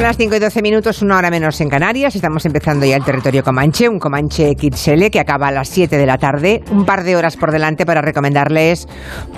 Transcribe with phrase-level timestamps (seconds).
[0.00, 2.16] Son las 5 y 12 minutos, una hora menos en Canarias.
[2.16, 6.06] Estamos empezando ya el territorio Comanche, un Comanche Kitsele que acaba a las 7 de
[6.06, 6.62] la tarde.
[6.70, 8.88] Un par de horas por delante para recomendarles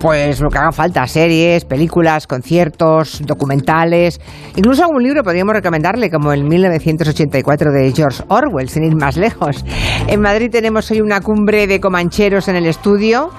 [0.01, 4.21] pues lo que haga falta: series, películas, conciertos, documentales.
[4.55, 9.65] Incluso algún libro podríamos recomendarle, como el 1984 de George Orwell, sin ir más lejos.
[10.07, 13.31] En Madrid tenemos hoy una cumbre de comancheros en el estudio.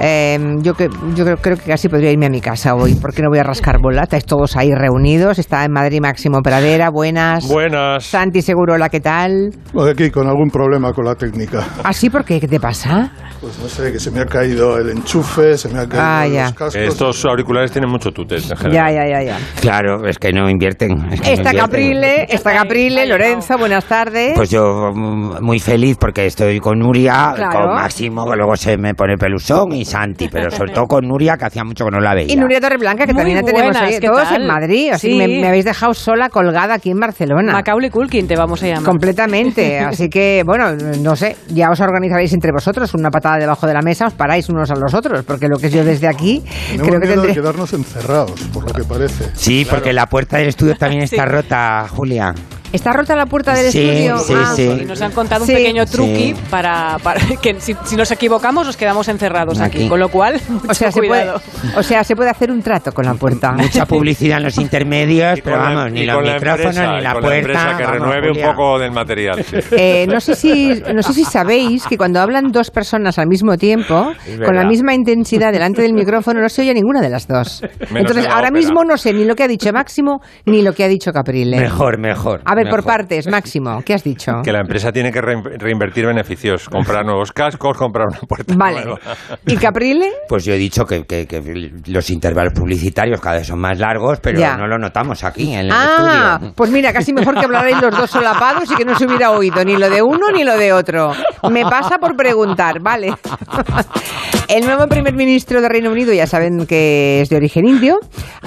[0.00, 3.22] Eh, yo que, yo creo, creo que casi podría irme a mi casa hoy, porque
[3.22, 4.02] no voy a rascar bola.
[4.02, 5.38] Estáis todos ahí reunidos.
[5.38, 6.90] Está en Madrid Máximo Pradera.
[6.90, 7.46] Buenas.
[7.46, 8.04] Buenas.
[8.04, 9.50] Santi Segurola, ¿qué tal?
[9.72, 11.66] De aquí con algún problema con la técnica.
[11.84, 12.10] ¿Ah, sí?
[12.10, 12.40] ¿Por qué?
[12.40, 13.12] ¿Qué te pasa?
[13.40, 16.26] Pues no sé, que se me ha caído el enchufe, se me ha caído Ah,
[16.26, 16.42] ya.
[16.44, 16.74] los cascos.
[16.76, 18.94] Estos auriculares tienen mucho tutes en Ya, general.
[18.94, 19.38] ya, ya, ya.
[19.60, 20.92] Claro, es que no invierten.
[21.12, 21.58] es que no Está invierten.
[21.60, 24.32] Caprile, está Caprile, Lorenzo, buenas tardes.
[24.36, 27.52] Pues yo mm, muy feliz porque estoy con Nuria, Claro.
[27.66, 31.36] con Máximo, que luego se me pone pelusón, y Santi, pero sobre todo con Nuria,
[31.36, 32.32] que hacía mucho que no la veía.
[32.32, 34.42] y Nuria Torreblanca, que Muy también la tenemos buenas, ahí, ¿qué todos tal?
[34.42, 34.90] en Madrid.
[34.92, 35.16] Así Sí.
[35.18, 37.52] me, me habéis dejado sola colgada aquí en Barcelona.
[37.52, 38.84] Macaulay Culkin te vamos a llamar.
[38.84, 39.78] Completamente.
[39.80, 43.82] Así que, bueno, no sé, ya os organizaréis entre vosotros una patada debajo de la
[43.82, 46.88] mesa, os paráis unos a los otros, porque lo que es yo desde aquí, Tenemos
[46.88, 47.34] creo que miedo de tendré...
[47.42, 49.24] quedarnos encerrados, por lo que parece.
[49.34, 51.28] Sí, porque la puerta del estudio también está Sí.
[51.30, 52.34] rota, Julia.
[52.72, 54.18] ¿Está rota la puerta del Sí, estudio?
[54.18, 54.78] sí, Ah, sí.
[54.82, 55.52] Y nos han contado Sí.
[55.52, 56.34] un pequeño truqui Sí.
[56.50, 59.78] para, para que si, si nos equivocamos nos quedamos encerrados aquí.
[59.78, 59.88] Aquí.
[59.88, 61.40] Con lo cual, mucho O sea, se puede, cuidado.
[61.76, 63.52] o sea, se puede hacer un trato con la puerta.
[63.52, 67.22] Mucha publicidad en los intermedios, pero la- vamos, ni los micrófonos empresa, ni la con
[67.22, 67.38] puerta.
[67.38, 68.48] empresa que vamos, renueve Julia.
[68.50, 69.44] un poco del material.
[69.72, 73.56] Eh, no, sé si, no sé si sabéis que cuando hablan dos personas al mismo
[73.56, 74.12] tiempo,
[74.44, 77.62] con la misma intensidad delante del micrófono, no se oye ninguna de las dos.
[77.94, 78.50] Entonces, en la ahora ópera.
[78.50, 81.58] mismo no sé ni lo que ha dicho Máximo ni lo que ha dicho Caprile.
[81.58, 82.40] Mejor, mejor.
[82.44, 82.84] A ver, por mejor.
[82.92, 84.32] partes, Máximo, ¿qué has dicho?
[84.44, 88.84] Que la empresa tiene que rein- reinvertir beneficios, comprar nuevos cascos, comprar una puerta Vale.
[88.84, 88.98] nueva.
[89.46, 90.06] ¿Y Caprile?
[90.28, 94.20] Pues yo he dicho que, que- que los intervalos publicitarios cada vez son más largos,
[94.20, 94.56] pero Ya.
[94.56, 96.54] no lo notamos aquí en el Ah, estudio.
[96.56, 99.64] pues mira, casi mejor que hablarais los dos solapados y que no se hubiera oído
[99.64, 101.12] ni lo de uno ni lo de otro.
[101.50, 103.12] Me pasa por preguntar, vale.
[104.48, 107.98] El nuevo primer ministro de Reino Unido ya saben que es de origen indio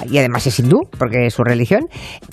[0.08, 1.80] y además es hindú porque es su religión,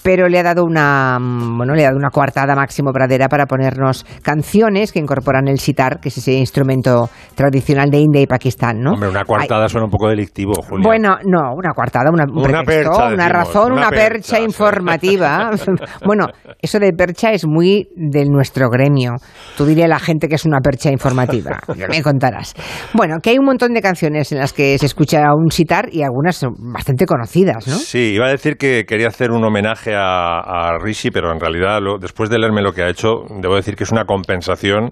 [0.04, 3.46] pero le ha dado una mm, bueno, le ha dado una coartada máximo pradera para
[3.46, 8.80] ponernos canciones que incorporan el sitar, que es ese instrumento tradicional de India y Pakistán,
[8.80, 8.94] ¿no?
[8.94, 10.84] Hombre, una coartada suena un poco delictivo, Julia.
[10.84, 14.10] Bueno, no, una coartada, una, un Una pretexto, percha, una decimos, razón, una, una percha,
[14.10, 15.52] percha, informativa.
[16.06, 16.28] bueno,
[16.62, 19.14] eso de percha es muy de nuestro gremio.
[19.58, 21.60] Tú dirías a la gente que es una percha informativa.
[21.90, 22.54] Me contarás.
[22.94, 26.04] Bueno, que hay un montón de canciones en las que se escucha un sitar y
[26.04, 27.76] algunas son bastante conocidas, ¿no?
[27.76, 31.53] Sí, iba a decir que quería hacer un homenaje a, a Rishi, pero en realidad,
[31.60, 34.92] lo- después de leerme lo que ha hecho, debo decir que es una compensación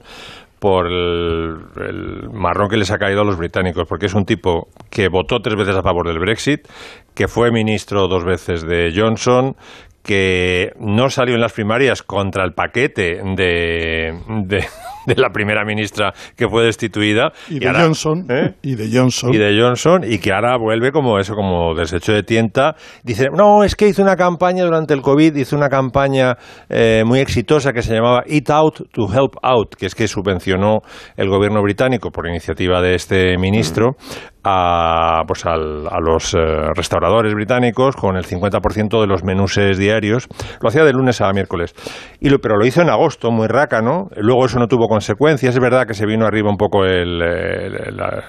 [0.59, 1.55] por el,
[1.87, 5.39] el marrón que les ha caído a los británicos, porque es un tipo que votó
[5.39, 6.67] tres veces a favor del Brexit,
[7.15, 9.55] que fue ministro dos veces de Johnson,
[10.03, 14.13] que no salió en las primarias contra el paquete de,
[14.45, 14.65] de,
[15.05, 17.31] de la primera ministra que fue destituida.
[17.49, 18.25] Y de ahora- Johnson.
[18.29, 18.53] ¿Eh?
[18.61, 19.33] Y de Johnson.
[19.33, 22.75] y de Johnson y que ahora vuelve como eso, como desecho de tienta.
[23.03, 26.35] Dice, no, es que hizo una campaña durante el COVID, hizo una campaña
[26.69, 30.79] eh, muy exitosa que se llamaba Eat Out to Help Out, que es que subvencionó
[31.15, 33.95] el gobierno británico por iniciativa de este ministro
[34.43, 36.37] a, pues al- a los eh,
[36.75, 40.27] restauradores británicos con el 50% de los menuses diarios.
[40.61, 41.73] Lo hacía de lunes a miércoles.
[42.19, 44.09] Y lo, pero lo hizo en agosto, muy rácano.
[44.15, 45.53] Luego eso no tuvo consecuencias.
[45.55, 48.23] Es verdad que se vino arriba un poco el, la-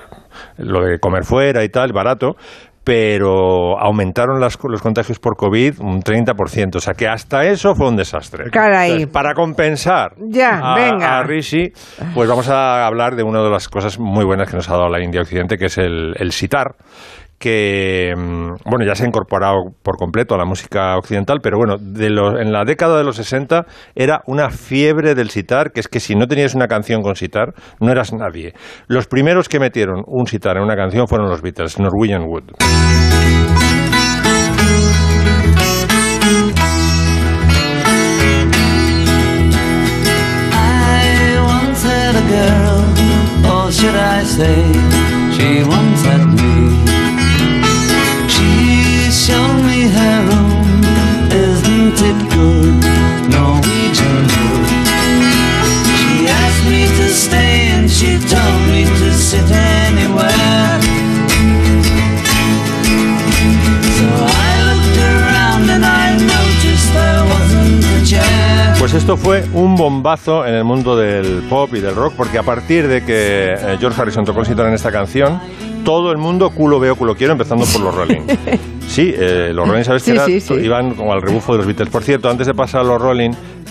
[0.58, 2.36] lo de comer fuera y tal, barato.
[2.84, 6.78] Pero aumentaron las- los contagios por COVID un 30%.
[6.78, 8.50] O sea que hasta eso fue un desastre.
[8.50, 8.90] Caray.
[8.90, 11.18] Entonces, para compensar Ya, a, venga.
[11.18, 11.72] a Rishi,
[12.14, 14.88] pues vamos a hablar de una de las cosas muy buenas que nos ha dado
[14.88, 16.74] la India Occidente, que es el, el sitar
[17.42, 21.76] que mm, bueno ya se ha incorporado por completo a la música occidental, pero bueno,
[21.80, 23.66] de lo- en la década de los 60
[23.96, 27.52] era una fiebre del sitar, que es que si no tenías una canción con sitar,
[27.80, 28.54] no eras nadie.
[28.86, 32.52] Los primeros que metieron un sitar en una canción fueron los Beatles, Norwegian Wood.
[42.28, 44.72] Girl, should I say,
[45.36, 46.91] she me.
[68.78, 72.42] Pues esto fue un bombazo en el mundo del pop y del rock, porque a
[72.42, 75.40] partir de que eh, George Harrison tocó el en esta canción,
[75.84, 78.20] todo el mundo culo veo, culo quiero, empezando por los Rolling.
[78.88, 80.54] Sí, eh, los Rolling, ¿sabes Sí, que sí.
[80.54, 81.88] iban como al rebufo de los Beatles.
[81.88, 83.30] Por cierto, antes de pasar a los Rolling,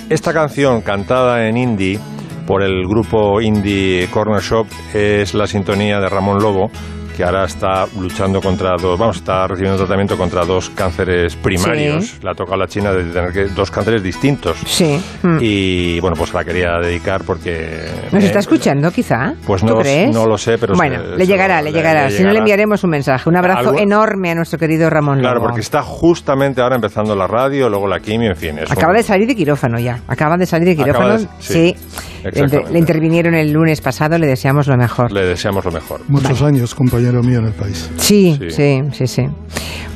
[0.10, 2.00] esta canción cantada en indie
[2.48, 4.66] por el grupo indie Corner Shop
[4.96, 6.72] es la sintonía de Ramón Lobo,
[7.22, 12.08] que ahora está luchando contra dos, vamos, está recibiendo tratamiento contra dos cánceres primarios.
[12.08, 12.20] Sí.
[12.24, 14.58] Le ha tocado a la China de tener que, dos cánceres distintos.
[14.66, 15.00] Sí.
[15.22, 15.38] Mm.
[15.40, 17.86] Y bueno, pues la quería dedicar porque...
[18.12, 19.34] ¿Nos eh, está escuchando, quizá?
[19.46, 20.12] Pues ¿Tú no, crees?
[20.12, 20.74] no lo sé, pero...
[20.76, 22.10] Bueno, se- le se- llegará, le llegará.
[22.10, 22.40] Si no, le llegará.
[22.40, 23.30] enviaremos un mensaje.
[23.30, 25.46] Un abrazo Algo- enorme a nuestro querido Ramón Claro, Lobo.
[25.50, 28.56] porque está justamente ahora empezando la radio, luego la quimio, en fin.
[28.68, 30.00] Acaba un- de salir de quirófano ya.
[30.08, 31.20] Acaba de salir de quirófano.
[31.20, 31.76] de- sí,
[32.24, 32.72] Le, exactamente.
[32.74, 34.18] le intervinieron el lunes pasado.
[34.18, 35.12] Le deseamos lo mejor.
[35.12, 36.02] Le deseamos lo mejor.
[36.08, 37.90] Muchos años, compañero mío en el país.
[37.98, 38.82] Sí, sí, Sí.
[38.94, 39.28] sí, sí.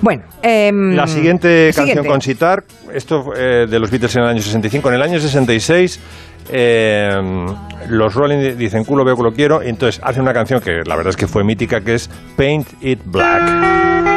[0.02, 2.10] Bueno, em, La siguiente canción siguiente.
[2.10, 2.64] con Sitar,
[2.94, 4.90] esto eh, de los Beatles en el año 65.
[4.90, 6.00] En el año 66,
[6.52, 7.46] eh,
[7.90, 11.12] los Rolling dicen culo veo, culo quiero, y entonces hacen una canción que la verdad
[11.12, 14.15] es que fue mítica, que es Paint It Black.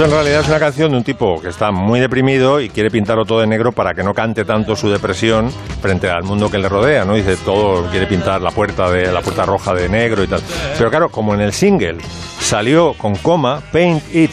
[0.00, 2.90] Esto en realidad es una canción de un tipo que está muy deprimido y quiere
[2.90, 5.52] pintarlo todo de negro para que no cante tanto su depresión
[5.82, 7.16] frente al mundo que le rodea, ¿no?
[7.16, 10.40] Dice todo, quiere pintar la puerta de la puerta roja de negro y tal.
[10.78, 11.98] Pero claro, como en el single
[12.38, 14.30] salió con coma, paint it,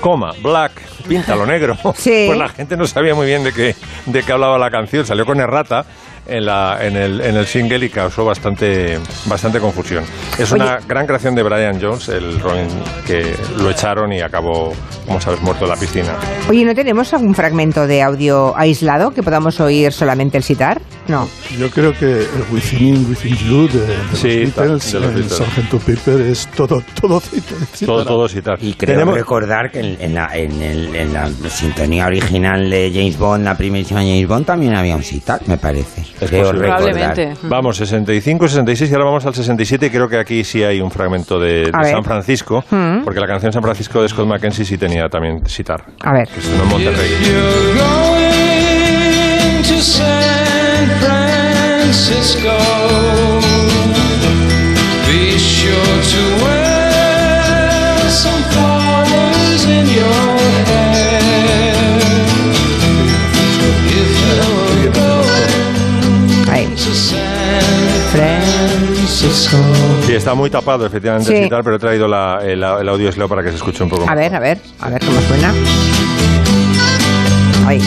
[0.00, 0.72] coma, black,
[1.06, 2.24] píntalo negro, Sí.
[2.26, 3.76] pues la gente no sabía muy bien de qué,
[4.06, 5.04] de qué hablaba la canción.
[5.04, 5.84] Salió con errata
[6.26, 10.04] en, la, en, el, en el single y causó bastante, bastante confusión.
[10.38, 12.68] Es una gran creación de Brian Jones, el Rolling,
[13.06, 14.72] que lo echaron y acabó,
[15.06, 16.14] como sabes, muerto en la piscina.
[16.48, 20.80] Oye, ¿no tenemos algún fragmento de audio aislado que podamos oír solamente el citar?
[21.08, 21.28] No.
[21.58, 25.14] Yo creo que el Within In, Within You de, de Sí, los Beatles, de los
[25.16, 25.30] el.
[25.30, 28.58] Sargento Pepper es todo, todo cita- cita- Todo, todo citar.
[28.62, 32.90] Y creo Tenemos- recordar que en, en la, en, el- en la sintonía original de
[32.94, 36.02] James Bond, la primerísima James Bond, también había un citar, me parece.
[36.20, 36.66] Es Creo posible.
[36.68, 36.92] recordar.
[36.92, 37.34] Probablemente.
[37.48, 40.90] Vamos, 65, 66 y ahora vamos al 67 y creo que aquí sí hay un
[40.90, 41.90] fragmento de, de.
[41.90, 43.02] San Francisco, Mm.
[43.04, 45.84] porque la canción San Francisco de Scott McKenzie sí tenía también citar.
[46.02, 46.28] A ver.
[46.28, 47.10] Que en Monterrey.
[47.22, 52.50] You're going to San Francisco.
[69.30, 71.36] Sí, está muy tapado efectivamente Sí.
[71.36, 73.88] el citar, pero he traído la- el, el audio slow para que se escuche un
[73.90, 74.16] poco A más.
[74.16, 75.52] ver, a ver, a ver cómo suena.
[77.66, 77.80] Ahí.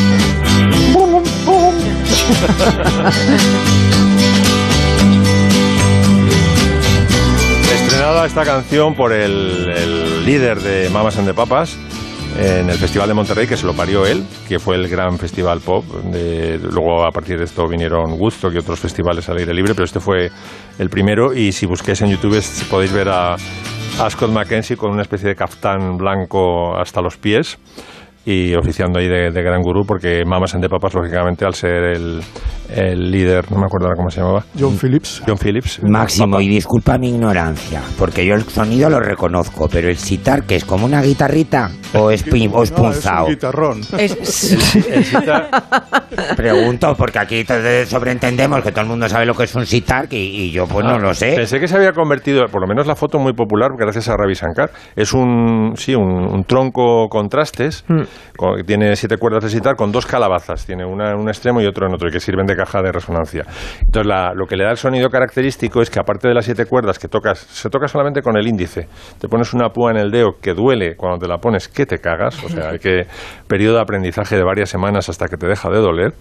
[7.73, 11.77] Estrenada esta canción por el, el líder de Mamas and the Papas
[12.37, 15.59] en el Festival de Monterrey, que se lo parió él, que fue el gran festival
[15.59, 15.83] pop.
[16.11, 19.85] de- luego, a partir de esto, vinieron Woodstock y otros festivales al aire libre, pero
[19.85, 20.29] este fue
[20.77, 21.33] el primero.
[21.33, 22.39] Y si busquéis en YouTube
[22.69, 27.57] podéis ver a, a Scott McKenzie con una especie de caftán blanco hasta los pies
[28.29, 31.81] y oficiando ahí de, de gran gurú, porque Mamas and the Papas, lógicamente, al ser
[31.95, 32.19] el,
[32.69, 35.23] el líder, no me acuerdo ahora cómo se llamaba, John Phillips.
[35.25, 35.81] John Phillips.
[35.83, 36.43] Máximo, Papa.
[36.43, 40.65] y disculpa mi ignorancia, porque yo el sonido lo reconozco, pero el sitar, que es
[40.65, 43.23] como una guitarrita, o es, pin- o es No, es punzao.
[43.27, 43.79] un guitarrón.
[43.97, 47.45] Es- El Pregunto, porque aquí
[47.85, 50.85] sobreentendemos que todo el mundo sabe lo que es un sitar, y, y yo pues
[50.85, 51.33] no lo sé.
[51.35, 54.33] Pensé que se había convertido, por lo menos la foto muy popular, gracias a Ravi
[54.33, 54.71] Shankar.
[54.95, 57.85] Es un, sí, un, un tronco con trastes,
[58.65, 60.65] tiene siete cuerdas de sitar con dos calabazas.
[60.65, 62.91] Tiene una en un extremo y otro en otro, y que sirven de caja de
[62.91, 63.43] resonancia.
[63.81, 66.65] Entonces, la- lo que le da el sonido característico es que, aparte de las siete
[66.65, 68.87] cuerdas que tocas, se toca solamente con el índice.
[69.19, 71.97] Te pones una púa en el dedo que duele cuando te la pones, que te
[71.99, 72.43] cagas.
[72.43, 73.05] O sea, hay que.
[73.47, 76.13] periodo de aprendizaje de varias semanas hasta que te deja de doler.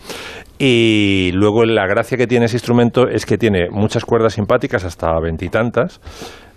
[0.58, 5.08] Y luego la gracia que tiene ese instrumento es que tiene muchas cuerdas simpáticas, hasta
[5.20, 6.00] veintitantas,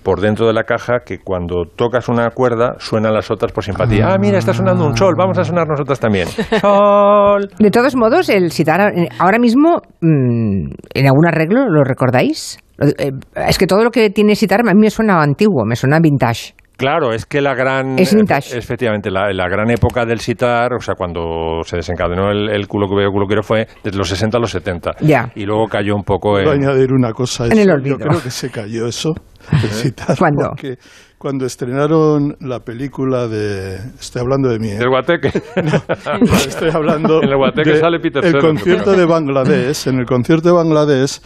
[0.10, 4.08] por dentro de la caja, que cuando tocas una cuerda suenan las otras por simpatía.
[4.12, 6.28] Ah, mira, está sonando un sol, vamos a sonar nosotras también.
[6.62, 7.48] Sol.
[7.60, 12.58] De todos modos, el sitar eh, ahora mismo, mm, en algún arreglo, ¿lo recordáis?
[12.80, 16.00] Eh, Es que todo lo que tiene sitar a mí me suena antiguo, me suena
[16.00, 16.56] vintage.
[16.80, 18.00] Claro, es que la gran...
[18.00, 18.58] Es vintage.
[18.58, 22.88] Efectivamente, la, la gran época del sitar, o sea, cuando se desencadenó el, el culo
[22.88, 24.92] que veo, culo quiero, fue desde los 60 a los 70.
[25.02, 25.30] Ya.
[25.36, 26.48] Y luego cayó un poco en...
[26.48, 27.44] añadir una cosa.
[27.44, 27.74] a En el eso.
[27.74, 27.98] olvido.
[28.00, 29.10] Yo creo que se cayó eso.
[29.52, 30.46] el citar, ¿Cuándo?
[30.52, 30.78] Porque
[31.18, 33.76] cuando estrenaron la película de...
[34.00, 34.70] Estoy hablando de mí.
[34.70, 34.78] ¿eh?
[34.80, 35.28] El guateque.
[36.48, 39.88] Estoy hablando En el Guateque de sale Peter el concierto de Bangladesh.
[39.90, 41.20] En el concierto de Bangladesh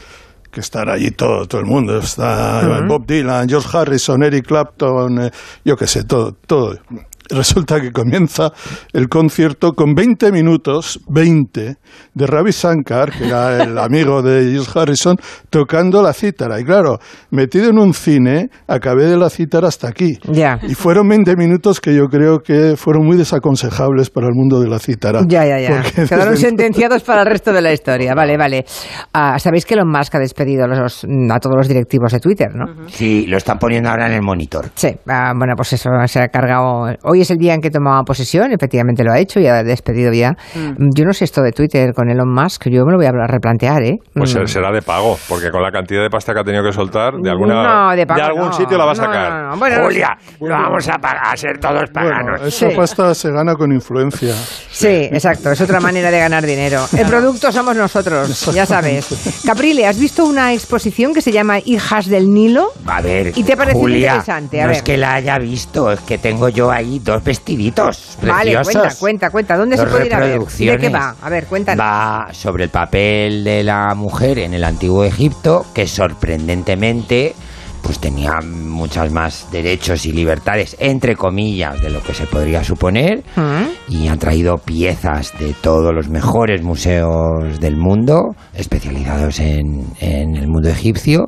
[0.54, 1.98] que estará allí todo, todo el mundo.
[1.98, 5.32] Está Bob Dylan, George Harrison, Eric Clapton, eh,
[5.66, 6.78] yo qué sé, todo, todo.
[7.30, 8.51] Resulta que comienza
[8.94, 11.75] el concierto con 20 minutos, 20,
[12.13, 15.15] de Ravi Shankar, que era el amigo de George Harrison,
[15.50, 16.60] tocando la cítara.
[16.60, 17.00] Y claro,
[17.32, 20.18] metido en un cine, acabé de la cítara hasta aquí.
[20.32, 20.60] Ya.
[20.63, 24.68] Y fueron 20 minutos que yo creo que fueron muy desaconsejables para el mundo de
[24.70, 25.22] la cítara.
[25.27, 25.84] Ya, ya, ya.
[26.08, 28.13] Quedaron sentenciados para el resto de la historia.
[28.24, 28.65] Vale, vale.
[29.13, 32.50] Ah, Sabéis que Elon Musk ha despedido a, los- a todos los directivos de Twitter,
[32.53, 32.88] ¿no?
[32.89, 34.70] Sí, lo están poniendo ahora en el monitor.
[34.75, 36.86] Sí, ah, bueno, pues eso se ha cargado.
[37.13, 40.12] Hoy es el día en que tomaba posesión, efectivamente lo ha hecho y ha despedido
[40.12, 40.32] ya.
[40.55, 40.89] Mm.
[40.96, 43.84] Yo no sé esto de Twitter con Elon Musk, yo me lo voy a replantear,
[43.84, 43.98] ¿eh?
[44.15, 44.48] Pues Mm.
[44.48, 47.29] será de pago, porque con la cantidad de pasta que ha tenido que soltar, de
[47.29, 48.53] alguna No, de pago algún no.
[48.53, 49.32] sitio la va a sacar.
[49.32, 49.58] no, no.
[49.58, 49.84] Bueno.
[49.84, 52.41] Julia, lo vamos a, pagar, a ser todos Bueno, paganos.
[52.48, 52.75] esa Sí.
[52.75, 54.34] pasta se gana con influencia.
[54.72, 56.84] Sí, exacto, es otra manera de ganar dinero.
[56.98, 59.43] El producto somos nosotros, ya sabes.
[59.46, 62.70] Caprile, ¿has visto una exposición que se llama Hijas del Nilo?
[62.88, 64.60] A ver, ¿Y te ha parecido Julia, interesante?
[64.62, 64.77] A no ver.
[64.77, 68.64] es que la haya visto, es que tengo yo ahí dos vestiditos Vale, preciosos.
[68.64, 69.58] cuenta, cuenta, cuenta.
[69.58, 70.26] ¿Dónde se Dos puede ir a ver?
[70.28, 70.82] ¿De reproducciones.
[70.82, 71.16] qué va?
[71.22, 71.84] A ver, cuéntanos.
[71.86, 77.34] Va sobre el papel de la mujer en el antiguo Egipto, que sorprendentemente
[77.82, 83.26] pues tenía muchas más derechos y libertades, entre comillas, de lo que se podría suponer,
[83.36, 83.92] ¿Mm?
[83.94, 90.48] y han traído piezas de todos los mejores museos del mundo, especializados en, en el
[90.48, 91.26] mundo egipcio,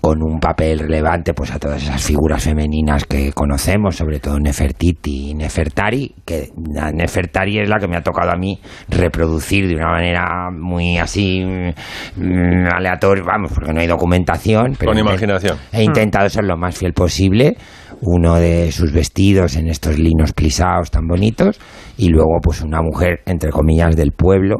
[0.00, 5.30] con un papel relevante pues a todas esas figuras femeninas que conocemos, sobre todo Nefertiti
[5.30, 6.50] y Nefertari, que
[6.94, 11.44] Nefertari es la que me ha tocado a mí reproducir de una manera muy así
[11.44, 14.76] mm, aleatoria, vamos, porque no hay documentación.
[14.78, 15.58] pero Con imaginación.
[15.72, 17.56] He intentado ser lo más fiel posible.
[18.00, 21.58] Uno de sus vestidos en estos linos plisados tan bonitos.
[21.96, 24.58] Y luego, pues, una mujer, entre comillas, del pueblo.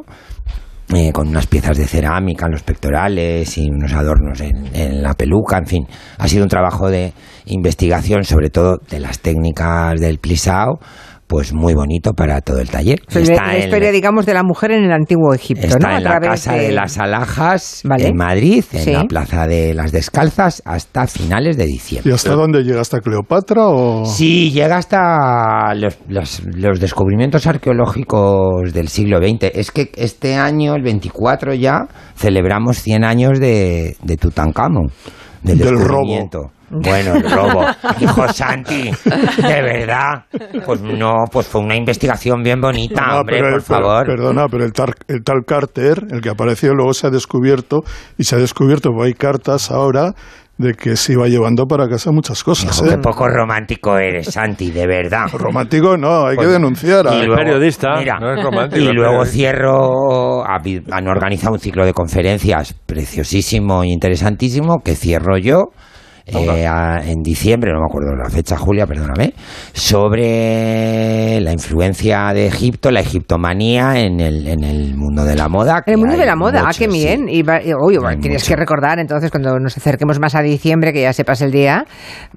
[0.95, 5.15] Eh, con unas piezas de cerámica en los pectorales y unos adornos en, en la
[5.15, 5.87] peluca, en fin.
[6.19, 7.13] Ha sido un trabajo de
[7.47, 10.79] investigación, sobre todo de las técnicas del plisao,
[11.29, 13.01] pues muy bonito para todo el taller.
[13.07, 15.79] O sea, la- la en- historia, digamos, de la mujer en el antiguo Egipto, Está
[15.91, 15.97] ¿no?
[15.99, 16.73] En la Casa de...
[16.73, 18.09] las Alhajas, Vale.
[18.09, 18.93] en Madrid, en Sí.
[18.93, 22.11] la Plaza de las Descalzas, hasta finales de diciembre.
[22.11, 22.81] ¿Y hasta dónde llega?
[22.81, 24.05] ¿Hasta Cleopatra o...?
[24.07, 29.51] Sí, llega hasta los, los- los descubrimientos arqueológicos del siglo XX.
[29.55, 34.91] Es que este año, el 24 ya, celebramos 100 años de, de Tutankamón.
[35.43, 36.51] Del, Del descubrimiento.
[36.71, 37.65] Bueno, el robo.
[38.01, 40.25] Hijo Santi, de verdad.
[40.67, 44.07] Pues no, pues fue una investigación bien bonita, No, hombre, pero por el- favor.
[44.07, 47.81] Perdona, pero el, tar- el tal Carter, el que apareció, luego se ha descubierto,
[48.19, 50.13] y se ha descubierto, porque hay cartas ahora,
[50.59, 52.77] de que se iba llevando para casa muchas cosas.
[52.77, 52.97] Hijo, ¿eh?
[52.97, 55.27] qué poco romántico eres, Santi, de verdad.
[55.33, 57.07] Romántico no, hay que Pues, denunciar.
[57.07, 61.93] a- y Es periodista, no es romántico, Y luego cierro, han organizado un ciclo de
[61.93, 65.67] conferencias preciosísimo y interesantísimo que cierro yo.
[66.33, 69.33] Eh, a- en diciembre, no me acuerdo la fecha, Julia, perdóname,
[70.19, 75.83] sobre la influencia de Egipto, la egiptomanía en el, en el mundo de la moda.
[75.87, 76.91] En el mundo de la moda, ah, qué sí.
[76.91, 77.29] bien.
[77.29, 78.49] Y, va- y, Hay tienes mucho.
[78.55, 81.85] que recordar entonces cuando nos acerquemos más a diciembre, que ya sepas el día,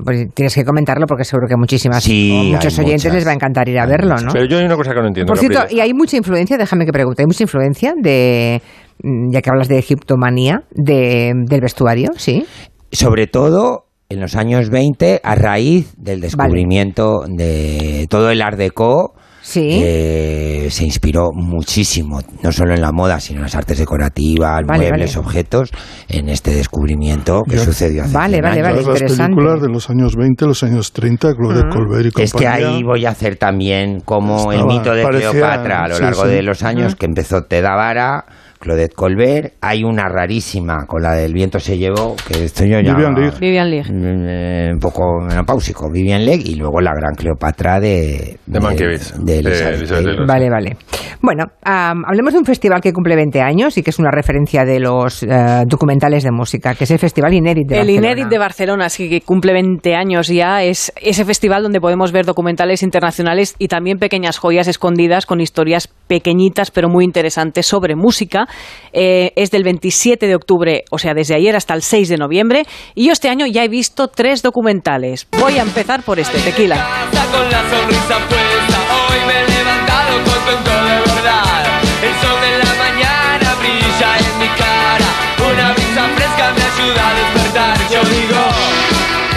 [0.03, 3.13] pues tienes que comentarlo porque seguro que muchísimas, Sí, muchos oyentes muchas.
[3.15, 4.25] les va a encantar ir a Hay verlo, muchas.
[4.25, 4.33] ¿no?
[4.33, 5.31] Pero yo hay una cosa que no entiendo.
[5.31, 8.61] Por cierto, y hay mucha influencia, déjame que pregunte, ¿hay mucha influencia de,
[9.03, 12.09] mm, ya que hablas de egiptomanía, de, del vestuario?
[12.17, 12.45] Sí.
[12.91, 19.13] Sobre todo en los años 20 a raíz del descubrimiento de todo el Art Deco
[19.43, 19.69] Sí.
[19.83, 24.89] eh, se inspiró muchísimo, no solo en la moda, sino en las artes decorativas, Vale,
[24.89, 25.25] muebles, vale.
[25.27, 25.71] objetos,
[26.09, 28.85] en este descubrimiento que Yo- sucedió hace Vale, 100 vale, años.
[28.85, 28.99] vale.
[28.99, 32.23] Las películas de los años 20, los años 30, Claude Colbert y compañía.
[32.25, 35.87] Es que ahí voy a hacer también como el Estaba- mito de parecía- Cleopatra a
[35.87, 36.29] lo sí, largo sí.
[36.29, 38.25] de los años, que empezó Teda Vara,
[38.61, 42.93] Claudette Colbert, hay una rarísima con la del viento se llevó, que estoy yo ya...
[42.93, 43.39] Vivian Leigh.
[43.39, 43.91] Vivian Leigh.
[43.91, 48.37] Mm, un poco menopáusico, Vivian Leigh y luego la gran Cleopatra de...
[48.45, 50.27] De Mankiewicz, de de Elizabeth.
[50.27, 50.77] Vale, vale.
[51.23, 54.79] Bueno, hablemos de un festival que cumple 20 años y que es una referencia de
[54.79, 55.27] los eh,
[55.67, 58.07] documentales de música, que es el Festival Inédit de el Barcelona.
[58.07, 62.25] Inédit de Barcelona, sí, que cumple 20 años ya, es ese festival donde podemos ver
[62.25, 68.47] documentales internacionales y también pequeñas joyas escondidas con historias pequeñitas pero muy interesantes sobre música.
[68.93, 72.63] Eh, es del 27 de octubre, o sea, desde ayer hasta el 6 de noviembre.
[72.95, 75.27] Y yo este año ya he visto tres documentales.
[75.39, 76.85] Voy a empezar por este, Tequila.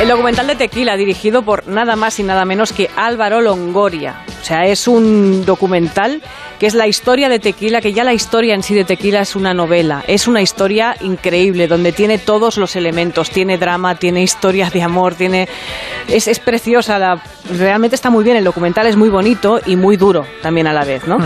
[0.00, 4.24] El documental de Tequila, dirigido por nada más y nada menos que Álvaro Longoria.
[4.44, 6.20] O sea, es un documental
[6.58, 9.36] que es la historia de Tequila, que ya la historia en sí de Tequila es
[9.36, 10.04] una novela.
[10.06, 13.30] Es una historia increíble, donde tiene todos los elementos.
[13.30, 15.48] Tiene drama, tiene historias de amor, tiene...
[16.08, 17.22] Es, es preciosa, la...
[17.56, 18.36] realmente está muy bien.
[18.36, 21.16] El documental es muy bonito y muy duro también a la vez, ¿no?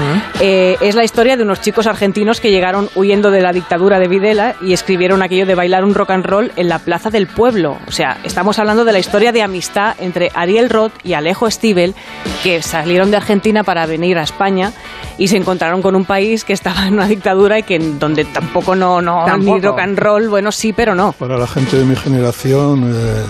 [0.40, 4.06] Eh, es la historia de unos chicos argentinos que llegaron huyendo de la dictadura de
[4.06, 7.78] Videla y escribieron aquello de bailar un rock and roll en la plaza del pueblo.
[7.88, 11.96] O sea, estamos hablando de la historia de amistad entre Ariel Roth y Alejo Stivel,
[12.44, 14.72] que salieron de Argentina para venir a España
[15.18, 18.24] y se encontraron con un país que estaba en una dictadura y que en donde
[18.24, 19.56] tampoco no, no Tampoco.
[19.56, 21.12] ni rock and roll, bueno, sí, pero no.
[21.12, 23.22] Para la gente de mi generación eh,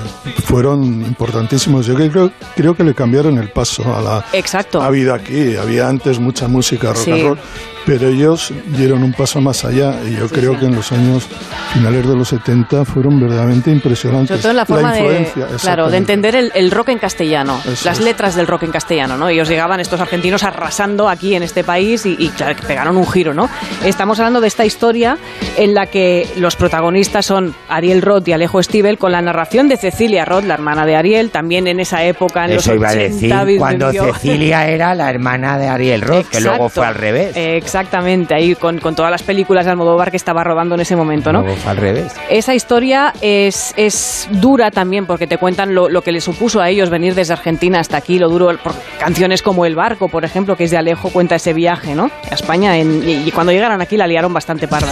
[0.45, 1.87] fueron importantísimos.
[1.87, 4.81] Yo creo, creo que le cambiaron el paso a la Exacto.
[4.83, 5.57] ha habido aquí.
[5.57, 7.11] Había antes mucha música rock Sí.
[7.13, 7.39] and roll,
[7.89, 11.27] pero ellos dieron un paso más allá y yo creo que en los años
[11.73, 14.29] finales de los 70 fueron verdaderamente impresionantes.
[14.29, 17.59] Sobre todo en la forma de, influencia, claro, de entender el, el rock en castellano,
[17.65, 18.05] Eso las es.
[18.05, 19.31] letras del rock en castellano, ¿no?
[19.31, 23.11] Ellos llegaban, estos argentinos, arrasando aquí en este país y, y, claro, que pegaron un
[23.11, 23.49] giro, ¿no?
[23.85, 25.17] Estamos hablando de esta historia
[25.57, 29.79] en la que los protagonistas son Ariel Roth y Alejo Stivel, con la narración de
[29.79, 32.93] Cecilia Roth, la hermana de Ariel, también en esa época, en Eso los iba a
[32.93, 36.75] 80, decir vivió- cuando Cecilia era la hermana de Ariel Roth, que luego Exacto.
[36.81, 37.37] fue al revés.
[37.81, 41.33] Exactamente, ahí con, con todas las películas de Almodóvar que estaba rodando en ese momento,
[41.33, 41.45] ¿no?
[41.65, 42.13] Al revés.
[42.29, 46.69] Esa historia es, es dura también porque te cuentan lo, lo que les supuso a
[46.71, 50.57] ellos venir desde Argentina hasta aquí, lo duro, por canciones como El Barco, por ejemplo,
[50.57, 52.11] que es de Alejo, cuenta ese viaje, ¿no?
[52.31, 54.89] A España en- y, y cuando llegaron aquí la liaron bastante parda.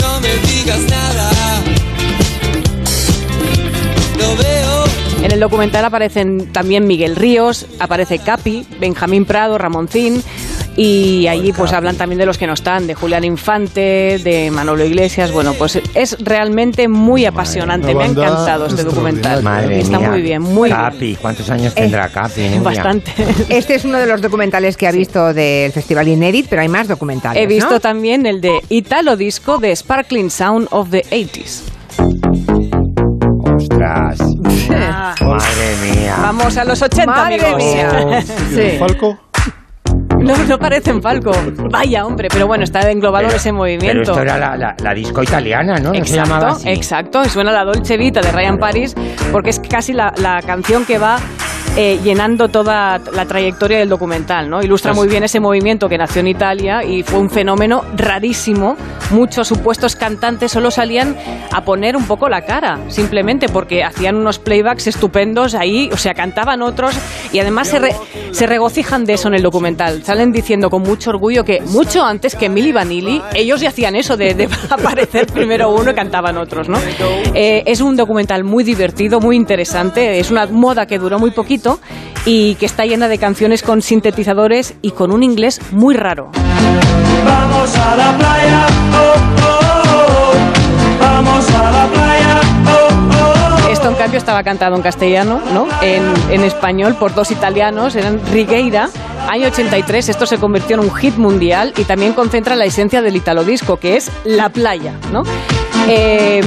[0.00, 1.30] No me digas nada.
[4.18, 4.53] Veo.
[5.24, 10.22] En el documental aparecen también Miguel Ríos, aparece Capi, Benjamín Prado, Ramoncín.
[10.76, 14.84] Y allí pues hablan también de los que no están, de Julián Infante, de Manolo
[14.84, 15.32] Iglesias.
[15.32, 17.94] Bueno, pues es realmente muy apasionante.
[17.94, 19.42] Me ha encantado este documental.
[19.42, 20.10] Madre Está mía.
[20.10, 20.78] muy bien, muy bien.
[20.78, 22.42] Capi, ¿cuántos años tendrá Capi?
[22.42, 22.60] Nuria?
[22.60, 23.12] Bastante.
[23.48, 26.86] Este es uno de los documentales que ha visto del Festival Inédit, pero hay más
[26.86, 27.42] documentales.
[27.42, 27.80] He visto ¿no?
[27.80, 31.73] también el de Italo Disco de Sparkling Sound of the 80s.
[33.56, 34.18] Ostras.
[35.20, 36.16] Madre mía.
[36.20, 37.56] Vamos a los 80, Madre amigos.
[37.56, 38.22] mía.
[38.22, 38.78] Sí.
[38.78, 39.18] Falco,
[40.18, 41.30] No, no parecen Falco.
[41.70, 44.12] Vaya, hombre, pero bueno, está englobado en ese Pero movimiento.
[44.12, 45.90] esto era la, la- la disco italiana, ¿no?
[45.90, 46.68] ¿No se Exacto, llamaba así?
[46.70, 47.22] exacto.
[47.24, 48.94] Y suena la Dolce Vita de Ryan Paris
[49.30, 51.16] porque es casi la, la canción que va
[51.76, 54.62] eh, llenando toda la trayectoria del documental, ¿no?
[54.62, 58.76] Ilustra muy bien ese movimiento que nació en Italia y fue un fenómeno rarísimo.
[59.10, 61.16] Muchos supuestos cantantes solo salían
[61.52, 66.14] a poner un poco la cara, simplemente porque hacían unos playbacks estupendos ahí, o sea,
[66.14, 66.94] cantaban otros
[67.32, 67.94] y además se, re-
[68.30, 70.02] se regocijan de eso en el documental.
[70.04, 74.16] Salen diciendo con mucho orgullo que mucho antes que Milli Vanilli, ellos ya hacían eso
[74.16, 76.78] de, de aparecer primero uno y cantaban otros, ¿no?
[77.34, 81.63] Eh, es un documental muy divertido, muy interesante, es una moda que duró muy poquito
[82.24, 86.30] y que está llena de canciones con sintetizadores y con un inglés muy raro.
[87.24, 90.34] Vamos a la playa, oh, oh, oh.
[91.00, 92.40] Vamos a la playa,
[94.04, 95.66] cambio estaba cantado en castellano, ¿no?
[95.80, 98.90] En, en español por dos italianos, eran Rigueira.
[99.30, 103.16] Año 83, esto se convirtió en un hit mundial y también concentra la esencia del
[103.16, 105.22] italo disco, que es la playa, ¿no?
[105.88, 106.42] Eh,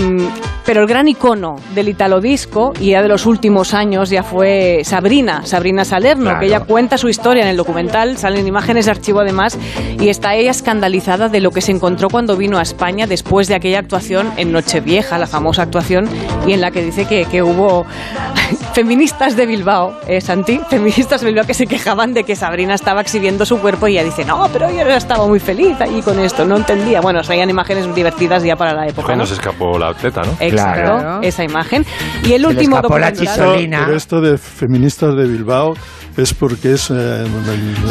[0.65, 4.82] pero el gran icono del italo disco y ya de los últimos años ya fue
[4.84, 6.39] Sabrina, Sabrina Salerno, Claro.
[6.41, 9.58] que ella cuenta su historia en el documental, salen imágenes de archivo además,
[9.98, 13.56] y está ella escandalizada de lo que se encontró cuando vino a España después de
[13.56, 16.10] aquella actuación en Nochevieja, la famosa actuación,
[16.46, 17.86] y en la que dice que, que hubo
[18.73, 23.01] feministas de Bilbao, eh, Santi, feministas de Bilbao que se quejaban de que Sabrina estaba
[23.01, 26.45] exhibiendo su cuerpo y ella dice, no, pero yo estaba muy feliz ahí con esto,
[26.45, 27.01] no entendía.
[27.01, 29.05] Bueno, traían imágenes divertidas ya para la época.
[29.07, 29.27] Cuando ¿no?
[29.27, 30.31] se escapó la atleta, ¿no?
[30.39, 31.19] Exacto, Claro.
[31.21, 31.86] esa imagen.
[32.23, 33.27] Y el Se último documental...
[33.27, 33.83] Solina.
[33.86, 35.73] Pero esto de feministas de Bilbao
[36.15, 36.89] es porque es...
[36.89, 37.25] eh,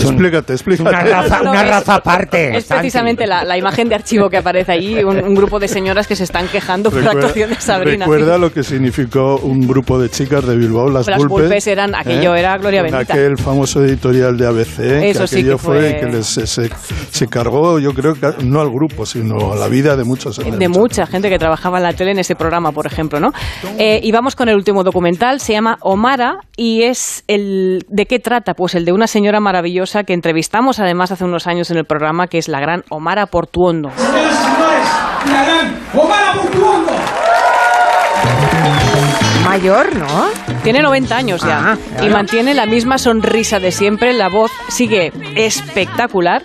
[0.01, 0.89] explícate, explícate.
[0.91, 2.57] Una raza, una es- raza aparte.
[2.57, 6.07] Es precisamente la, la imagen de archivo que aparece allí, un, un grupo de señoras
[6.07, 8.05] que se están quejando por la actuación de Sabrina.
[8.07, 11.21] Recuerda lo que significó un grupo de chicas de Bilbao las, Las
[11.67, 13.13] eran- aquello era gloria bendita.
[13.15, 16.47] aquel famoso editorial de ABC, Eso que sí que aquello fue, fue- que les- se,
[16.47, 16.71] se-
[17.11, 20.37] se cargó, yo creo que no al grupo, sino a la vida de muchos.
[20.39, 23.33] de mucha gente que trabajaba en la tele en ese programa, por ejemplo, ¿no?
[23.79, 28.19] Eh, y vamos con el último documental, se llama Omara y es el ¿de qué
[28.19, 28.55] trata?
[28.55, 32.27] Pues el de una señora maravillosa que entrevistamos además hace unos años en el programa,
[32.27, 33.91] que es la gran Omara Portuondo.
[33.97, 34.89] Señoras y señores,
[35.33, 36.93] la gran Omar Portuondo.
[39.57, 40.27] Mayor, ¿no?
[40.63, 45.13] Tiene 90 años ya Ah, y mantiene la misma sonrisa de siempre, la voz sigue
[45.35, 46.43] espectacular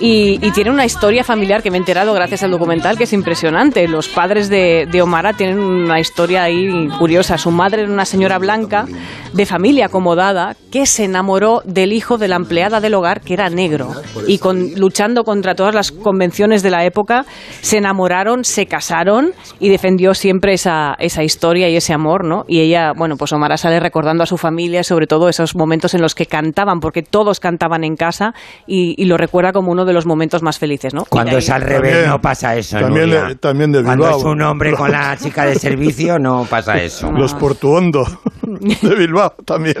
[0.00, 3.12] y, y tiene una historia familiar que me he enterado gracias al documental que es
[3.12, 3.88] impresionante.
[3.88, 7.36] Los padres de, de Omara tienen una historia ahí curiosa.
[7.36, 8.86] Su madre era una señora blanca
[9.32, 13.48] de familia acomodada que se enamoró del hijo de la empleada del hogar que era
[13.50, 13.90] negro
[14.26, 17.24] y con, luchando contra todas las convenciones de la época
[17.60, 22.44] se enamoraron, se casaron y defendió siempre esa, esa historia y ese amor, ¿no?
[22.52, 26.02] Y ella, bueno, pues Omara sale recordando a su familia, sobre todo esos momentos en
[26.02, 28.34] los que cantaban, porque todos cantaban en casa
[28.66, 31.06] y, y lo recuerda como uno de los momentos más felices, ¿no?
[31.08, 34.18] Cuando es al revés También- no pasa eso, también también de Cuando Bilbao.
[34.18, 37.10] es un hombre con la chica de servicio no pasa eso.
[37.10, 38.04] Los Portuondo
[38.42, 39.76] de Bilbao también.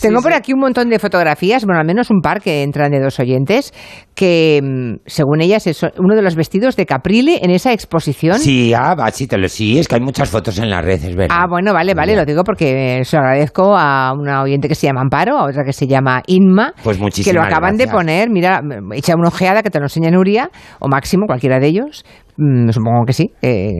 [0.00, 3.00] Tengo por aquí un montón de fotografías, bueno, al menos un par que entran de
[3.00, 3.72] dos oyentes,
[4.14, 8.38] que mm, según ellas es uno de los vestidos de Caprile en esa exposición.
[8.38, 11.04] Sí, ah, va, sí, te lo, sí, es que hay muchas fotos en las redes,
[11.04, 11.36] es verdad.
[11.38, 14.74] Ah, bueno, vale, vale, lo digo porque eh, se lo agradezco a una oyente que
[14.74, 18.30] se llama Amparo, a otra que se llama Inma, Pues que lo acaban de poner,
[18.30, 18.60] mira,
[18.92, 22.04] echa una ojeada que te lo enseña Nuria, o Máximo, cualquiera de ellos,
[22.36, 23.70] Mm, supongo que sí, eh,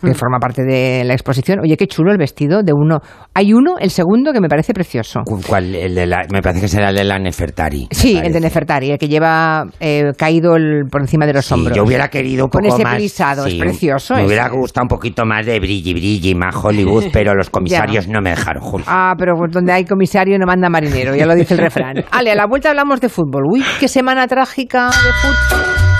[0.00, 1.58] que forma parte de la exposición.
[1.60, 3.00] Oye, qué chulo el vestido de uno.
[3.34, 5.22] Hay uno, el segundo, que me parece precioso.
[5.24, 5.74] Cu- ¿Cuál?
[5.74, 7.88] El de la- me parece que será el de la Nefertari.
[7.90, 8.40] me Sí, el de.
[8.40, 11.76] Nefertari, el que lleva eh, caído el- por encima de los Sí, hombros.
[11.76, 12.94] yo hubiera querido un Con poco ese más.
[12.96, 14.26] plisado, es sí, precioso Me ese.
[14.28, 18.30] hubiera gustado un poquito más de brilli, brilli, más Hollywood, pero los comisarios no me
[18.30, 18.62] dejaron.
[18.62, 18.86] Julio.
[18.88, 22.04] Ah, pero pues donde hay comisario no manda marinero, ya lo dice el refrán.
[22.12, 23.42] Ale, a la vuelta hablamos de fútbol.
[23.50, 25.95] Uy, qué semana trágica de fútbol.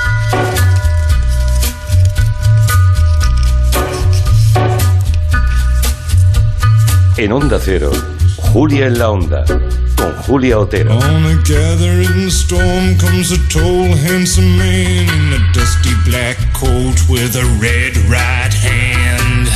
[7.19, 7.91] En Onda Cero,
[8.53, 9.43] Julia en la Onda,
[9.97, 10.99] con Julia Otero.
[10.99, 17.35] On a gathering storm comes a tall, handsome man in a dusty black coat with
[17.35, 19.49] a red right hand.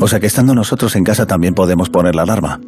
[0.00, 2.58] O sea que estando nosotros en casa también podemos poner la alarma.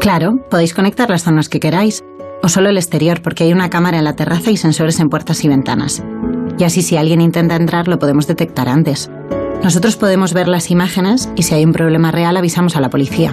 [0.00, 2.02] Claro, podéis conectar las zonas que queráis,
[2.42, 5.44] o solo el exterior, porque hay una cámara en la terraza y sensores en puertas
[5.44, 6.02] y ventanas.
[6.58, 9.10] Y así si alguien intenta entrar lo podemos detectar antes.
[9.62, 13.32] Nosotros podemos ver las imágenes y si hay un problema real avisamos a la policía.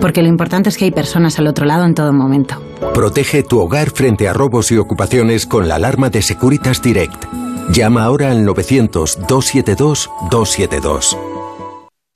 [0.00, 2.60] Porque lo importante es que hay personas al otro lado en todo momento.
[2.92, 7.24] Protege tu hogar frente a robos y ocupaciones con la alarma de Securitas Direct.
[7.70, 11.43] Llama ahora al 900-272-272.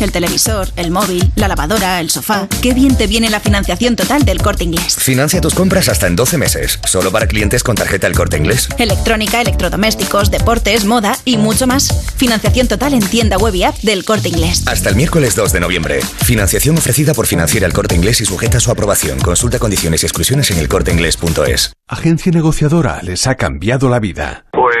[0.00, 2.48] El televisor, el móvil, la lavadora, el sofá.
[2.62, 4.96] Qué bien te viene la financiación total del corte inglés.
[4.98, 8.68] Financia tus compras hasta en 12 meses, solo para clientes con tarjeta El Corte Inglés.
[8.78, 12.14] Electrónica, electrodomésticos, deportes, moda y mucho más.
[12.16, 14.66] Financiación total en tienda web y app del corte inglés.
[14.66, 16.00] Hasta el miércoles 2 de noviembre.
[16.24, 19.18] Financiación ofrecida por Financiera El Corte Inglés y sujeta a su aprobación.
[19.18, 21.74] Consulta condiciones y exclusiones en elcorteinglés.es.
[21.88, 24.44] Agencia negociadora les ha cambiado la vida.
[24.52, 24.76] Pues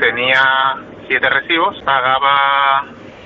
[0.00, 0.42] tenía
[1.08, 3.00] siete recibos, pagaba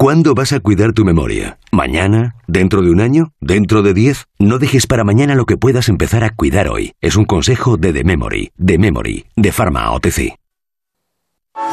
[0.00, 1.58] ¿Cuándo vas a cuidar tu memoria?
[1.72, 2.34] ¿Mañana?
[2.46, 3.34] ¿Dentro de un año?
[3.38, 4.28] ¿Dentro de diez?
[4.38, 6.94] No dejes para mañana lo que puedas empezar a cuidar hoy.
[7.02, 10.36] Es un consejo de The Memory, The Memory, de Pharma OTC.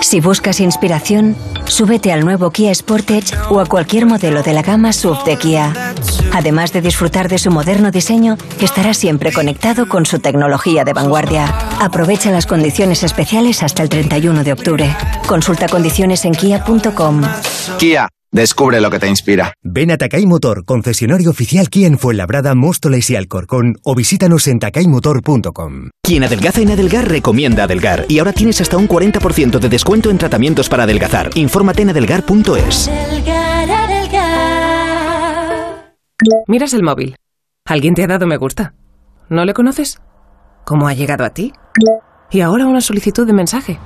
[0.01, 1.37] Si buscas inspiración,
[1.67, 5.93] súbete al nuevo Kia Sportage o a cualquier modelo de la gama SUV de Kia.
[6.33, 11.47] Además de disfrutar de su moderno diseño, estarás siempre conectado con su tecnología de vanguardia.
[11.79, 14.95] Aprovecha las condiciones especiales hasta el 31 de octubre.
[15.27, 17.21] Consulta condiciones en kia.com.
[17.79, 19.51] Kia, Descubre lo que te inspira.
[19.63, 24.59] Ven a Takay Motor, concesionario oficial Kia en Fuenlabrada, Móstoles y Alcorcón o visítanos en
[24.59, 25.89] takaymotor.com.
[26.03, 30.19] Quien adelgaza en Adelgar recomienda Adelgar y ahora tienes hasta un 40% de descuento en
[30.19, 31.31] tratamientos para adelgazar.
[31.33, 32.91] Infórmate en adelgar.es.
[36.45, 37.15] Miras el móvil.
[37.65, 38.75] ¿Alguien te ha dado me gusta?
[39.29, 39.99] ¿No le conoces?
[40.63, 41.53] ¿Cómo ha llegado a ti?
[42.29, 43.79] Y ahora una solicitud de mensaje.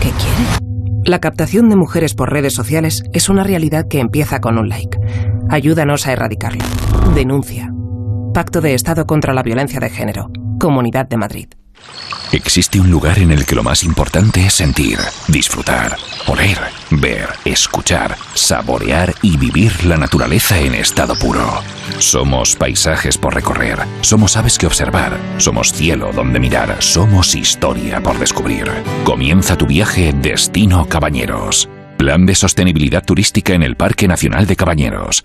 [0.00, 0.67] ¿Qué quiere?
[1.04, 4.98] La captación de mujeres por redes sociales es una realidad que empieza con un like.
[5.48, 6.64] Ayúdanos a erradicarla.
[7.14, 7.72] Denuncia.
[8.34, 10.30] Pacto de Estado contra la Violencia de Género.
[10.58, 11.48] Comunidad de Madrid.
[12.32, 16.58] Existe un lugar en el que lo más importante es sentir, disfrutar, oler,
[16.90, 21.62] ver, escuchar, saborear y vivir la naturaleza en estado puro.
[21.98, 28.18] Somos paisajes por recorrer, somos aves que observar, somos cielo donde mirar, somos historia por
[28.18, 28.70] descubrir.
[29.04, 31.68] Comienza tu viaje Destino Cabañeros.
[31.96, 35.24] Plan de sostenibilidad turística en el Parque Nacional de Cabañeros.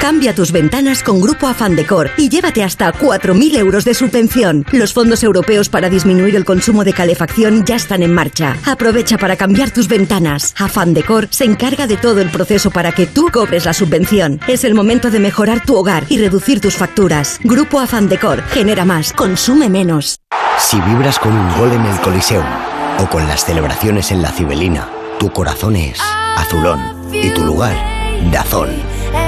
[0.00, 4.66] Cambia tus ventanas con Grupo Afan Decor y llévate hasta 4.000 euros de subvención.
[4.72, 8.56] Los fondos europeos para disminuir el consumo de calefacción ya están en marcha.
[8.66, 10.54] Aprovecha para cambiar tus ventanas.
[10.58, 14.40] Afan Decor se encarga de todo el proceso para que tú cobres la subvención.
[14.46, 17.40] Es el momento de mejorar tu hogar y reducir tus facturas.
[17.42, 20.20] Grupo Afan Decor genera más, consume menos.
[20.58, 22.44] Si vibras con un gol en el Coliseum
[22.98, 25.98] o con las celebraciones en la Cibelina, tu corazón es
[26.36, 26.80] azulón
[27.12, 27.76] y tu lugar,
[28.30, 28.70] Dazón.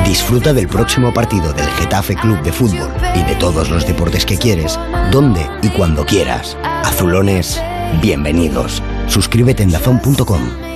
[0.05, 4.39] Disfruta del próximo partido del Getafe Club de Fútbol y de todos los deportes que
[4.39, 4.79] quieres,
[5.11, 6.57] donde y cuando quieras.
[6.63, 7.61] Azulones,
[8.01, 8.83] bienvenidos.
[9.09, 10.76] Suscríbete en dazón.com.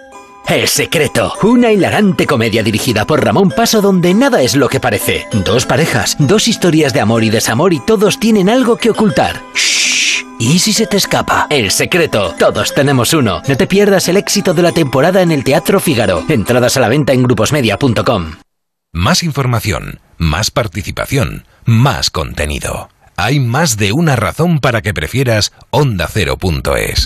[0.47, 5.27] El secreto, una hilarante comedia dirigida por Ramón Paso donde nada es lo que parece.
[5.31, 9.41] Dos parejas, dos historias de amor y desamor y todos tienen algo que ocultar.
[9.55, 10.25] Shh.
[10.39, 11.45] ¿Y si se te escapa?
[11.51, 13.43] El secreto, todos tenemos uno.
[13.47, 16.23] No te pierdas el éxito de la temporada en el Teatro Fígaro.
[16.27, 18.37] Entradas a la venta en gruposmedia.com.
[18.91, 22.89] Más información, más participación, más contenido.
[23.15, 27.05] Hay más de una razón para que prefieras ondacero.es.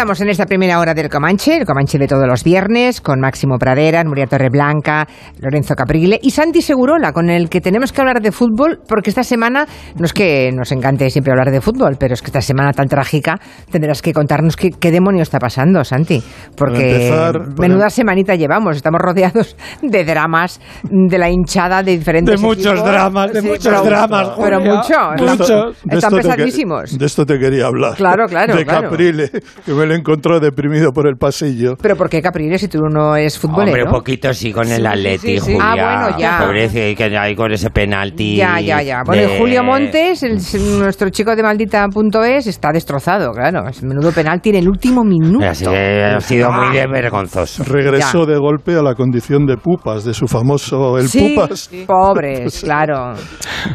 [0.00, 3.58] Estamos en esta primera hora del Comanche, el Comanche de todos los viernes, con Máximo
[3.58, 5.06] Pradera, Nuria Torreblanca,
[5.40, 9.22] Lorenzo Caprile y Santi Segurola, con el que tenemos que hablar de fútbol, porque esta
[9.24, 12.72] semana, no es que nos encante siempre hablar de fútbol, pero es que esta semana
[12.72, 13.38] tan trágica
[13.70, 16.22] tendrás que contarnos qué, qué demonio está pasando, Santi.
[16.56, 22.46] Porque empezar, menuda semanita llevamos, estamos rodeados de dramas, de la hinchada de diferentes De
[22.46, 22.90] muchos equipos.
[22.90, 24.74] dramas, de Sí, muchos pero- dramas, Pero Julia.
[24.76, 25.38] muchos.
[25.38, 25.76] Muchos.
[25.84, 26.98] De Están pesadísimos.
[26.98, 27.96] de esto te quería hablar.
[27.96, 28.88] Claro, claro, De claro.
[28.88, 29.30] Caprile,
[29.66, 31.74] que me lo encontró deprimido por el pasillo.
[31.80, 33.70] Pero ¿por qué Caprile si tú no eres futbolero?
[33.72, 35.52] Hombre, un poquito sí con Sí, el Atleti, sí, sí.
[35.54, 35.60] Julia.
[35.62, 36.38] Ah, bueno, ya.
[36.44, 38.36] Pobrecito, y que hay con ese penalti.
[38.36, 39.02] Ya, ya, ya.
[39.04, 40.38] Bueno, de- y Julio Montes, el-
[40.78, 43.66] nuestro chico de maldita.es, está destrozado, claro.
[43.68, 45.44] Es menudo penalti en el último minuto.
[45.46, 47.64] Así que ha sido muy de vergonzoso.
[47.64, 51.70] Regresó de golpe a la condición de pupas, de su famoso el Sí, pupas.
[51.86, 53.14] pobres, claro.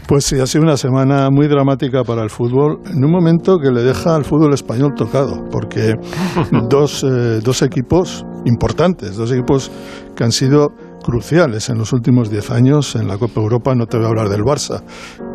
[0.07, 3.71] Pues sí, ha sido una semana muy dramática para el fútbol, en un momento que
[3.71, 5.93] le deja al fútbol español tocado, porque
[6.69, 9.71] dos, eh, dos equipos importantes, dos equipos
[10.15, 10.69] que han sido
[11.03, 13.75] cruciales en los últimos 10 años en la Copa Europa.
[13.75, 14.83] No te voy a hablar del Barça,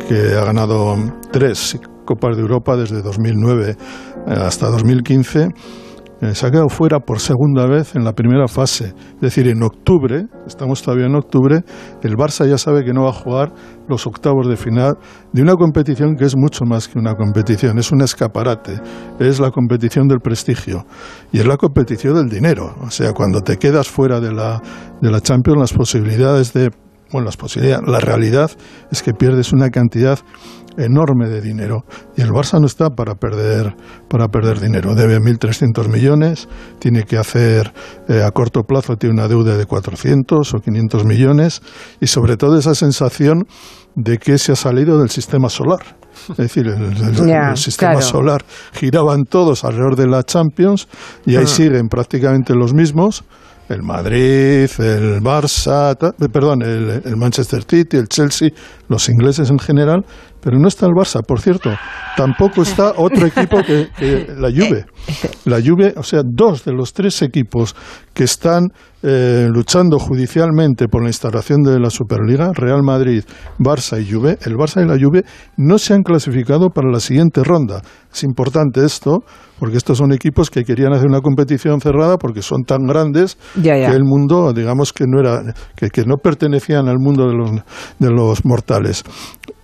[0.07, 0.95] que ha ganado
[1.31, 3.77] tres Copas de Europa desde 2009
[4.27, 5.49] eh, hasta 2015
[6.21, 8.93] eh, se ha quedado fuera por segunda vez en la primera fase.
[9.15, 11.63] Es decir, en octubre, estamos todavía en octubre,
[12.03, 13.51] el Barça ya sabe que no va a jugar
[13.87, 14.97] los octavos de final
[15.33, 18.79] de una competición que es mucho más que una competición, es un escaparate,
[19.19, 20.85] es la competición del prestigio
[21.31, 22.75] y es la competición del dinero.
[22.81, 24.61] O sea, cuando te quedas fuera de la,
[25.01, 26.69] de la Champions, las posibilidades de
[27.11, 28.51] bueno, las posibilidades, la realidad
[28.89, 30.19] es que pierdes una cantidad
[30.77, 31.85] enorme de dinero.
[32.15, 33.75] Y el Barça no está para perder
[34.09, 34.95] para perder dinero.
[34.95, 36.47] Debe 1.300 millones
[36.79, 37.73] tiene que hacer
[38.07, 41.61] eh, a corto plazo tiene una deuda de 400 o 500 millones
[41.99, 43.45] y sobre todo esa sensación
[43.95, 45.97] de que se ha salido del sistema solar.
[46.29, 50.87] Es decir, el, sistema solar giraban todos alrededor de la Champions
[51.25, 51.47] y ahí ah.
[51.47, 53.23] siguen prácticamente los mismos.
[53.69, 55.95] El Madrid, el Barça,
[56.29, 58.49] perdón, el, Manchester City, el Chelsea,
[58.89, 60.03] los ingleses en general,
[60.41, 61.71] pero no está el Barça, por cierto.
[62.17, 63.87] Tampoco está otro equipo que,
[64.37, 64.85] la Juve.
[65.45, 67.75] La Juve, o sea, dos de los tres equipos
[68.13, 68.67] que están
[69.03, 73.23] eh, luchando judicialmente por la instalación de la Superliga, Real Madrid,
[73.57, 75.23] Barça y Juve, el Barça y la Juve
[75.57, 77.81] no se han clasificado para la siguiente ronda.
[78.13, 79.23] Es importante esto,
[79.59, 83.85] porque estos son equipos que querían hacer una competición cerrada porque son tan grandes que
[83.85, 87.51] el mundo, digamos que no era, que, que no pertenecían al mundo de los,
[87.99, 89.03] de los mortales.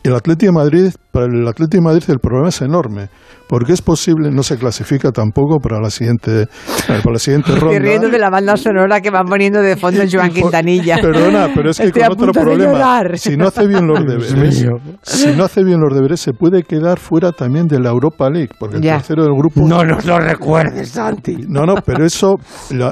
[0.04, 0.67] El Atlético de Madrid,
[1.12, 3.10] para el Atlético de Madrid el problema es enorme,
[3.48, 6.48] porque es posible, no se clasifica tampoco para la siguiente, eh,
[6.88, 7.72] para la siguiente ronda.
[7.72, 10.98] Estoy riendo de la banda sonora que van poniendo de fondo Joan Quintanilla.
[11.02, 14.66] Perdona, pero es que con otro problema, si no hace bien los deberes,
[15.02, 18.52] si no hace bien los deberes, se puede quedar fuera también de la Europa League,
[18.60, 19.62] porque el tercero del grupo.
[19.62, 21.38] No nos lo recuerdes, Santi.
[21.48, 22.36] No, no, pero eso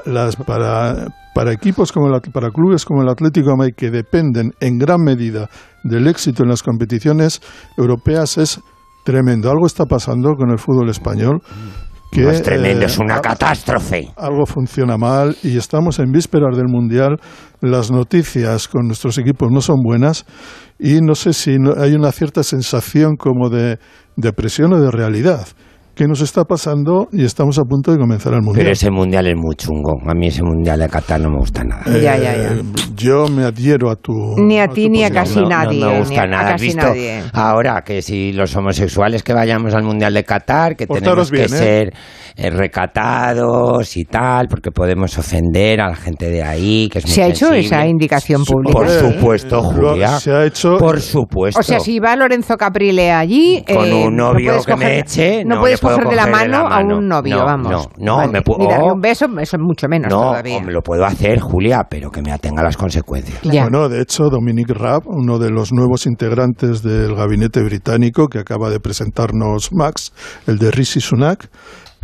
[0.06, 4.54] las para para equipos como el, para clubes como el Atlético de Madrid que dependen
[4.62, 5.50] en gran medida
[5.86, 7.42] del éxito en las competiciones
[7.78, 8.60] europeas es
[9.04, 9.50] tremendo.
[9.50, 11.42] Algo está pasando con el fútbol español.
[12.12, 14.10] Que, no es tremendo, es una eh, catástrofe.
[14.16, 17.18] Algo funciona mal y estamos en vísperas del Mundial.
[17.62, 20.26] Las noticias con nuestros equipos no son buenas
[20.80, 23.80] y no sé si hay una cierta sensación como de,
[24.16, 25.48] de presión o de realidad
[25.96, 28.64] qué nos está pasando y estamos a punto de comenzar el mundial.
[28.64, 29.94] Pero ese mundial es muy chungo.
[30.06, 31.84] A mí ese mundial de Qatar no me gusta nada.
[31.86, 32.54] ya, ya, ya.
[32.54, 32.62] Eh,
[32.96, 34.14] yo me adhiero a tu.
[34.38, 35.80] Ni a, ti ni a casi nadie.
[35.80, 36.56] No, me gusta nada.
[36.56, 36.86] ¿Has visto?
[37.34, 41.50] Ahora que si los homosexuales que vayamos al mundial de Qatar, que tenemos que ¿eh?
[41.50, 41.94] ser
[42.36, 47.14] eh, recatados y tal, porque podemos ofender a la gente de ahí, que es muy
[47.14, 48.74] ¿Se ha hecho esa indicación pública?
[48.74, 50.20] Por supuesto, Julia.
[50.20, 50.78] Se ha hecho.
[50.78, 51.60] Por supuesto.
[51.62, 53.64] O sea, si va Lorenzo Caprile allí.
[53.66, 55.46] Con un novio que me eche.
[55.46, 57.90] No, puedes coger de la mano, a un novio, vamos.
[57.98, 58.60] No, no, me puedo.
[58.60, 60.62] Ni darle un beso, eso es mucho menos no, todavía.
[60.62, 63.40] lo puedo hacer, Julia, pero que me atenga a las consecuencias.
[63.44, 68.70] Bueno, de hecho, Dominic Raab, uno de los nuevos integrantes del gabinete británico que acaba
[68.70, 70.14] de presentarnos Max,
[70.48, 71.50] el de Rishi Sunak,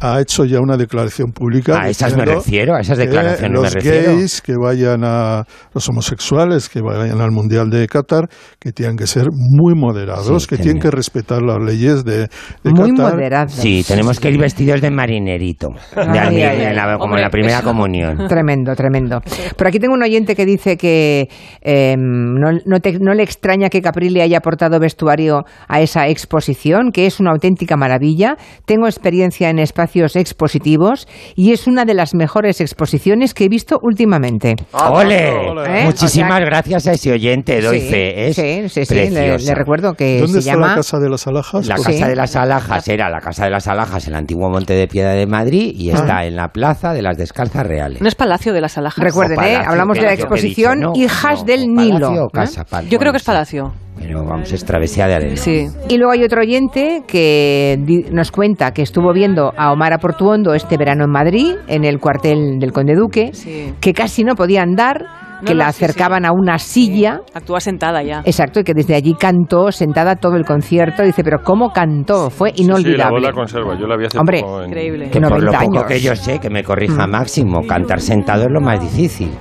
[0.02, 1.80] ha hecho ya una declaración pública.
[1.80, 6.82] A esas me refiero, a esas declaraciones los gays que vayan a los homosexuales que
[6.82, 8.28] vayan al mundial de Qatar
[8.60, 12.28] que tienen que ser muy moderados, que tienen que respetar las leyes de,
[12.64, 13.54] de muy moderados.
[13.54, 18.28] Sí, tenemos que ir vestidos de marinerito, como en la primera comunión.
[18.28, 19.22] Tremendo, tremendo.
[19.56, 21.30] Pero aquí tengo un oyente que dice que
[21.62, 27.20] em, no, no le extraña que Caprile haya aportado vestuario a esa exposición, que es
[27.20, 28.36] una auténtica maravilla.
[28.66, 33.78] Tengo experiencia en espacio expositivos y es una de las mejores exposiciones que he visto
[33.82, 34.56] últimamente.
[34.74, 35.30] Ah, ¡Ole!
[35.30, 35.86] ¿Eh?
[35.86, 38.28] Muchísimas gracias a ese oyente, doy fe.
[38.28, 40.68] Es sí, sí, sí, le, recuerdo que ¿Dónde se está llama...
[40.70, 41.68] la Casa de las Alhajas?
[41.68, 44.74] La Casa de las Alhajas era la Casa de las Alhajas en el antiguo Monte
[44.74, 46.26] de Piedra de Madrid y está ah.
[46.26, 48.02] en la Plaza de las Descalzas Reales.
[48.02, 49.04] No es Palacio de las Alhajas.
[49.04, 49.56] Recuerden, ¿eh?
[49.56, 52.30] hablamos de la exposición Hijas del Nilo.
[52.34, 52.88] ¿eh?
[52.90, 53.74] Yo creo que es Palacio.
[54.02, 55.36] Pero vamos, es travesía de arena.
[55.36, 55.68] Sí.
[55.90, 57.78] Y luego hay otro oyente que
[58.12, 62.60] nos cuenta que estuvo viendo a Omar Portuondo este verano en Madrid, en el cuartel
[62.60, 63.32] del Conde Duque,
[63.80, 65.06] que casi no podía andar
[65.46, 67.22] que la acercaban a una silla.
[67.34, 68.22] Actúa sentada ya.
[68.26, 71.04] Exacto, y que desde allí cantó sentada todo el concierto.
[71.04, 72.30] Dice, pero ¿cómo cantó?
[72.30, 73.20] Fue inolvidable.
[73.20, 73.80] Sí, la conserva.
[73.80, 75.10] Yo la vi hace Hombre, poco increíble.
[75.10, 77.12] Que por lo poco que yo sé, que me corrija mm.
[77.12, 79.32] Máximo, cantar sentado es lo más difícil.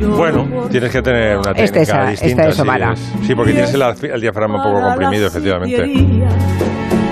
[0.00, 2.48] Bueno, tienes que tener una técnica distinta.
[2.48, 6.24] Esta es sí, porque tienes el, el, diafragma un poco comprimido, efectivamente.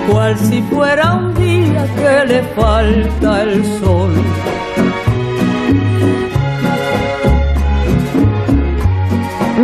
[0.09, 4.13] Cual si fuera un día que le falta el sol.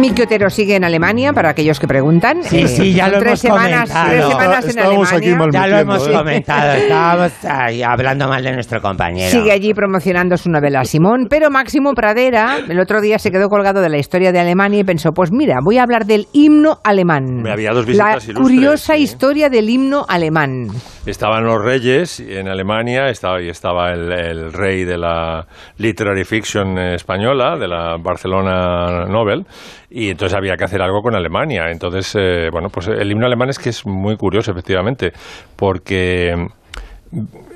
[0.01, 2.43] Miki Otero sigue en Alemania, para aquellos que preguntan.
[2.43, 4.09] Sí, Eh, sí, ya lo tres hemos semanas, comentado.
[4.09, 5.51] tres semanas en Estábamos aquí Alemania.
[5.61, 6.11] Ya lo hemos ¿eh?
[6.11, 9.29] comentado, estábamos ahí hablando mal de nuestro compañero.
[9.29, 13.81] Sigue allí promocionando su novela Simón, pero Máximo Pradera el otro día se quedó colgado
[13.81, 17.41] de la historia de Alemania y pensó, pues mira, voy a hablar del himno alemán.
[17.43, 19.01] Me había dos La visitas ilustres, curiosa sí.
[19.03, 20.67] historia del himno alemán.
[21.05, 25.47] Estaban los reyes en Alemania, estaba, y estaba el, el rey de la
[25.77, 29.43] literary fiction española, de la Barcelona Nobel,
[29.89, 31.71] y entonces había que hacer algo con Alemania.
[31.71, 35.11] Entonces, eh, bueno, pues el himno alemán es que es muy curioso, efectivamente,
[35.55, 36.35] porque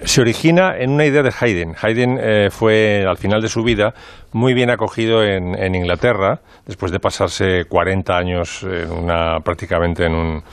[0.03, 1.75] se origina en una idea de Haydn.
[1.79, 3.93] Haydn eh, fue, al final de su vida,
[4.33, 10.15] muy bien acogido en, en Inglaterra, después de pasarse 40 años en una, prácticamente en
[10.15, 10.43] un,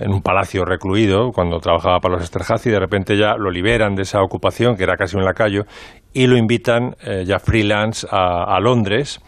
[0.00, 3.94] en un palacio recluido, cuando trabajaba para los Esterhazy, y de repente ya lo liberan
[3.94, 5.64] de esa ocupación, que era casi un lacayo,
[6.12, 9.20] y lo invitan eh, ya freelance a, a Londres,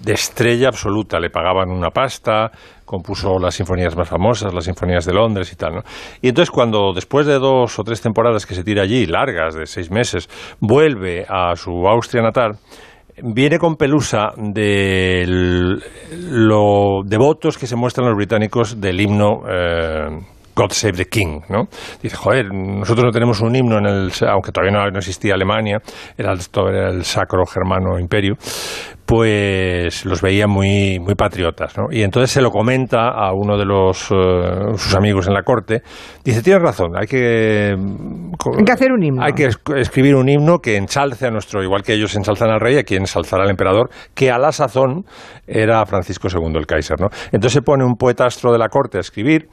[0.00, 1.18] de estrella absoluta.
[1.20, 2.50] Le pagaban una pasta,
[2.84, 5.74] compuso las sinfonías más famosas, las sinfonías de Londres y tal.
[5.76, 5.82] ¿no?
[6.20, 9.66] Y entonces cuando después de dos o tres temporadas que se tira allí, largas, de
[9.66, 10.28] seis meses,
[10.60, 12.58] vuelve a su Austria natal,
[13.22, 15.24] viene con pelusa de
[16.30, 20.20] lo devotos que se muestran los británicos del himno eh,
[20.60, 21.64] God Save the King, ¿no?
[22.02, 25.78] Dice, joder, nosotros no tenemos un himno en el, aunque todavía no, no existía Alemania,
[26.18, 28.34] era era el Sacro Germano Imperio,
[29.06, 31.86] pues los veía muy, muy patriotas, ¿no?
[31.90, 35.82] Y entonces se lo comenta a uno de los eh, sus amigos en la corte,
[36.24, 39.22] dice, tienes razón, hay que Hay que hacer un himno.
[39.24, 42.60] hay que es- escribir un himno que ensalce a nuestro, igual que ellos ensalzan al
[42.60, 45.04] rey, aquí ensalzar al emperador, que a la sazón
[45.46, 47.08] era Francisco II el Kaiser, ¿no?
[47.32, 49.48] Entonces se pone un poetastro de la corte a escribir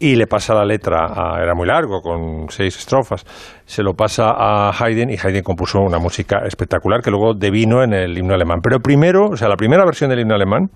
[0.00, 1.06] y le pasa la letra,
[1.40, 3.24] era muy largo, con seis estrofas,
[3.66, 7.92] se lo pasa a Haydn y Haydn compuso una música espectacular que luego devino en
[7.92, 8.60] el himno alemán.
[8.62, 10.70] Pero primero, o sea, la primera versión del himno alemán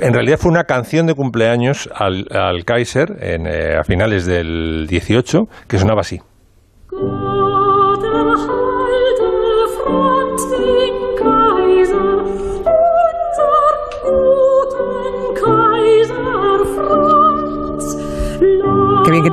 [0.00, 4.86] en realidad fue una canción de cumpleaños al, al Kaiser en, eh, a finales del
[4.88, 6.20] 18 que sonaba así.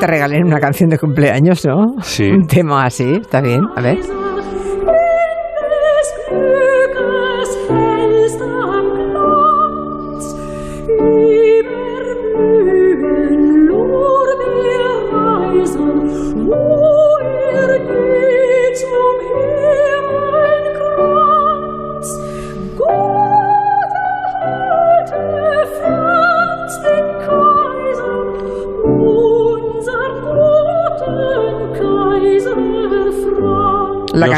[0.02, 1.96] Te regalen una canción de cumpleaños, ¿no?
[2.02, 2.32] Sí.
[2.32, 3.68] Un tema así, está bien.
[3.76, 4.21] A ver.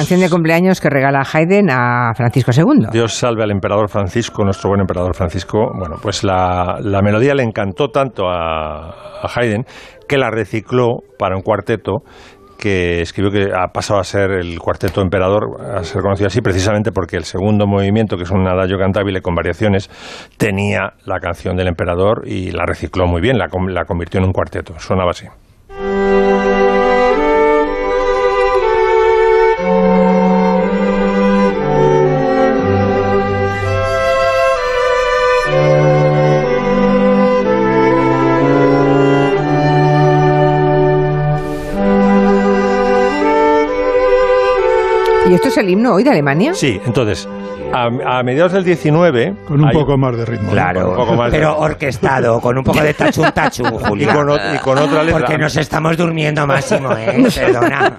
[0.03, 2.87] Canción de cumpleaños que regala Haydn a Francisco II.
[2.91, 5.71] Dios salve al emperador Francisco, nuestro buen emperador Francisco.
[5.73, 9.63] Bueno, pues la, melodía le encantó tanto a, Haydn
[10.05, 12.03] que la recicló para un cuarteto
[12.59, 16.91] que escribió que ha pasado a ser el cuarteto emperador, a ser conocido así precisamente
[16.91, 19.89] porque el segundo movimiento, que es un adagio cantabile con variaciones,
[20.37, 24.33] tenía la canción del emperador y la recicló muy bien, la, la convirtió en un
[24.33, 24.77] cuarteto.
[24.79, 25.27] Sonaba así.
[45.33, 46.53] ¿Y esto es el himno hoy de Alemania?
[46.53, 47.27] Sí, entonces,
[47.73, 49.33] a, a mediados del 19...
[49.47, 50.47] Con un hay- poco más de ritmo.
[50.47, 50.51] ¿no?
[50.53, 53.25] Claro, Un poco más de- pero orquestado, con un poco de tachun,
[53.83, 54.13] Y Julia.
[54.13, 55.19] con, ot- y con otra letra.
[55.19, 57.23] Porque nos estamos durmiendo, Máximo, ¿eh?
[57.35, 57.95] Perdona.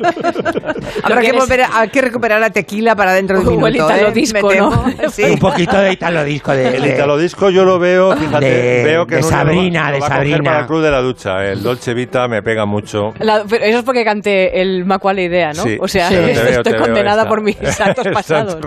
[1.02, 3.72] Habrá que, volver a, hay que recuperar la tequila para dentro de un O el
[3.74, 3.90] minuto.
[3.92, 4.12] italo ¿eh?
[4.12, 4.84] disco, ¿no?
[5.10, 5.22] Sí.
[5.24, 6.76] Un poquito de italo disco de...
[6.76, 10.38] El de- Italo Disco yo lo veo, fíjate, de- veo que de Sabrina, de Sabrina.
[10.42, 11.44] para el club de la ducha.
[11.44, 13.12] El Dolce Vita me pega mucho.
[13.18, 15.62] La- pero eso es porque canté el Macuale Idea, ¿no?
[15.62, 17.28] Sí, o sea, sí, veo, estoy condenada esta.
[17.28, 18.58] por mis actos pasados.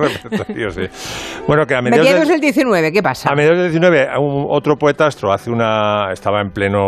[0.75, 0.89] sí.
[1.47, 3.29] Bueno, que a mediados, Mediados del, del 19, ¿qué pasa?
[3.29, 6.81] a mediados del 19, un- otro poetastro hace una, estaba en pleno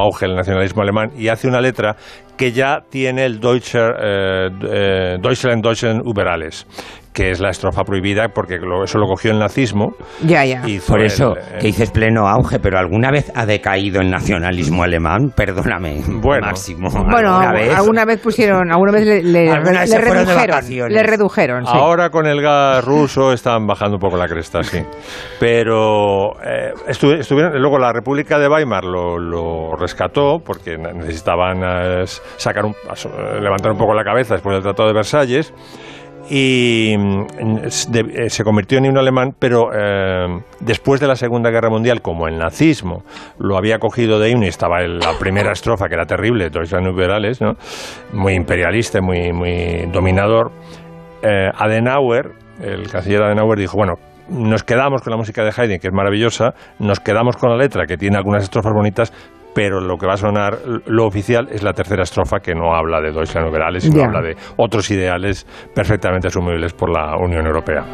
[0.00, 1.96] auge el nacionalismo alemán y hace una letra
[2.36, 6.66] que ya tiene el Deutscher, eh, eh, Deutschland, Deutschland über alles,
[7.14, 9.92] que es la estrofa prohibida porque lo- eso lo cogió el nazismo.
[10.22, 10.62] Ya, ya.
[10.68, 14.10] hizo Por el- eso, el- que dices pleno auge, pero ¿alguna vez ha decaído el
[14.10, 15.30] nacionalismo alemán?
[15.34, 16.48] Perdóname, Bueno.
[16.48, 16.88] Máximo.
[16.90, 17.74] Bueno, ¿alguna vez?
[17.74, 20.92] alguna vez pusieron, alguna vez le, le- Alguna vez le redujeron.
[20.92, 21.72] Le redujeron, sí.
[21.72, 24.80] Ahora con el gas ruso están bajando un poco la cresta, sí.
[25.38, 32.02] Pero eh, estu- estuvieron, luego la República de Weimar lo, lo rescató porque necesitaban eh,
[32.36, 35.52] sacar un, eh, levantar un poco la cabeza después del Tratado de Versalles
[36.30, 37.26] y mm,
[37.64, 42.28] eh, se convirtió en himno alemán, pero eh, después de la Segunda Guerra Mundial, como
[42.28, 43.02] el nazismo
[43.38, 46.88] lo había cogido de himno y estaba en la primera estrofa, que era terrible, Deutschland
[46.88, 47.54] über alles, ¿no?
[48.12, 50.50] muy imperialista, muy, muy dominador,
[51.22, 53.94] eh, Adenauer, el canciller Adenauer, dijo, bueno,
[54.28, 57.86] nos quedamos con la música de Haydn, que es maravillosa, nos quedamos con la letra,
[57.86, 59.12] que tiene algunas estrofas bonitas,
[59.54, 63.00] pero lo que va a sonar, lo oficial, es la tercera estrofa que no habla
[63.00, 64.04] de Deutschland über alles, sino Ya.
[64.06, 67.84] habla de otros ideales perfectamente asumibles por la Unión Europea.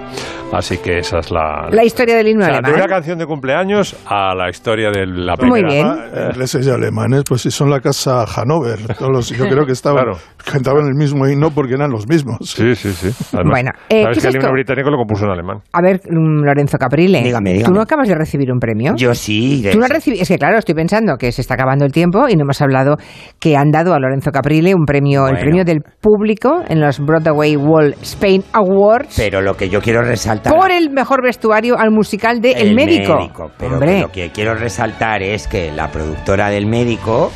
[0.52, 1.68] Así que esa es la...
[1.70, 2.72] La historia del himno o sea, alemán.
[2.72, 5.68] de una canción de cumpleaños a la historia de la Muy primera.
[5.68, 5.86] bien.
[5.86, 9.72] Ah, ingleses y alemanes, pues si son la casa Hanover, todos los- yo creo que
[9.72, 10.18] estaban, Claro.
[10.44, 12.38] cantaban el mismo himno porque eran los mismos.
[12.42, 13.10] Sí, sí, sí.
[13.44, 15.58] Bueno, eh, ¿qué Sabes es que el himno británico lo compuso en alemán.
[15.72, 17.22] A ver, mm, Lorenzo Caprile.
[17.22, 17.74] Dígame, ¿Tú dígame.
[17.76, 18.94] no acabas de recibir un premio?
[18.96, 19.68] Yo sí.
[19.70, 22.28] Tú no has recibido, es que claro, estoy pensando que se está acabando el tiempo
[22.28, 22.96] y no hemos hablado
[23.40, 27.56] que han dado a Lorenzo Caprile un premio, el premio del público en los Broadway
[27.56, 30.54] Wall Spain Awards Pero lo que yo quiero resaltar...
[30.54, 33.18] por el mejor vestuario al musical de El, Médico.
[33.58, 37.32] Pero Hombre, lo que quiero resaltar es que la productora del médico,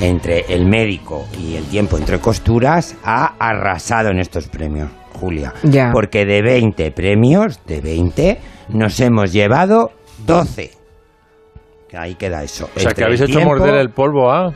[0.00, 4.90] entre el médico y el tiempo entre costuras, ha arrasado en estos premios,
[5.20, 5.52] Julia.
[5.64, 5.90] Ya.
[5.92, 8.38] Porque de 20 premios, de 20,
[8.70, 9.90] nos hemos llevado
[10.26, 10.79] 12.
[11.90, 12.66] Que Ahí queda eso.
[12.76, 14.46] O sea, Entre que habéis hecho tiempo- morder el polvo a...
[14.46, 14.52] Ah,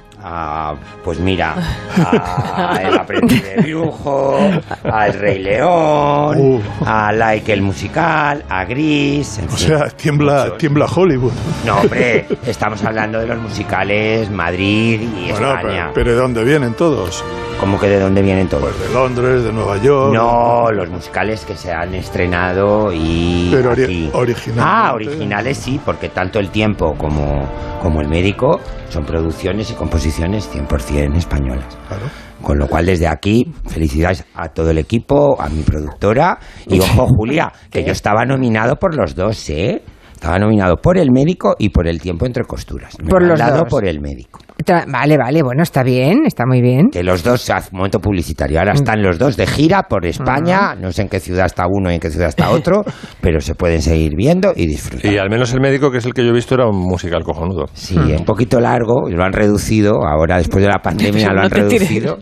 [1.04, 1.54] pues mira,
[1.96, 4.38] a El aprendiz de brujo,
[4.84, 6.60] al Rey León, Uh.
[6.86, 9.38] a Like el musical, a Gris.
[9.38, 9.68] en O fin.
[9.68, 11.32] sea, tiembla, tiembla Hollywood.
[11.66, 15.90] No, hombre, estamos hablando de los musicales Madrid y Bueno, España.
[15.92, 17.22] pero, pero ¿de dónde vienen todos?
[17.60, 18.64] ¿Cómo que de dónde vienen todos?
[18.74, 20.12] Pues de Londres, de Nueva York.
[20.14, 24.10] No, los musicales que se han estrenado y Pero ori- aquí.
[24.12, 24.62] originalmente.
[24.62, 27.48] Ah, originales sí, porque tanto el tiempo como,
[27.80, 31.76] como el médico son producciones y composiciones 100% españolas.
[31.88, 32.04] Claro.
[32.42, 36.38] Con lo cual, desde aquí, felicidades a todo el equipo, a mi productora.
[36.66, 39.82] Y ojo, Julia, que yo estaba nominado por los dos, ¿eh?
[40.14, 42.96] Estaba nominado por el médico y por el tiempo entre costuras.
[43.02, 43.68] Me Por los dado dos.
[43.68, 44.40] por el médico.
[44.64, 46.88] tra- vale, vale, bueno, está bien, está muy bien.
[46.90, 51.02] Que los dos, momento publicitario, ahora están los dos de gira por España, no sé
[51.02, 52.82] en qué ciudad está uno y en qué ciudad está otro,
[53.20, 55.12] pero se pueden seguir viendo y disfrutar.
[55.12, 57.22] Y al menos el médico, que es el que yo he visto, era un musical
[57.22, 57.66] cojonudo.
[57.74, 62.18] Sí, un poquito largo, lo han reducido, ahora después de la pandemia lo han reducido,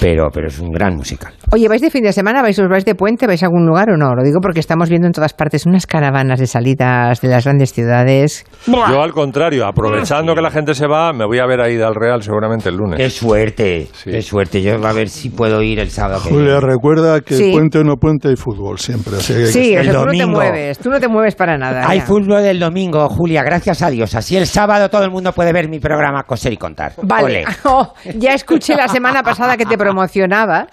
[0.00, 1.32] pero, pero es un gran musical.
[1.52, 2.42] Oye, ¿vais de fin de semana?
[2.42, 3.26] ¿Vais, os vais de puente?
[3.26, 4.14] ¿Vais a algún lugar o no?
[4.14, 7.72] Lo digo porque estamos viendo en todas partes unas caravanas de salidas de las grandes
[7.72, 8.44] ciudades.
[8.66, 11.86] Yo, al contrario, aprovechando que la gente se va, me voy a ver a Ida
[11.88, 12.98] al Real seguramente el lunes.
[12.98, 14.62] Qué suerte, qué suerte.
[14.62, 16.60] Yo a ver si puedo ir el sábado que Julia, viene.
[16.60, 17.50] recuerda que Sí.
[17.52, 19.16] puente o no puente hay fútbol siempre.
[19.16, 20.38] Así que hay que Sí, o estar- sea, tú no te domingo.
[20.38, 21.88] mueves, tú no te mueves para nada.
[21.88, 22.06] Hay ya.
[22.06, 24.14] fútbol del domingo, Julia, gracias a Dios.
[24.14, 26.92] Así el sábado todo el mundo puede ver mi programa Coser y Contar.
[27.02, 27.44] Vale.
[27.64, 30.66] Oh, ya escuché la semana pasada que te promocionaba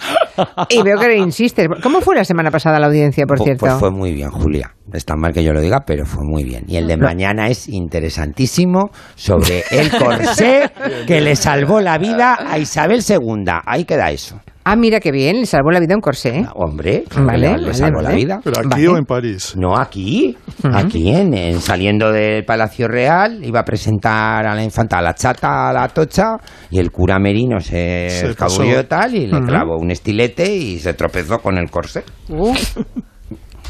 [0.69, 1.67] y veo que insistes.
[1.83, 3.61] ¿Cómo fue la semana pasada la audiencia, por cierto?
[3.65, 4.71] Pues fue muy bien, Julia.
[4.93, 6.63] Está mal que yo lo diga, pero fue muy bien.
[6.67, 10.71] Y el de mañana es interesantísimo sobre el corsé
[11.07, 13.43] que le salvó la vida a Isabel II.
[13.65, 14.39] Ahí queda eso.
[14.67, 16.43] Ah, mira qué bien, le salvó la vida a un corsé.
[16.55, 18.15] Hombre, Vale, le, le vale, salvó la vale.
[18.15, 18.39] vida.
[18.43, 18.87] ¿Pero aquí Vale.
[18.87, 19.53] o en París?
[19.57, 20.35] No, aquí,
[20.73, 25.13] aquí en, en- saliendo del Palacio Real, iba a presentar a la infanta a la
[25.13, 26.37] chata, a la tocha,
[26.71, 28.87] y el cura Merino se, Se escabulló pasó.
[28.87, 32.03] tal y le clavó un estilete y se tropezó con el corsé.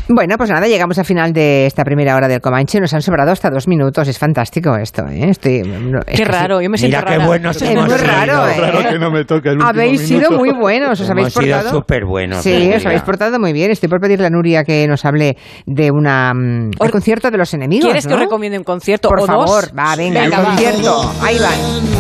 [0.08, 2.80] Bueno, pues nada, llegamos al final de esta primera hora del Comanche.
[2.80, 4.08] Nos han sobrado hasta dos minutos.
[4.08, 5.30] Es fantástico esto, ¿eh?
[5.32, 7.28] Estoy, no, es Qué raro, yo me siento Mira qué rara.
[7.28, 8.86] buenos Es muy raro, ¿eh?
[8.92, 10.28] Que no me toca el Habéis minuto.
[10.28, 11.70] sido muy buenos, os habéis portado.
[11.72, 12.44] súper buenos.
[12.44, 13.72] Sí, os habéis portado muy bien.
[13.72, 17.52] Estoy por pedirle a Nuria que nos hable de una, mm, el concierto de los
[17.56, 17.86] enemigos.
[17.86, 19.72] ¿Quieres que os recomiende un concierto Por o favor, dos?
[19.78, 20.44] va, venga, el va.
[20.44, 21.12] concierto.
[21.24, 21.95] Ahí van.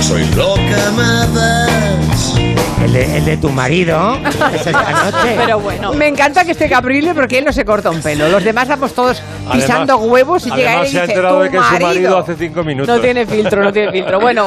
[0.00, 2.34] Soy lo que me das.
[2.84, 4.16] El de, el de tu marido,
[4.54, 5.34] es esta noche.
[5.36, 5.92] Pero bueno.
[5.92, 8.28] Me encanta que esté Caprile porque él no se corta un pelo.
[8.28, 9.20] Los demás vamos todos
[9.52, 11.56] pisando Además- huevos y llega él Además y se ha dice, enterado "Tu de que
[11.58, 12.18] es su marido marido".
[12.18, 12.96] hace cinco minutos.
[12.96, 14.20] No tiene filtro, no tiene filtro.
[14.20, 14.46] Bueno,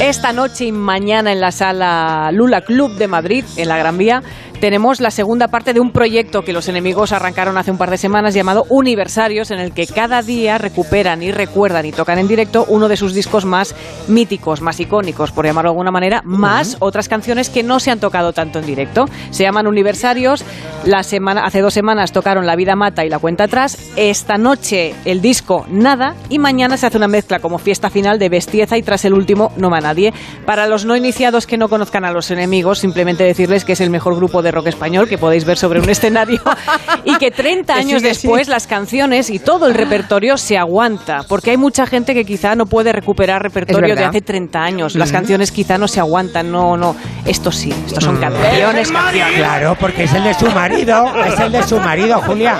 [0.00, 4.22] esta noche y mañana en la sala Lula Club de Madrid, en la Gran Vía,
[4.62, 7.98] tenemos la segunda parte de un proyecto que los enemigos arrancaron hace un par de
[7.98, 12.64] semanas llamado Universarios, en el que cada día recuperan y recuerdan y tocan en directo
[12.68, 13.74] uno de sus discos más
[14.06, 17.98] míticos, más icónicos, por llamarlo de alguna manera, más otras canciones que no se han
[17.98, 19.06] tocado tanto en directo.
[19.30, 20.44] Se llaman Universarios.
[20.84, 23.90] La semana, hace dos semanas tocaron La vida mata y La cuenta atrás.
[23.96, 28.28] Esta noche el disco Nada y mañana se hace una mezcla como fiesta final de
[28.28, 30.12] Bestieza y tras el último No va nadie.
[30.46, 33.90] Para los no iniciados que no conozcan a los enemigos, simplemente decirles que es el
[33.90, 36.40] mejor grupo de de rock español que podéis ver sobre un escenario
[37.04, 38.26] y que 30 Que años sí, que sí.
[38.28, 42.54] después las canciones y todo el repertorio se aguanta, porque hay mucha gente que quizá
[42.54, 44.94] no puede recuperar repertorio de hace 30 años.
[44.94, 45.18] Las Ujú.
[45.18, 46.94] canciones quizá no se aguantan, no, no.
[47.24, 48.06] Esto sí, estos Mm.
[48.06, 49.36] son canciones, canciones.
[49.38, 52.58] Claro, porque es el de su marido, es el de su marido, Julia.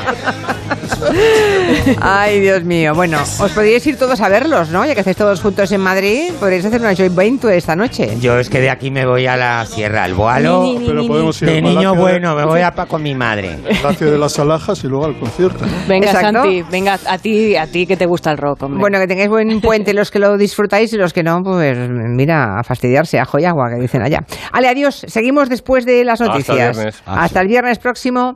[2.00, 2.92] Ay, Dios mío.
[2.94, 4.84] Bueno, os podríais ir todos a verlos, ¿no?
[4.84, 8.16] Ya que estáis todos juntos en Madrid, podríais hacer una joint venture esta noche.
[8.20, 10.62] Yo es que de aquí me voy a la sierra, al boalo.
[10.62, 12.70] Ni, ni, ni, Pero podemos ir De al niño Palacio de- bueno, me voy a
[12.72, 13.58] pa con mi madre.
[13.82, 15.64] Palacio de las Alhajas y luego al concierto.
[15.64, 15.72] ¿no?
[15.88, 16.42] Venga, Exacto.
[16.42, 18.80] Santi, venga, a ti, a ti que te gusta el rock, hombre.
[18.80, 22.58] Bueno, que tengáis buen puente los que lo disfrutáis y los que no, pues mira,
[22.58, 24.20] a fastidiarse, ajo y agua, que dicen allá.
[24.52, 25.04] Ale, adiós.
[25.08, 26.76] Seguimos después de las Hasta el noticias.
[26.76, 27.02] viernes.
[27.06, 28.34] Hasta el viernes próximo.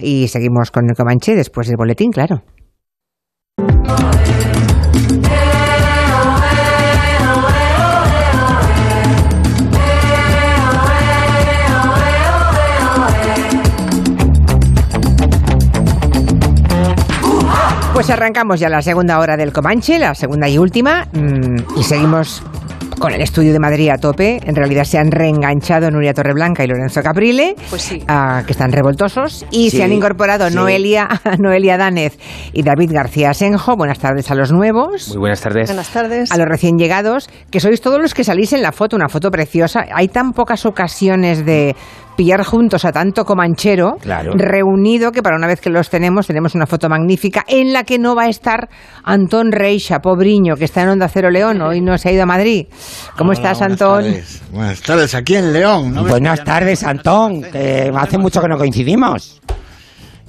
[0.00, 2.42] Y seguimos con el Comanche después del boletín, claro.
[17.92, 22.44] Pues arrancamos ya la segunda hora del Comanche, la segunda y última, mm, y seguimos
[22.98, 24.40] con el estudio de Madrid a tope.
[24.44, 28.02] En realidad se han reenganchado Nuria Torreblanca y Lorenzo Caprile, Pues sí.
[28.08, 30.54] ah, que están revoltosos, y Sí, se han incorporado sí.
[30.54, 32.18] Noelia, Noelia Danez
[32.52, 33.76] y David García Senjo.
[33.76, 35.08] Buenas tardes a los nuevos.
[35.10, 35.68] Muy buenas tardes.
[35.68, 36.32] Buenas tardes.
[36.32, 39.30] A los recién llegados, que sois todos los que salís en la foto, una foto
[39.30, 39.84] preciosa.
[39.94, 41.76] Hay tan pocas ocasiones de
[42.18, 44.32] pillar juntos a tanto comanchero Claro.
[44.34, 47.96] reunido que para una vez que los tenemos, tenemos una foto magnífica en la que
[48.00, 48.68] no va a estar
[49.04, 52.26] Antón Rey Chapobriño, que está en Onda Cero León, hoy no se ha ido a
[52.26, 52.66] Madrid.
[53.16, 54.02] ¿Cómo Hola, estás, buenas Antón?
[54.04, 54.42] tardes.
[54.50, 55.94] Buenas tardes, aquí en León.
[55.94, 59.40] ¿no ves Buenas tardes, Antón, que hace mucho que no coincidimos.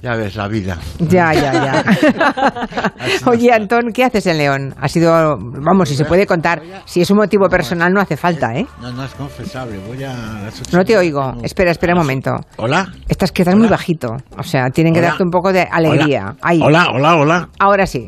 [0.02, 0.78] Ya, ves la vida.
[1.00, 2.94] Ya, ya, ya.
[3.26, 4.74] Oye, Antón, ¿qué haces en León?
[4.80, 8.56] Ha sido, vamos, si se puede contar, si es un motivo personal no hace falta,
[8.56, 8.66] ¿eh?
[8.82, 9.78] No, no es confesable.
[9.88, 10.14] Voy a.
[10.44, 11.34] las ocho No te oigo.
[11.44, 12.32] Espera, espera un momento.
[12.58, 12.88] Hola.
[13.10, 14.16] Estás que estás muy bajito.
[14.38, 16.34] O sea, tienen que darte un poco de alegría.
[16.42, 16.60] Ahí.
[16.64, 17.50] Hola, hola, hola.
[17.60, 18.08] Ahora sí.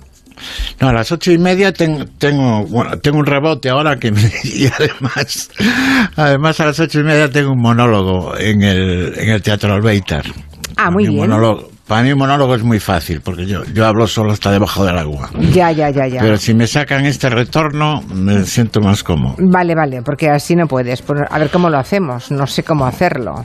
[0.80, 4.22] No, a las ocho y media tengo, tengo, bueno, tengo un rebote ahora que me,
[4.44, 5.52] y además,
[6.16, 10.24] además a las ocho y media tengo un monólogo en el, en el Teatro Albeitar.
[10.78, 11.30] Ah, muy Un bien.
[11.30, 14.86] monólogo- para mí un monólogo es muy fácil porque yo, yo hablo solo hasta debajo
[14.86, 15.30] del agua.
[15.52, 16.22] Ya, ya, ya, ya.
[16.22, 19.36] Pero si me sacan este retorno, me siento más cómodo.
[19.40, 21.04] Vale, vale, porque así no puedes.
[21.30, 22.32] A ver cómo lo hacemos.
[22.32, 23.44] No sé cómo hacerlo.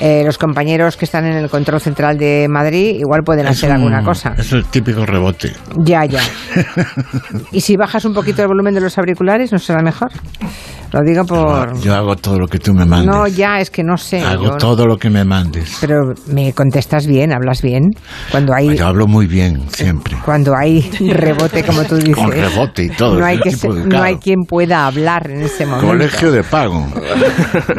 [0.00, 3.70] Eh, los compañeros que están en el control central de Madrid igual pueden Es hacer
[3.70, 4.34] un- alguna cosa.
[4.38, 5.52] Es el típico rebote.
[5.78, 6.20] Ya, ya.
[7.50, 10.12] ¿Y si bajas un poquito el volumen de los auriculares, no será mejor?
[10.92, 11.76] Lo digo por...
[11.80, 13.12] Yo hago todo lo que tú me mandes.
[13.12, 14.20] No, ya, es que no sé.
[14.20, 15.78] hago yo- todo lo que me mandes.
[15.80, 17.63] Pero me contestas bien, hablas bien.
[18.30, 20.16] Cuando hay, Yo hablo muy bien, siempre.
[20.24, 22.14] cuando hay rebote, como tú dices.
[22.16, 23.18] Con rebote y todo.
[23.18, 25.86] No hay, que se- no hay quien pueda hablar en ese momento.
[25.88, 26.86] Colegio de pago.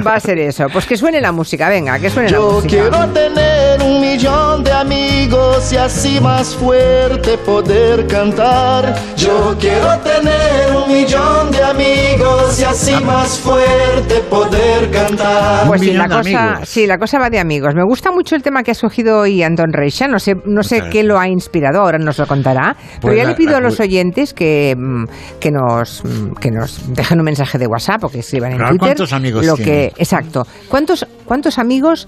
[0.05, 0.65] Va a ser eso.
[0.71, 2.67] Pues que suene la música, venga, que suene la Yo música.
[2.69, 8.95] quiero tener un millón de amigos y así más fuerte poder cantar.
[9.17, 15.67] Yo quiero tener un millón de amigos y así más fuerte poder cantar.
[15.67, 17.73] Pues sí la, cosa, sí, la cosa va de amigos.
[17.75, 20.07] Me gusta mucho el tema que ha escogido hoy Reixa.
[20.07, 22.75] No sé, no sé qué lo ha inspirado, ahora nos lo contará.
[22.77, 25.05] Pero Pues ya la- le pido la a los oyentes que, mm,
[25.39, 28.77] que, nos, mm, que nos dejen un mensaje de WhatsApp o que escriban en Twitter.
[28.79, 29.71] ¿cuántos amigos lo tiene?
[29.71, 30.45] que Exacto.
[30.67, 32.07] ¿Cuántos, ¿Cuántos amigos...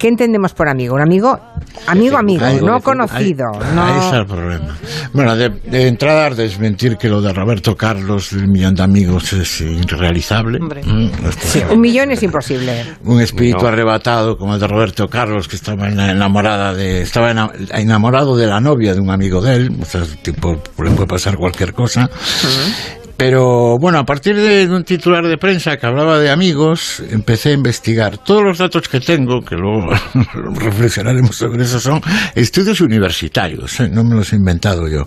[0.00, 0.94] ¿Qué entendemos por amigo?
[0.94, 1.38] Un amigo,
[1.86, 3.48] amigo, amigo, Ahí- no ahí- conocido.
[3.52, 4.02] Ahí, no...
[4.02, 4.74] está el problema.
[5.12, 9.60] Bueno, de, de entrada, desmentir que lo de Roberto Carlos, el millón de amigos, es
[9.60, 10.58] irrealizable.
[10.58, 12.82] Mm, Sí, un millón es imposible.
[13.04, 13.68] un espíritu No.
[13.68, 18.46] arrebatado como el de Roberto Carlos que estaba ena- enamorada de estaba ena- enamorado de
[18.46, 22.08] la novia de un amigo de él o sea, tipo le puede pasar cualquier cosa
[23.20, 27.52] pero bueno a partir de un titular de prensa que hablaba de amigos empecé a
[27.52, 29.92] investigar todos los datos que tengo que luego
[30.54, 32.00] reflexionaremos sobre eso son
[32.34, 33.90] estudios universitarios ¿eh?
[33.92, 35.04] no me los he inventado yo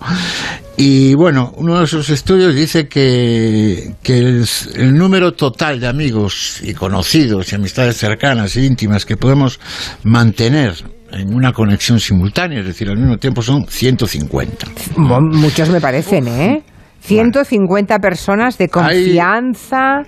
[0.76, 4.44] y bueno, uno de esos estudios dice que, el,
[4.76, 9.60] el número total de amigos y conocidos y amistades cercanas e íntimas que podemos
[10.04, 10.74] mantener
[11.12, 14.66] en una conexión simultánea, es decir, al mismo tiempo son 150.
[14.98, 16.64] Mo- Muchos me parecen, ¿eh?
[17.04, 20.04] 150 personas de confianza.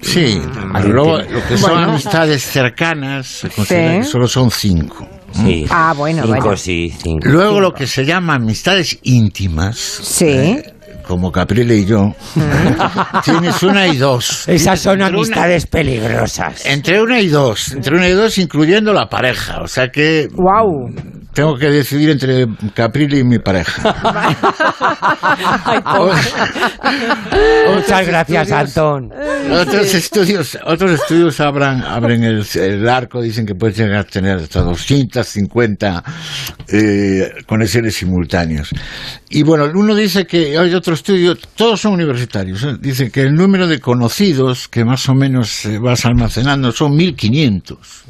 [0.00, 0.76] Sí, Mm.
[0.90, 1.90] luego lo que son Bueno.
[1.92, 5.06] amistades cercanas se que solo son 5.
[5.32, 5.66] Sí.
[5.70, 6.56] Ah, bueno, Cinco, bueno.
[6.56, 7.28] sí, cinco.
[7.28, 10.26] Luego lo que se llama amistades íntimas, Sí.
[10.28, 10.74] eh,
[11.08, 12.14] como Caprile y yo,
[13.24, 14.48] tienes una y dos.
[14.48, 16.64] Esas son Entre una- amistades peligrosas.
[16.66, 20.90] Entre una y dos, entre una y dos incluyendo la pareja, o sea que Wow.
[21.34, 23.82] Tengo que decidir entre Caprile y mi pareja.
[27.74, 29.10] Muchas gracias, Antón.
[29.50, 34.36] Otros estudios, otros estudios abran, abren el, el arco, dicen que puedes llegar a tener
[34.36, 36.04] hasta 250
[36.68, 38.70] eh, conexiones simultáneas.
[39.30, 42.76] Y bueno, uno dice que hay otro estudio, todos son universitarios, ¿eh?
[42.80, 48.03] dice que el número de conocidos que más o menos vas almacenando son 1500.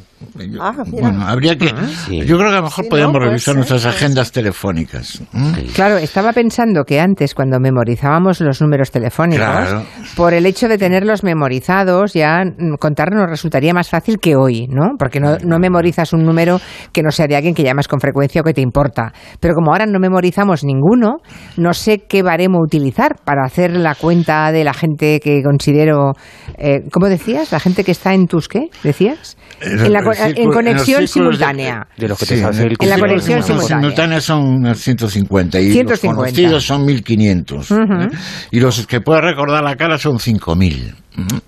[0.61, 1.67] Ah, Bueno, habría que.
[1.67, 5.23] Yo creo que a lo mejor podríamos revisar nuestras agendas telefónicas.
[5.33, 5.53] ¿Mm?
[5.75, 9.83] Claro, estaba pensando que antes, cuando memorizábamos los números telefónicos, Claro.
[10.17, 14.67] por el hecho de tenerlos memorizados, ya mm, contarnos nos resultaría más fácil que hoy,
[14.69, 14.93] ¿no?
[14.99, 16.61] Porque no, no memorizas un número
[16.93, 19.13] que no sea de alguien que llamas con frecuencia o que te importa.
[19.41, 21.19] Pero como ahora no memorizamos ninguno,
[21.57, 26.13] no sé qué baremo utilizar para hacer la cuenta de la gente que considero.
[26.59, 27.53] Eh, ¿Cómo decías?
[27.53, 28.69] ¿La gente que está en tus qué?
[28.83, 29.37] ¿Decías?
[29.61, 31.87] En, la el círculo- en conexión en los círculos de- simultánea.
[31.97, 33.79] de lo que te sabes el En la conexión simultánea.
[33.81, 35.91] simultáneas son unas 150 y 150.
[36.07, 37.71] los conocidos son 1500.
[37.71, 37.81] Ujú.
[37.83, 38.09] ¿eh?
[38.51, 40.95] Y los que puedes recordar la cara son 5000.
[41.17, 41.41] Ujú.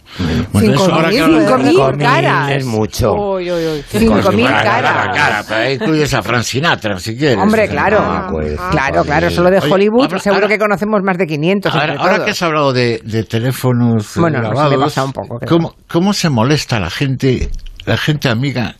[0.52, 2.50] Bueno, eso ahora que 5.000, hablas de- 5.000 caras.
[2.52, 3.12] Es mucho.
[3.14, 3.82] Uy, uy, uy.
[3.90, 5.16] 5.000 Para caras.
[5.16, 7.36] Cara, pero incluyes a Frank Sinatra, si quieres.
[7.38, 7.98] Hombre, claro.
[8.00, 11.26] Ah, pues, claro, claro, solo de Oye, Hollywood ahora- seguro ahora- que conocemos más de
[11.26, 11.74] 500.
[11.74, 15.04] Ahora, ahora que has hablado de, de teléfonos eh, Bueno, no, se me grabados, pasa
[15.04, 15.38] un poco.
[15.48, 17.50] ¿cómo, ¿cómo se molesta la gente,
[17.86, 18.76] la gente amiga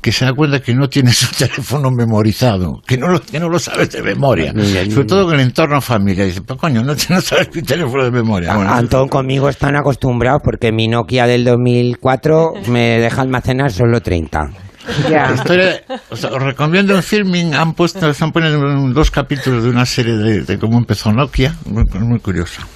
[0.00, 3.48] que se da cuenta que no tiene su teléfono memorizado, que no lo, que no
[3.48, 4.52] lo sabes de memoria?
[4.52, 6.26] Sobre todo en el entorno familiar.
[6.26, 8.54] Dice, pues coño, no, no sabes mi teléfono de memoria.
[8.54, 14.50] Bueno, Antón, conmigo están acostumbrados porque mi Nokia del 2004 me deja almacenar solo 30.
[14.82, 18.58] Sea, os recomiendo un filming, han puesto, están poniendo
[18.92, 21.84] dos capítulos de una serie de, de cómo empezó Nokia, muy.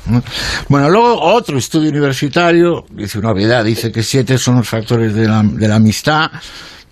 [0.06, 0.22] ¿no?
[0.68, 5.26] Bueno, luego otro estudio universitario, dice una novedad, dice que siete son los factores de
[5.26, 6.30] la, de la amistad,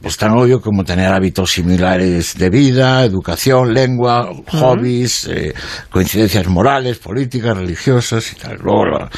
[0.05, 5.55] pues tan obvio como tener hábitos similares de vida, educación, lengua, hobbies, eh,
[5.89, 8.59] coincidencias morales, políticas, religiosas y tal.
[8.63, 9.11] Luego, la-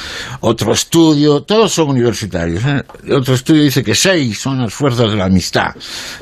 [0.43, 2.63] otro estudio, todos son universitarios.
[2.65, 2.85] ¿eh?
[3.13, 5.75] Otro estudio dice que seis son las fuerzas de la amistad,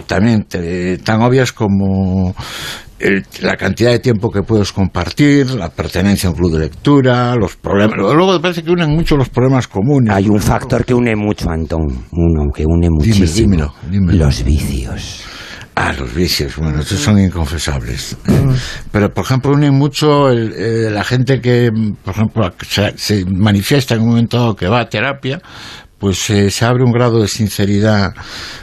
[0.07, 2.35] también te- tan obvias como
[2.99, 7.35] el- la cantidad de tiempo que puedes compartir, la pertenencia a un club de lectura,
[7.37, 7.97] los problemas.
[7.99, 10.15] Luego parece que unen mucho los problemas comunes.
[10.15, 11.83] Hay un factor que une mucho, Antón.
[12.13, 13.27] Uno que une muchísimo.
[13.35, 14.25] dímelo, dímelo.
[14.27, 15.25] Los vicios.
[15.77, 18.17] Ah, los vicios, bueno, estos son inconfesables.
[18.93, 21.71] Pero, por ejemplo, une mucho el- eh, la gente que,
[22.05, 25.41] por ejemplo, se, se manifiesta en un momento dado que va a terapia,
[25.99, 28.13] pues eh, se abre un grado de sinceridad,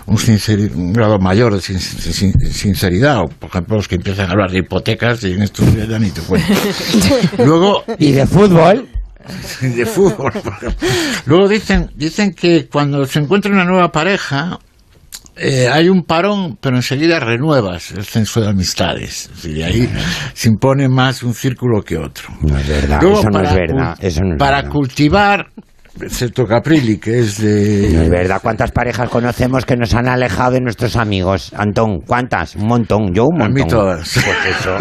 [0.05, 3.21] un, sinceri- un grado mayor de sin- sin- sinceridad.
[3.21, 5.97] O, por ejemplo, los que empiezan a hablar de hipotecas y en estos días ya
[5.99, 6.53] ni te cuento.
[7.39, 8.87] Luego, ¿Y de fútbol?
[9.61, 10.31] de fútbol.
[10.33, 10.73] por ejemplo.
[11.25, 14.59] Luego dicen, dicen que cuando se encuentra una nueva pareja,
[15.37, 19.29] eh, hay un parón, pero enseguida renuevas el censo de amistades.
[19.43, 19.89] Y ahí
[20.33, 22.29] se impone más un círculo que otro.
[22.41, 23.95] No es verdad, Luego, eso no para es verdad.
[23.97, 24.71] cul- Eso no es para verdad.
[24.71, 25.47] cultivar,
[25.99, 27.89] excepto Caprilli, que es de...
[27.93, 28.39] No es verdad.
[28.41, 31.51] ¿Cuántas parejas conocemos que nos han alejado de nuestros amigos?
[31.55, 32.55] Antón, ¿cuántas?
[32.55, 33.13] Un montón.
[33.13, 33.53] Yo un A montón.
[33.53, 34.13] mí todas.
[34.13, 34.27] Pues
[34.59, 34.77] eso.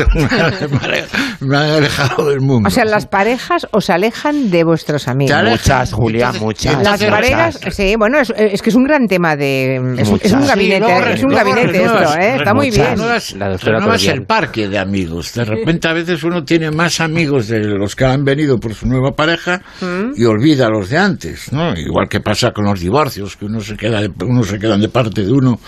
[1.41, 2.69] Me han alejado del mundo.
[2.69, 5.37] O sea, las parejas os alejan de vuestros amigos.
[5.43, 6.83] Muchas, Julia, Entonces, muchas.
[6.83, 9.77] Las parejas, sí, bueno, es, es que es un gran tema de...
[9.99, 10.49] Es, un- es un Muchas.
[10.49, 12.37] gabinete, Sí, luego es un luego gabinete esto, ¿eh?
[12.37, 12.95] Está muy bien.
[13.39, 15.35] La renuevas el parque de amigos.
[15.35, 18.87] De repente a veces uno tiene más amigos de los que han venido por su
[18.87, 20.13] nueva pareja Mm.
[20.17, 21.75] y olvida a los de antes, ¿no?
[21.77, 24.89] Igual que pasa con los divorcios, que uno se queda de, uno se quedan de
[24.89, 25.59] parte de uno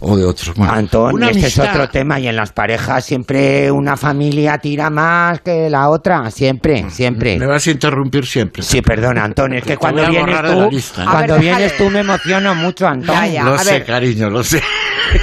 [0.00, 0.54] o de otro.
[0.56, 4.88] Bueno, Antón, este es amistad- otro tema y en las parejas siempre una familia tira
[4.90, 7.38] más que la otra, siempre, siempre.
[7.38, 8.62] Me vas a interrumpir siempre.
[8.62, 11.06] Sí, perdona, Antón, es que cuando vienes tú, lista, ¿eh?
[11.10, 13.14] cuando ver, vienes tú me emociono mucho, Antón.
[13.14, 13.44] Ya, ya.
[13.44, 13.84] Lo a sé, ver.
[13.84, 14.62] cariño, lo sé.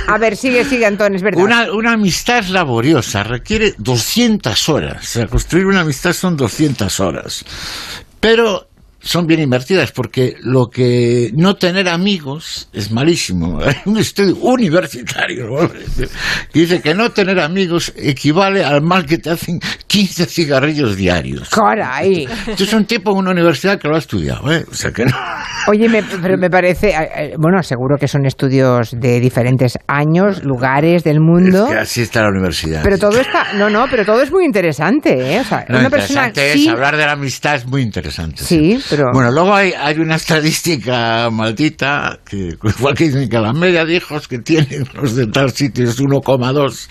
[0.07, 1.43] A ver, sigue, sigue, Antón, es verdad.
[1.43, 5.03] Una, una amistad es laboriosa, requiere 200 horas.
[5.03, 7.45] O sea, construir una amistad son 200 horas.
[8.19, 8.69] Pero
[9.03, 13.59] son bien invertidas porque lo que no tener amigos es malísimo.
[13.61, 15.69] Hay un estudio universitario ¿no?
[15.69, 16.07] que
[16.53, 21.49] dice que no tener amigos equivale al mal que te hacen 15 cigarrillos diarios.
[21.49, 22.27] Caray.
[22.47, 24.65] Esto es un tipo en una universidad que lo ha estudiado, ¿eh?
[24.71, 25.11] O sea que no.
[25.67, 30.43] Oye, me- pero me parece, eh, eh, bueno, seguro que son estudios de diferentes años,
[30.43, 31.65] lugares del mundo.
[31.67, 32.81] Es que así está la universidad.
[32.83, 35.39] Pero todo está, no, no, pero todo es muy interesante, ¿eh?
[35.39, 38.43] O sea, Lo una persona interesante es sí, hablar de la amistad es muy interesante.
[38.43, 43.53] sí, pero Bueno, luego hay, hay una estadística maldita, que igual que dicen que la
[43.53, 46.87] media de hijos que tienen los de tal sitio es 1,2,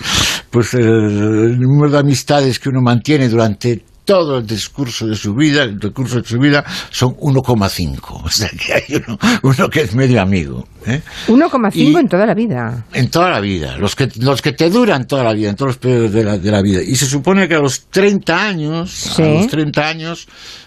[0.50, 5.32] pues el, el número de amistades que uno mantiene durante todo el discurso de su
[5.32, 8.22] vida, el recurso de su vida, son 1,5.
[8.24, 10.66] O sea que hay uno, uno que es medio amigo.
[10.86, 11.00] ¿eh?
[11.28, 12.84] 1,5 en toda la vida.
[12.92, 15.68] En toda la vida, los que, los que te duran toda la vida, en todos
[15.68, 16.82] los periodos de la, de la vida.
[16.82, 19.22] Y se supone que a los 30 años, Sí.
[19.22, 20.26] a los 30 años,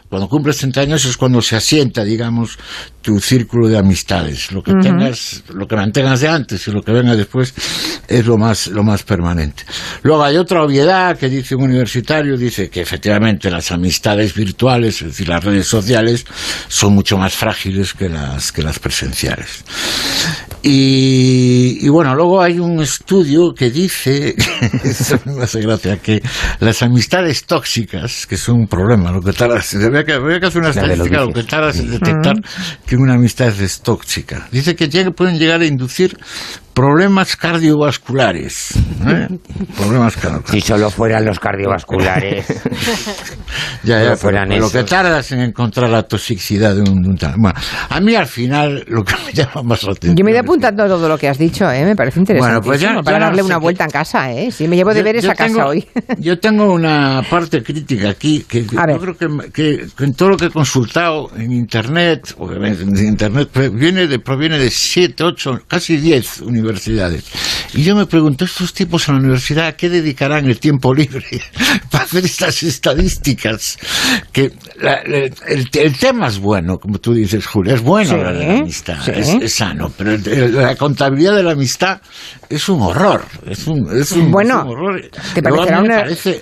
[0.09, 2.57] cuando cumples 30 años es cuando se asienta, digamos,
[3.01, 4.51] tu círculo de amistades.
[4.51, 7.53] Lo que tengas, lo que mantengas de antes y lo que venga después
[8.07, 9.63] es lo más, lo más permanente.
[10.03, 15.07] Luego hay otra obviedad que dice un universitario, dice que efectivamente las amistades virtuales, es
[15.09, 16.25] decir, las redes sociales,
[16.67, 19.63] son mucho más frágiles que las, que las presenciales.
[20.68, 24.34] Y, y bueno, luego hay un estudio que dice,
[24.84, 26.24] eso me hace gracia, que
[26.59, 30.61] las amistades tóxicas, que son un problema, lo que tardas, habría que, habría que hacer
[30.61, 32.38] una estadística, lo que tardas en detectar
[32.84, 34.47] que una amistad es tóxica.
[34.51, 36.18] Dice que pueden llegar a inducir
[36.76, 38.71] problemas cardiovasculares.
[39.07, 39.28] ¿eh?
[39.78, 40.51] Problemas cardiovasculares.
[40.51, 42.45] Si solo fueran los cardiovasculares.
[43.84, 47.17] Ya, ya, fueran pero lo que tardas en encontrar la toxicidad de un, de un
[47.38, 47.53] Bueno,
[47.89, 50.15] a mí al final lo que me llama más la atención.
[50.17, 51.86] Yo me he ido apuntando todo lo que has dicho, ¿eh?
[51.86, 52.51] me parece interesante.
[52.51, 54.32] Bueno, pues ya- para ya no darle sé una vuelta en casa.
[54.34, 54.51] ¿eh?
[54.51, 55.88] Sí, me llevo deberes Yo- yo a casa hoy.
[56.17, 60.38] Yo tengo una parte crítica aquí que yo creo que, que- que en todo lo
[60.38, 65.59] que he consultado en internet, obviamente en internet pues, viene de, proviene de siete, ocho,
[65.67, 66.64] casi diez universidades.
[67.74, 71.26] Y yo me pregunto, estos tipos en la universidad, ¿a qué dedicarán el tiempo libre
[71.91, 73.78] para hacer estas estadísticas?
[74.32, 78.16] Que la- la- el, el tema es bueno, como tú dices, Julia, es bueno Sí,
[78.16, 79.11] hablar de la amistad, sí.
[79.16, 80.18] es, es sano, pero
[80.51, 81.99] la contabilidad de la amistad
[82.49, 85.01] es un horror, es un, es un, Bueno, es un horror.
[85.33, 86.41] te parecerá una- parece-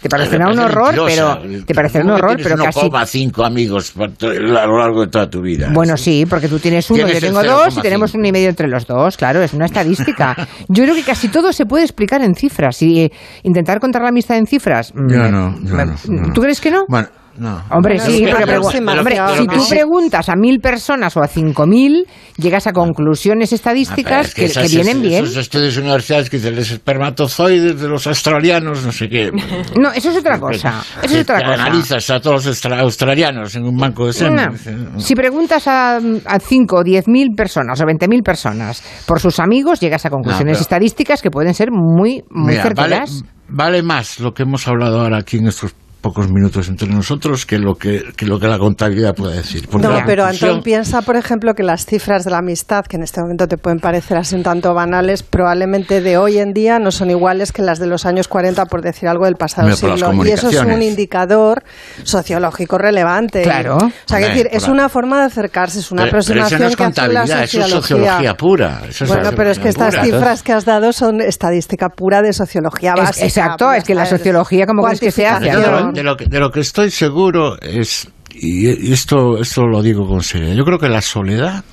[0.00, 1.40] Te parecerá un horror, mentirosa.
[1.42, 2.80] pero te parecerá un ¿Cómo que horror, pero casi
[3.28, 5.70] 1,5 amigos a lo largo de toda tu vida.
[5.72, 7.82] Bueno, sí, porque tú tienes uno, yo tengo dos y 0,5.
[7.82, 10.36] tenemos uno y medio entre los dos, claro, es una estadística.
[10.68, 12.80] Yo creo que casi todo se puede explicar en cifras.
[12.82, 13.12] Y eh,
[13.42, 14.92] intentar contar la amistad en cifras.
[14.94, 16.32] mm, Yo no, yo me- no, no.
[16.32, 16.84] ¿Tú crees que no?
[16.88, 17.08] Bueno,
[17.38, 17.62] no.
[17.70, 20.60] Hombre, Bueno, sí, que- que- de lo hombre, que- si que tú preguntas a mil
[20.60, 22.06] personas o a cinco mil,
[22.36, 25.24] llegas a conclusiones Ah, estadísticas pero que, que esas- vienen bien.
[25.24, 29.30] Esos estudios universitarios que dicen los espermatozoides de los australianos, no sé qué.
[29.78, 30.82] No, eso es otra cosa.
[31.02, 31.62] Eso es otra Que cosa.
[31.64, 34.48] Analizas a todos los austra- australianos en un banco de semen.
[34.92, 35.00] No.
[35.00, 39.38] Si preguntas a, a 5 o 10 mil personas o 20 mil personas por sus
[39.40, 43.02] amigos, llegas a conclusiones pero- estadísticas que pueden ser muy, muy Mira, vale,
[43.48, 45.74] vale más lo que hemos hablado ahora aquí en estos
[46.06, 49.66] pocos minutos entre nosotros que lo que, que lo que la contabilidad puede decir.
[49.68, 52.96] Porque No, pero conclusión- Antón piensa, por ejemplo, que las cifras de la amistad, que
[52.96, 56.78] en este momento te pueden parecer así un tanto banales, probablemente de hoy en día
[56.78, 60.12] no son iguales que las de los años 40, por decir algo del pasado siglo.
[60.24, 61.64] Y eso es un indicador
[62.04, 63.42] sociológico relevante.
[63.42, 63.76] Claro.
[63.78, 66.32] O sea, que decir, es la- una forma de acercarse, es una Pero- pero eso
[66.32, 68.34] aproximación no es que hace la contabilidad, eso es sociología.
[68.34, 68.80] pura.
[68.88, 70.04] eso es bueno, pero es que estas pura.
[70.04, 73.26] cifras que has dado son estadística pura de sociología Es- básica.
[73.26, 75.50] exacto, es que la sociología, ¿cómo crees que se hace?
[75.96, 78.08] De, lo, que, de lo que estoy seguro es,
[78.40, 81.64] y esto, esto lo digo con seriedad, yo creo que la soledad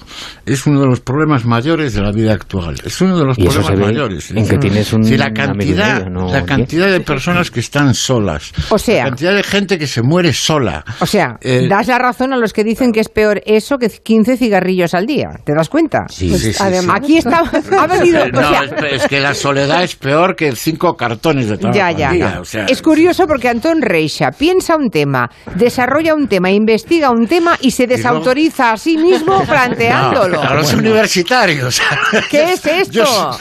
[0.45, 2.75] es uno de los problemas mayores de la vida actual.
[2.85, 4.31] Es uno de los Y problemas mayores.
[4.31, 7.93] en que tienes un Sí, la cantidad, medio, no la cantidad de personas que están
[7.93, 8.51] solas.
[8.69, 10.83] O sea- la cantidad de gente que se muere sola.
[10.99, 13.89] O sea, Eh, das la razón a los que dicen que es peor eso que
[13.89, 15.29] 15 cigarrillos al día.
[15.45, 16.05] ¿Te das cuenta?
[16.09, 16.87] Sí, sí, sí, sí.
[16.91, 17.39] Aquí está,
[17.79, 21.47] ha venido, o No, sea, es, es que la soledad es peor que cinco cartones
[21.49, 22.11] de trabajo Ya, al ya.
[22.11, 27.09] día, o sea, es curioso porque Antón Reixa piensa un tema, desarrolla un tema, investiga
[27.11, 30.41] un tema y se desautoriza a sí mismo planteándolo.
[30.43, 31.81] No, a los universitarios.
[32.29, 32.91] ¿Qué es esto?
[32.93, 33.37] Yo soy-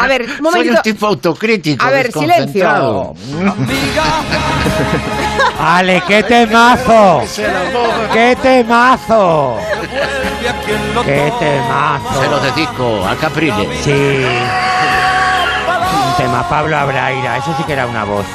[0.00, 0.76] A ver, un Soy momentito.
[0.76, 1.84] un tipo autocrítico.
[1.84, 3.14] A ver, desconcentrado.
[5.60, 7.22] ¡Ale, qué temazo!
[8.12, 9.56] ¡Qué temazo!
[11.04, 12.22] ¡Qué temazo!
[12.22, 13.68] Se lo dedico a Caprile.
[13.82, 14.24] Sí.
[16.10, 18.26] Un tema, Pablo Abraira, eso sí que era una voz.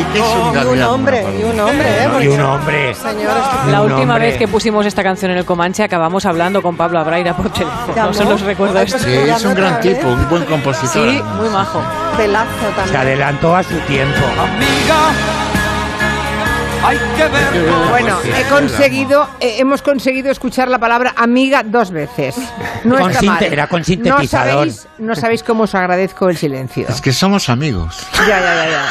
[0.00, 2.08] ¿Y qué es un Y un hombre, y un hombre, ¿eh?
[2.24, 2.94] Y un hombre.
[2.94, 4.28] Señor, es que- La última hombre.
[4.30, 7.94] vez que pusimos esta canción en el Comanche acabamos hablando con Pablo Abraira por teléfono.
[7.96, 8.98] No se los recuerdo esto.
[8.98, 11.08] pues Sí, es un gran tipo, un buen compositor.
[11.10, 11.82] Sí, muy majo.
[12.16, 12.96] Pelazo Se también.
[12.96, 14.20] adelantó a su tiempo.
[17.90, 22.36] Bueno, he conseguido, eh, hemos conseguido escuchar la palabra amiga dos veces.
[22.84, 23.42] No Con está mal.
[23.42, 24.52] era con No sintetizador.
[24.52, 26.86] sabéis, no sabéis cómo os agradezco el silencio.
[26.86, 28.06] Es que somos amigos.
[28.28, 28.82] Ya, ya, ya, ya.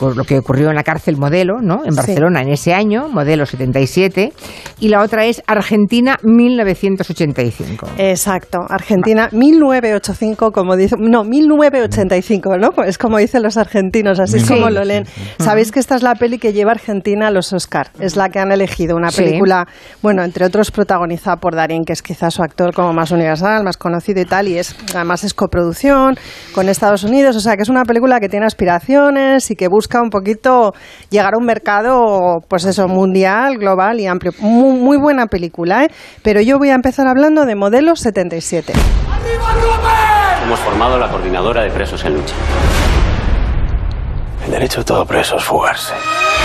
[0.00, 1.84] lo que ocurrió en la cárcel Modelo, ¿no?
[1.84, 1.96] En Sí.
[1.96, 4.32] Barcelona en ese año, Modelo 77.
[4.80, 7.86] Y la otra es Argentina 1985.
[7.98, 12.70] Exacto, Argentina 1985, como dice, no, 1985, ¿no?
[12.84, 14.54] Es como dicen los argentinos, así es Sí.
[14.54, 15.04] como lo leen.
[15.38, 18.28] Sabéis que esta es la peli que lleva a Argentina a los Oscar, es la
[18.28, 19.22] que han elegido, una Sí.
[19.22, 19.66] película,
[20.02, 23.76] bueno, entre otros protagonizada por Darín, que es quizás su actor como más universal, más
[23.76, 26.16] conocido y tal, y es además es coproducción
[26.54, 30.00] con Estados Unidos, o sea que es una película que tiene aspiraciones y que busca
[30.02, 30.72] un poquito
[31.10, 34.32] llegar a un mercado, pues eso, mundial, global y amplio.
[34.40, 35.88] Muy, muy buena película, ¿eh?
[36.22, 38.72] Pero yo voy a empezar hablando de Modelo 77.
[40.44, 42.34] Hemos formado la coordinadora de presos en lucha.
[44.44, 45.94] El derecho de todo preso es fugarse.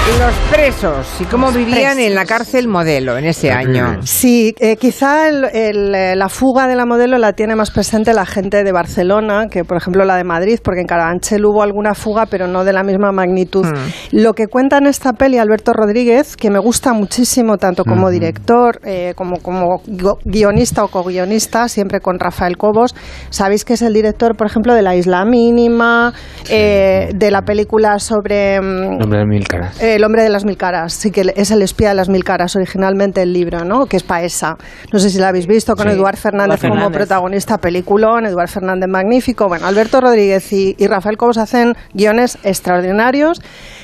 [0.08, 4.00] Los presos y cómo vivían en la cárcel Modelo en ese año.
[4.04, 8.14] Sí, eh, quizá el- el, eh, la fuga de la modelo la tiene más presente
[8.14, 11.93] la gente de Barcelona que, por ejemplo, la de Madrid, porque en Carabanchel hubo alguna
[11.93, 13.66] fuga, pero no de la misma magnitud.
[14.12, 18.80] Lo que cuenta en esta peli Alberto Rodríguez, que me gusta muchísimo, tanto como director,
[18.84, 22.95] eh, como, como gu- guionista o co-guionista, siempre con Rafael Cobos.
[23.30, 26.14] Sabéis que es el director, por ejemplo, de La Isla Mínima,
[26.50, 28.60] eh, de la película sobre...
[28.60, 29.82] mm, Nombre de mil caras.
[29.96, 32.56] El hombre de las mil caras, sí que es el espía de las mil caras,
[32.56, 33.86] originalmente el libro, ¿no?
[33.86, 34.58] Que es Paesa.
[34.92, 35.94] No sé si lo habéis visto, con Sí.
[35.94, 39.48] Eduard Fernández como protagonista, peliculón, Eduard Fernández magnífico.
[39.48, 43.42] Bueno, Alberto Rodríguez y, y Rafael Cobos hacen guiones extraordinarios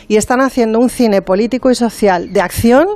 [0.07, 2.87] y están haciendo un cine político y social de acción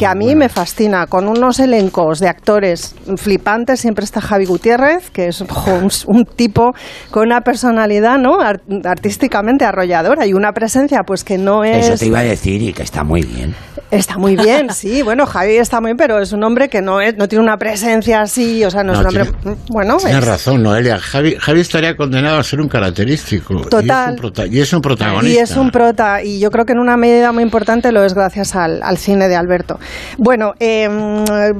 [0.00, 3.80] que a mí me fascina, con unos elencos de actores flipantes.
[3.80, 5.48] Siempre está Javi Gutiérrez, que es un,
[6.06, 6.72] un tipo
[7.10, 8.40] con una personalidad ¿no?
[8.40, 11.86] Ar- artísticamente arrolladora y una presencia pues que no es...
[11.86, 13.54] Eso te iba a decir y que está muy bien.
[13.90, 15.02] Está muy bien, sí.
[15.02, 17.56] Bueno, Javi está muy bien, pero es un hombre que no, es, no tiene una
[17.58, 19.24] presencia así, o sea, no, es un hombre...
[19.42, 20.98] tiene- bueno, Tienes es- razón, Noelia.
[20.98, 23.60] Javi, Javi estaría condenado a ser un característico.
[23.68, 23.84] Total.
[23.84, 25.28] Y es un, prota- y es un protagonista.
[25.40, 28.14] Y es un prota, y yo creo que en una medida muy importante lo es
[28.14, 29.78] gracias al, al cine de Alberto.
[30.18, 30.88] Bueno, eh,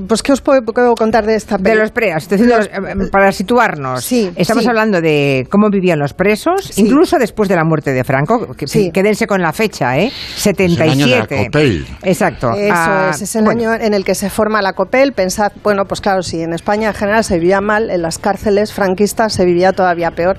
[0.09, 1.77] pues ¿qué os puedo, puedo contar de esta De peli?
[1.81, 1.93] los
[2.29, 4.69] diciendo, eh, para situarnos, estamos sí.
[4.69, 8.91] hablando de cómo vivían los presos, incluso después de la muerte de Franco, que, Sí.
[8.93, 10.11] quédense con la fecha, ¿eh?
[10.37, 11.45] Es el año de la 77.
[11.47, 11.87] Copel.
[12.03, 12.51] Exacto.
[12.53, 15.13] Eso Ah, es, es el bueno, año en el que se forma la COPEL.
[15.13, 18.73] Pensad, bueno, pues claro, si en España en general se vivía mal, en las cárceles
[18.73, 20.37] franquistas se vivía todavía peor.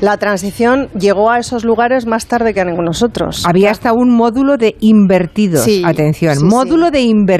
[0.00, 3.44] La transición llegó a esos lugares más tarde que a ninguno nosotros.
[3.46, 5.64] Había hasta un módulo de invertidos.
[5.64, 7.33] Sí, Atención, sí, módulo de invertidos.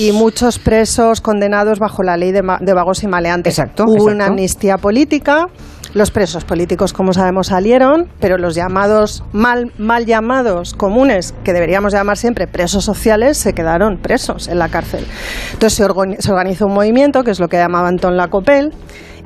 [0.00, 3.58] Y muchos presos condenados bajo la ley de, vagos y maleantes.
[3.58, 4.14] Exacto, Hubo exacto.
[4.14, 5.46] una amnistía política.
[5.94, 11.92] Los presos políticos, como sabemos, salieron, pero los llamados, mal, mal llamados comunes, que deberíamos
[11.92, 15.04] llamar siempre presos sociales, se quedaron presos en la cárcel.
[15.52, 18.72] Entonces se, organizó un movimiento, que es lo que llamaba Antón Lacopel,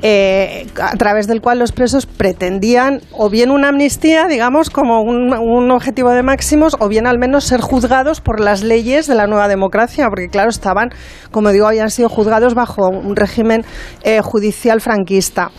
[0.03, 5.33] eh, a través del cual los presos pretendían o bien una amnistía, digamos, como un,
[5.33, 9.27] un objetivo de máximos, o bien al menos ser juzgados por las leyes de la
[9.27, 10.91] nueva democracia, porque claro, estaban,
[11.31, 13.65] como digo, habían sido juzgados bajo un régimen
[14.03, 15.51] eh, judicial franquista.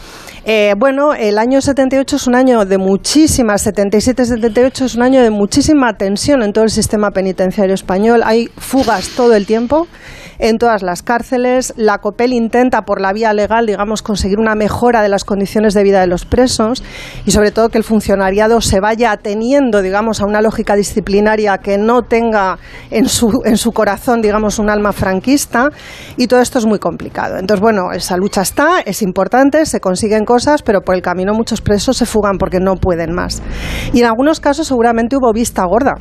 [0.49, 5.29] Eh, bueno, el año 78 es un año de muchísima, 77-78 es un año de
[5.29, 8.21] muchísima tensión en todo el sistema penitenciario español.
[8.23, 9.87] Hay fugas todo el tiempo
[10.39, 11.73] en todas las cárceles.
[11.75, 15.83] La COPEL intenta, por la vía legal, digamos, conseguir una mejora de las condiciones de
[15.83, 16.81] vida de los presos
[17.25, 21.77] y, sobre todo, que el funcionariado se vaya ateniendo, digamos, a una lógica disciplinaria que
[21.77, 22.57] no tenga
[22.89, 25.71] en su, en su corazón, digamos, un alma franquista.
[26.15, 27.37] Y todo esto es muy complicado.
[27.37, 31.61] Entonces, bueno, esa lucha está, es importante, se consiguen cosas, pero por el camino muchos
[31.61, 33.41] presos se fugan porque no pueden más.
[33.93, 35.95] Y en algunos casos, seguramente hubo vista gorda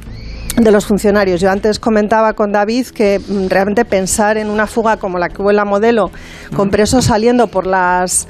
[0.56, 1.40] de los funcionarios.
[1.40, 5.42] Yo antes comentaba con David que mm, realmente pensar en una fuga como la que
[5.42, 6.10] hubo en la modelo,
[6.56, 8.26] con presos saliendo por las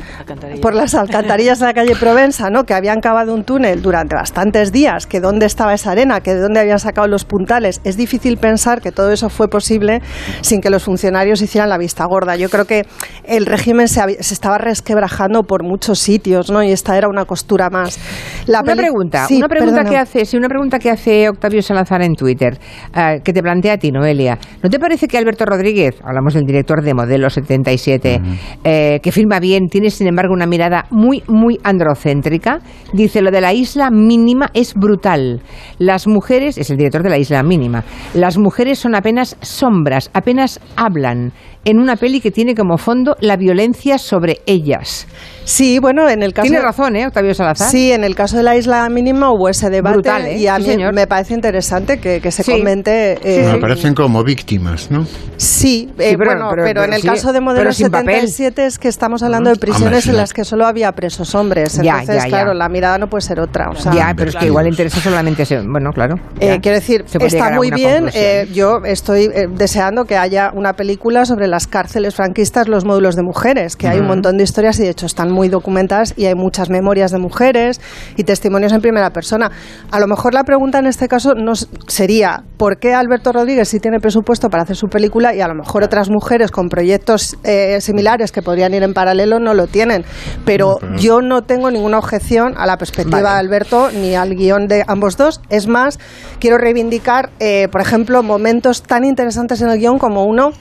[0.60, 2.64] por las alcantarillas de la calle Provenza, ¿no?
[2.64, 6.40] que habían cavado un túnel durante bastantes días, que dónde estaba esa arena, que de
[6.40, 7.80] dónde habían sacado los puntales.
[7.84, 10.02] Es difícil pensar que todo eso fue posible
[10.40, 12.34] sin que los funcionarios hicieran la vista gorda.
[12.36, 12.86] Yo creo que
[13.24, 16.62] el régimen se, había- se estaba resquebrajando por muchos sitios, ¿no?
[16.62, 17.98] Y esta era una costura más.
[18.46, 19.90] La una pregunta, Sí, una pregunta perdona.
[19.90, 22.58] que hace, sí, una pregunta que hace Octavio Salazar en Twitter,
[22.92, 24.38] ah, que te plantea a ti, Noelia.
[24.62, 28.20] ¿No te parece que Alberto Rodríguez, hablamos del director de Modelo 77,
[28.64, 32.58] eh, que filma bien, tiene sin embargo una mirada muy, muy androcéntrica?
[32.92, 35.42] Dice, lo de la isla mínima es brutal.
[35.78, 40.60] Las mujeres, es el director de la isla mínima, las mujeres son apenas sombras, apenas
[40.76, 41.32] hablan,
[41.64, 45.06] en una peli que tiene como fondo la violencia sobre ellas.
[45.49, 46.42] Sí, bueno, en el caso...
[46.49, 47.70] Tiene razón, ¿eh, Octavio Salazar?
[47.70, 50.38] Sí, en el caso de la isla mínima hubo ese debate Brutal, ¿eh?
[50.38, 50.92] y a Sí, mí señor.
[50.92, 52.51] me parece interesante que, que se Sí.
[52.59, 53.18] comente...
[53.22, 55.07] eh, Me parecen como víctimas, ¿no?
[55.36, 58.28] Sí, eh, Sí, pero- bueno, pero- pero, en el sí, caso de Modelo sin papel.
[58.28, 60.11] 77 es que estamos hablando de Hombre, prisiones sí.
[60.11, 61.74] en las que solo había presos hombres.
[61.80, 62.28] Ya, Entonces, ya, ya.
[62.28, 63.68] claro, la mirada no puede ser otra.
[63.70, 65.61] O sea, ya, pero es que igual interesa solamente ese...
[65.61, 66.16] Bueno, claro.
[66.40, 66.59] Eh, ya.
[66.59, 68.11] quiero decir, está a muy bien.
[68.14, 73.14] eh, yo estoy eh, deseando que haya una película sobre las cárceles franquistas, los módulos
[73.14, 76.24] de mujeres, que hay un montón de historias y de hecho están muy documentadas y
[76.24, 77.80] hay muchas memorias de mujeres
[78.16, 79.53] y testimonios en primera persona.
[79.91, 83.78] A lo mejor la pregunta en este caso no sería ¿por qué Alberto Rodríguez sí
[83.78, 87.80] tiene presupuesto para hacer su película y a lo mejor otras mujeres con proyectos eh,
[87.82, 90.05] similares que podrían ir en paralelo no lo tienen?
[90.47, 93.34] Pero yo no tengo ninguna objeción a la perspectiva Vale.
[93.34, 95.43] de Alberto ni al guion de ambos dos.
[95.51, 95.99] Es más,
[96.41, 100.53] quiero reivindicar, eh, por ejemplo, momentos tan interesantes en el guion como uno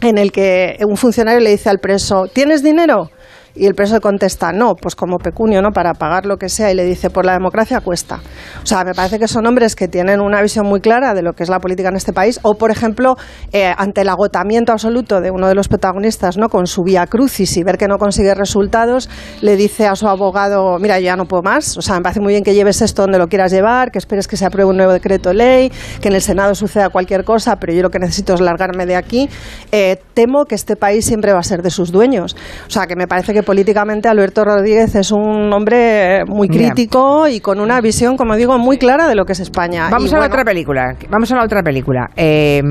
[0.00, 3.10] en el que un funcionario le dice al preso, ¿tienes dinero?
[3.56, 5.70] Y el preso contesta, no, pues como pecunio, ¿no?
[5.70, 6.72] Para pagar lo que sea.
[6.72, 8.20] Y le dice, por la democracia cuesta.
[8.62, 11.34] O sea, me parece que son hombres que tienen una visión muy clara de lo
[11.34, 12.40] que es la política en este país.
[12.42, 13.16] O, por ejemplo,
[13.52, 16.48] eh, ante el agotamiento absoluto de uno de los protagonistas, ¿no?
[16.48, 19.08] Con su vía crucis y ver que no consigue resultados,
[19.40, 21.78] le dice a su abogado, mira, yo ya no puedo más.
[21.78, 24.26] O sea, me parece muy bien que lleves esto donde lo quieras llevar, que esperes
[24.26, 27.72] que se apruebe un nuevo decreto ley, que en el Senado suceda cualquier cosa, pero
[27.72, 29.28] yo lo que necesito es largarme de aquí.
[29.70, 32.34] Eh, temo que este país siempre va a ser de sus dueños.
[32.66, 37.40] O sea, que me parece que políticamente Alberto Rodríguez es un hombre muy crítico y
[37.40, 39.88] con una visión, como digo, muy clara de lo que es España.
[39.90, 40.96] Vamos Y a la bueno, otra película.
[41.08, 42.10] Vamos a la otra película.
[42.16, 42.62] Eh,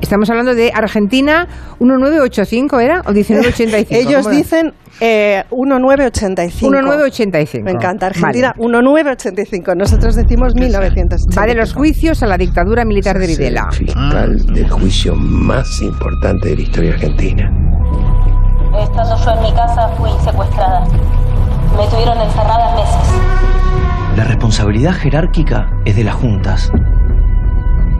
[0.00, 1.46] estamos hablando de Argentina
[1.80, 3.00] 1985, ¿era?
[3.06, 3.86] ¿O 1985?
[3.90, 6.70] Ellos dicen eh, 1985.
[6.70, 7.64] 1985.
[7.64, 8.06] Me encanta.
[8.06, 8.66] Argentina, Vale.
[8.66, 9.74] 1985.
[9.74, 11.40] Nosotros decimos 1985.
[11.40, 13.68] Va de los juicios a la dictadura militar de Videla.
[13.70, 17.50] fiscal del juicio más importante de la historia argentina.
[18.76, 20.84] Estando yo en mi casa fui secuestrada.
[21.76, 24.16] Me tuvieron encerrada meses.
[24.16, 26.72] La responsabilidad jerárquica es de las juntas.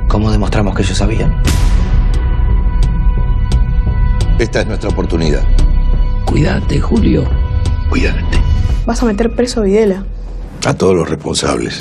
[0.09, 1.43] ¿Cómo demostramos que ellos sabían?
[4.39, 5.43] Esta es nuestra oportunidad.
[6.25, 7.25] Cuídate, Julio.
[7.89, 8.41] Cuídate.
[8.87, 10.05] Vas a meter preso a Videla.
[10.67, 11.79] A todos los responsables.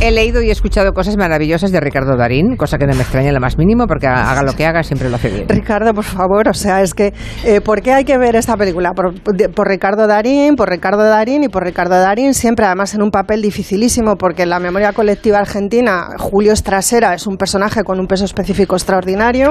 [0.00, 3.40] He leído y escuchado cosas maravillosas de Ricardo Darín, cosa que no me extraña lo
[3.40, 5.48] más mínimo, porque haga lo que haga siempre lo hace bien.
[5.48, 7.12] Ricardo, por favor, o sea, es que,
[7.44, 8.92] eh, ¿por qué hay que ver esta película?
[8.92, 9.20] Por,
[9.50, 13.42] por Ricardo Darín, por Ricardo Darín y por Ricardo Darín, siempre además en un papel
[13.42, 18.24] dificilísimo, porque en la memoria colectiva argentina, Julio Estrasera es un personaje con un peso
[18.24, 19.50] específico extraordinario,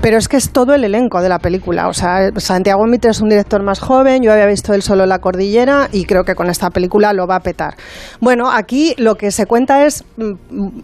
[0.00, 1.86] pero es que es todo el elenco de la película.
[1.86, 5.20] O sea, Santiago Mitre es un director más joven, yo había visto él solo La
[5.20, 7.74] Cordillera y creo que con esta película lo va a petar.
[8.20, 10.32] Bueno, aquí lo que se cuenta es mm,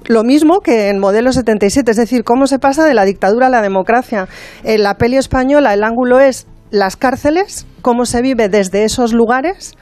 [0.06, 3.50] lo mismo que en Modelo 77, es decir, cómo se pasa de la dictadura a
[3.50, 4.28] la democracia.
[4.62, 9.74] En la peli española el ángulo es las cárceles, cómo se vive desde esos lugares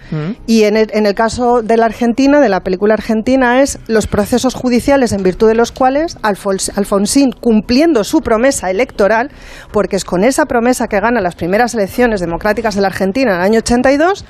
[0.47, 4.07] y en el, en el caso de la Argentina, de la película argentina, es los
[4.07, 9.31] procesos judiciales en virtud de los cuales Alfons- Alfonsín, cumpliendo su promesa electoral,
[9.73, 13.37] porque es con esa promesa que gana las primeras elecciones democráticas de la Argentina en
[13.39, 14.27] el año 82,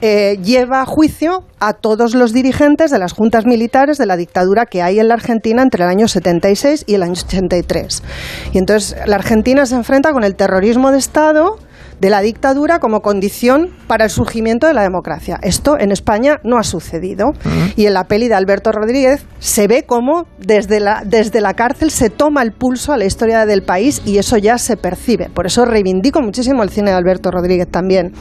[0.00, 4.66] eh, lleva a juicio a todos los dirigentes de las juntas militares de la dictadura
[4.66, 8.02] que hay en la Argentina entre el año 76 y el año 83.
[8.52, 11.58] Y entonces la Argentina se enfrenta con el terrorismo de Estado
[12.00, 15.38] de la dictadura como condición para el surgimiento de la democracia.
[15.42, 17.32] Esto en España no ha sucedido.
[17.76, 21.90] Y en la peli de Alberto Rodríguez se ve cómo desde la, desde la cárcel
[21.90, 25.28] se toma el pulso a la historia del país y eso ya se percibe.
[25.34, 28.12] Por eso reivindico muchísimo el cine de Alberto Rodríguez también.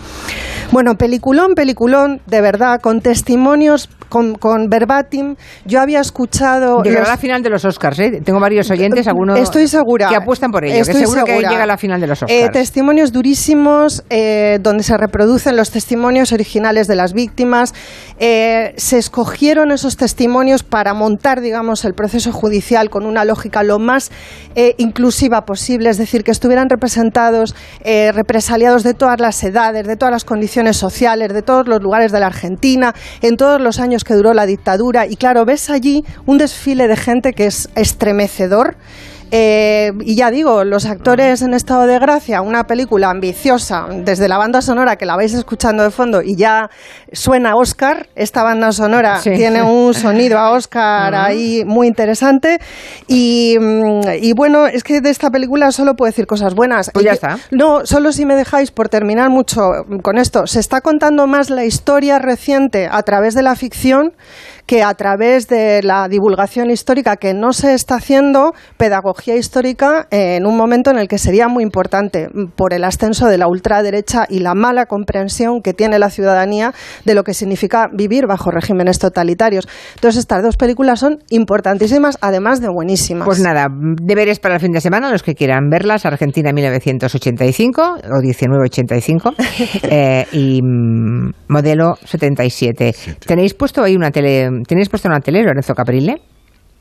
[0.71, 5.35] Bueno, peliculón, peliculón, de verdad, con testimonios, con, con verbatim.
[5.65, 6.83] Yo había escuchado...
[6.83, 8.21] Llegará los- a la final de los Oscars, ¿eh?
[8.23, 10.09] Tengo varios oyentes, algunos Estoy segura.
[10.09, 11.49] que apuestan por ello, que Estoy seguro que segura.
[11.49, 12.51] llega a la final de los Eh, Oscars.
[12.51, 13.68] testimonios durísimos
[14.09, 17.73] eh, donde se reproducen los testimonios originales de las víctimas.
[18.19, 23.79] Eh, se escogieron esos testimonios para montar, digamos, el proceso judicial con una lógica lo
[23.79, 24.11] más
[24.55, 27.55] eh, inclusiva posible, es decir, que estuvieran representados
[28.13, 32.19] represaliados de todas las edades, de todas las condiciones sociales, de todos los lugares de
[32.19, 35.07] la Argentina, en todos los años que duró la dictadura.
[35.07, 38.75] Y claro, ves allí un desfile de gente que es estremecedor.
[39.31, 44.37] Eh, y ya digo, los actores en estado de gracia, una película ambiciosa, desde la
[44.37, 46.69] banda sonora que la vais escuchando de fondo y ya
[47.11, 49.31] suena Oscar, esta banda sonora Sí.
[49.35, 52.59] tiene un sonido a Oscar ahí muy interesante.
[53.07, 56.89] Y, mm, y bueno, es que de esta película solo puedo decir cosas buenas.
[56.93, 57.37] Pues ya está.
[57.51, 59.61] No, solo si me dejáis, por terminar mucho
[60.01, 64.13] con esto, se está contando más la historia reciente a través de la ficción
[64.69, 70.45] que a través de la divulgación histórica que no se está haciendo, pedagogía histórica en
[70.45, 74.41] un momento en el que sería muy importante por el ascenso de la ultraderecha y
[74.41, 76.71] la mala comprensión que tiene la ciudadanía
[77.03, 79.67] de lo que significa vivir bajo regímenes totalitarios.
[79.95, 83.25] Entonces, estas dos películas son importantísimas, además de buenísimas.
[83.25, 88.21] Pues nada, deberes para el fin de semana, los que quieran verlas, Argentina 1985 o
[88.21, 89.33] 1985
[89.89, 92.93] eh, y mm, modelo 77.
[93.25, 96.21] ¿Tenéis puesto ahí una tele, tenéis puesto una tele, Lorenzo Caprile?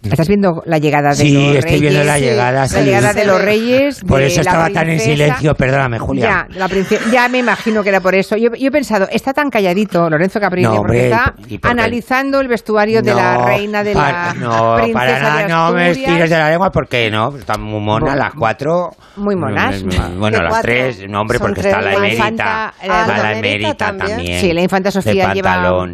[0.00, 1.64] ¿Estás viendo la llegada de Sí, los reyes?
[1.64, 2.76] estoy viendo la llegada, sí.
[2.76, 4.00] La llegada de los reyes.
[4.06, 6.46] Por eso estaba tan en silencio, perdóname, Julia.
[6.50, 6.68] Ya, la
[7.10, 8.36] ya me imagino que era por eso.
[8.36, 11.60] Yo, yo he pensado, está tan calladito Lorenzo Caprile No, porque hombre, está ¿y por
[11.60, 11.68] qué?
[11.68, 15.72] analizando el vestuario de la reina de para- la no, princesa para nada, de no
[15.72, 16.12] me Asturias.
[16.14, 18.90] tires de la lengua porque no, están muy monas las cuatro.
[19.16, 19.82] Muy monas.
[19.82, 20.62] Bueno, ¿Qué las cuatro?
[20.72, 22.14] tres, no hombre, Son porque está la emérita.
[22.14, 24.10] infanta, eh, está la emérita también.
[24.16, 24.40] también.
[24.40, 25.86] Sí, la infanta Sofía lleva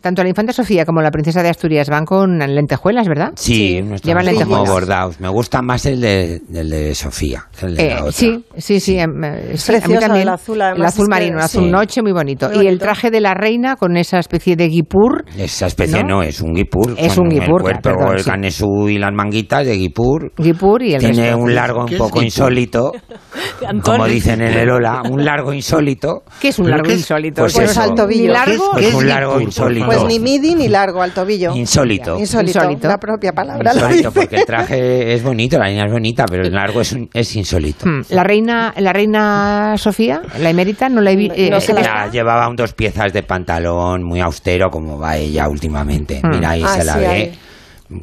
[0.00, 3.32] tanto la infanta Sofía como la princesa de Asturias van con lentejuelas, ¿verdad?
[3.42, 4.70] Sí, unos llevan como lentejuelas.
[4.70, 5.20] bordados.
[5.20, 7.44] Me gusta más el de, el de Sofía.
[7.60, 8.12] El de Eh, la otra.
[8.12, 10.22] sí, sí, sí, em, eh, sí, a mí Precioso también.
[10.22, 11.70] el azul, además, El azul es marino, el azul sí.
[11.70, 12.46] noche, muy bonito.
[12.48, 12.84] Muy Y el bonito.
[12.84, 15.24] traje de la reina con esa especie de guipur.
[15.36, 16.16] Esa especie ¿No?
[16.18, 16.94] no, es un guipur.
[16.96, 18.30] Es con un guipur, El cuerpo, perdón, el sí.
[18.30, 20.32] canesú y las manguitas de guipur.
[20.36, 21.38] Guipur y el Tiene resto.
[21.38, 22.92] un largo un poco insólito.
[23.84, 26.22] Como dicen en el Ola, un largo insólito.
[26.40, 27.00] ¿Qué es un ¿Pero largo qué es?
[27.00, 27.42] insólito?
[27.42, 27.80] Pues Pues eso.
[27.82, 28.22] al tobillo.
[28.22, 29.86] Ni largo, Pues ni un largo guipur, insólito.
[29.86, 31.54] Pues ni midi ni largo al tobillo.
[31.54, 32.18] Insólito.
[32.18, 32.88] Insólito, Insólito.
[32.88, 34.20] la propia palabra lo Insólito, dice.
[34.20, 37.86] porque el traje es bonito, la niña es bonita, pero el largo es, es insólito.
[37.88, 41.34] Hmm, La reina, la reina Sofía, la emérita, no la he visto.
[41.50, 45.48] No se la- Ya llevaba un dos piezas de pantalón muy austero como va ella
[45.48, 46.20] últimamente.
[46.22, 46.30] Hmm.
[46.30, 47.06] Mira, ahí Ah, se la sí, ve.
[47.06, 47.32] ahí.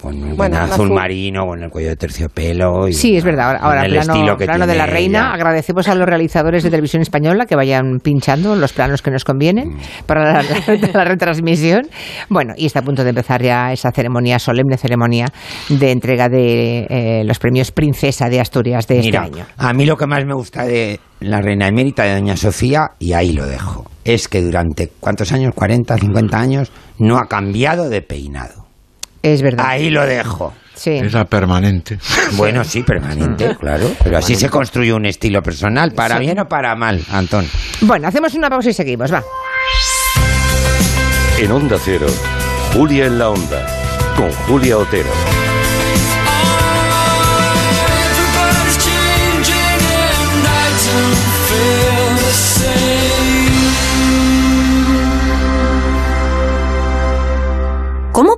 [0.01, 0.91] Con un Bueno, azul, azul.
[0.91, 2.87] marino, con el cuello de terciopelo.
[2.87, 3.47] Y, Sí, es verdad.
[3.47, 5.19] Ahora, ahora el plano, estilo que plano de la reina.
[5.19, 5.33] ella.
[5.33, 9.69] Agradecemos a los realizadores de televisión española que vayan pinchando los planos que nos convienen
[9.69, 9.79] Mm.
[10.05, 11.83] para la, la- la retransmisión.
[12.29, 15.25] Bueno, y está a punto de empezar ya esa ceremonia, solemne ceremonia
[15.69, 19.45] de entrega de eh, los premios Princesa de Asturias de Mira, este año.
[19.57, 23.13] a mí lo que más me gusta de la reina emérita de Doña Sofía, y
[23.13, 25.53] ahí lo dejo, es que durante, ¿cuántos años?
[25.53, 26.71] ¿40, 50 años?
[26.97, 28.58] No ha cambiado de peinado.
[29.23, 29.65] Es verdad.
[29.67, 30.53] Ahí lo dejo.
[30.75, 30.91] Sí.
[30.91, 31.97] Era permanente.
[32.33, 33.91] Bueno, sí, permanente, claro.
[34.03, 36.21] Pero así se construye un estilo personal, para Sí.
[36.21, 37.45] bien o para mal, Antón.
[37.81, 39.23] Bueno, hacemos una pausa y seguimos, va.
[41.39, 42.05] En Onda Cero,
[42.73, 43.65] Julia en la Onda,
[44.15, 45.09] con Julia Otero.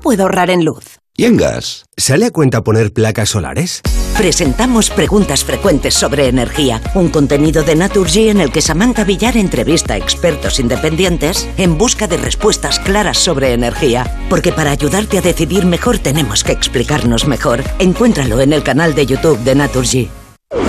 [0.02, 1.00] Puedo ahorrar en luz?
[1.16, 1.86] ¿Y en gas?
[1.96, 3.82] ¿Sale a cuenta poner placas solares?
[4.18, 9.94] Presentamos Preguntas Frecuentes sobre Energía, un contenido de Naturgy en el que Samantha Villar entrevista
[9.94, 14.06] a expertos independientes en busca de respuestas claras sobre energía.
[14.30, 17.64] Porque para ayudarte a decidir mejor tenemos que explicarnos mejor.
[17.80, 20.10] Encuéntralo en el canal de YouTube de Naturgy.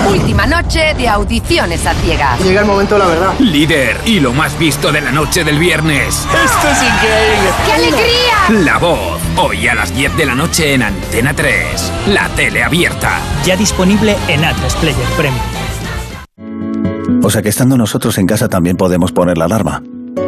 [0.09, 2.41] Última noche de audiciones a ciegas.
[2.45, 3.39] Llega el momento de la verdad.
[3.39, 6.09] Líder y lo más visto de la noche del viernes.
[6.09, 7.51] ¡Esto es increíble!
[7.67, 8.65] ¡Qué alegría!
[8.65, 9.22] La voz.
[9.39, 11.93] Hoy a las 10 de la noche en Antena 3.
[12.09, 13.19] La tele abierta.
[13.47, 15.41] Ya disponible en Atlas Player Premium.
[17.25, 19.83] O sea que estando nosotros en casa también podemos poner la alarma.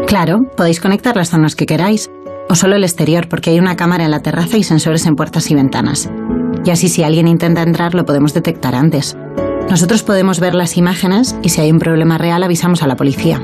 [0.07, 2.11] Claro, podéis conectar las zonas que queráis.
[2.49, 5.51] O solo el exterior, porque hay una cámara en la terraza y sensores en puertas
[5.51, 6.09] y ventanas.
[6.65, 9.19] Y así si alguien intenta entrar lo podemos detectar antes.
[9.69, 13.41] Nosotros podemos ver las imágenes y si hay un problema real avisamos a la policía.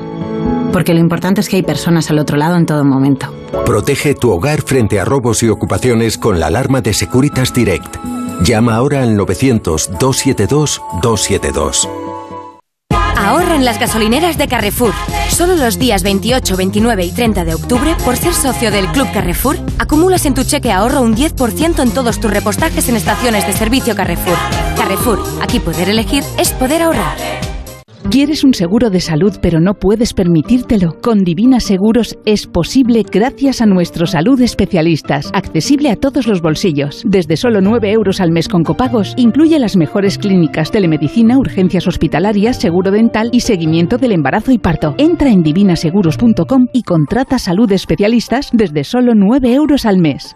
[0.71, 3.33] Porque lo importante es que hay personas al otro lado en todo momento.
[3.65, 7.97] Protege tu hogar frente a robos y ocupaciones con la alarma de Securitas Direct.
[8.43, 11.87] Llama ahora al 900-272-272.
[13.15, 14.93] Ahorra en las gasolineras de Carrefour.
[15.29, 19.57] Solo los días 28, 29 y 30 de octubre, por ser socio del Club Carrefour,
[19.77, 23.95] acumulas en tu cheque ahorro un 10% en todos tus repostajes en estaciones de servicio
[23.95, 24.37] Carrefour.
[24.75, 27.50] Carrefour, aquí poder elegir es poder ahorrar.
[28.09, 30.97] ¿Quieres un seguro de salud pero no puedes permitírtelo?
[31.01, 37.03] Con Divina Seguros es posible gracias a nuestros salud especialistas, accesible a todos los bolsillos.
[37.05, 42.57] Desde solo 9 euros al mes con copagos, incluye las mejores clínicas, telemedicina, urgencias hospitalarias,
[42.57, 44.95] seguro dental y seguimiento del embarazo y parto.
[44.97, 50.35] Entra en divinaseguros.com y contrata salud especialistas desde solo 9 euros al mes.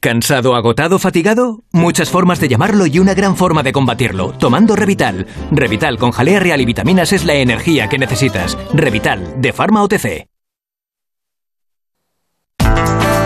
[0.00, 1.62] ¿Cansado, agotado, fatigado?
[1.72, 4.32] Muchas formas de llamarlo y una gran forma de combatirlo.
[4.32, 5.26] Tomando Revital.
[5.50, 8.56] Revital con jalea real y vitaminas es la energía que necesitas.
[8.72, 10.26] Revital, de Pharma OTC.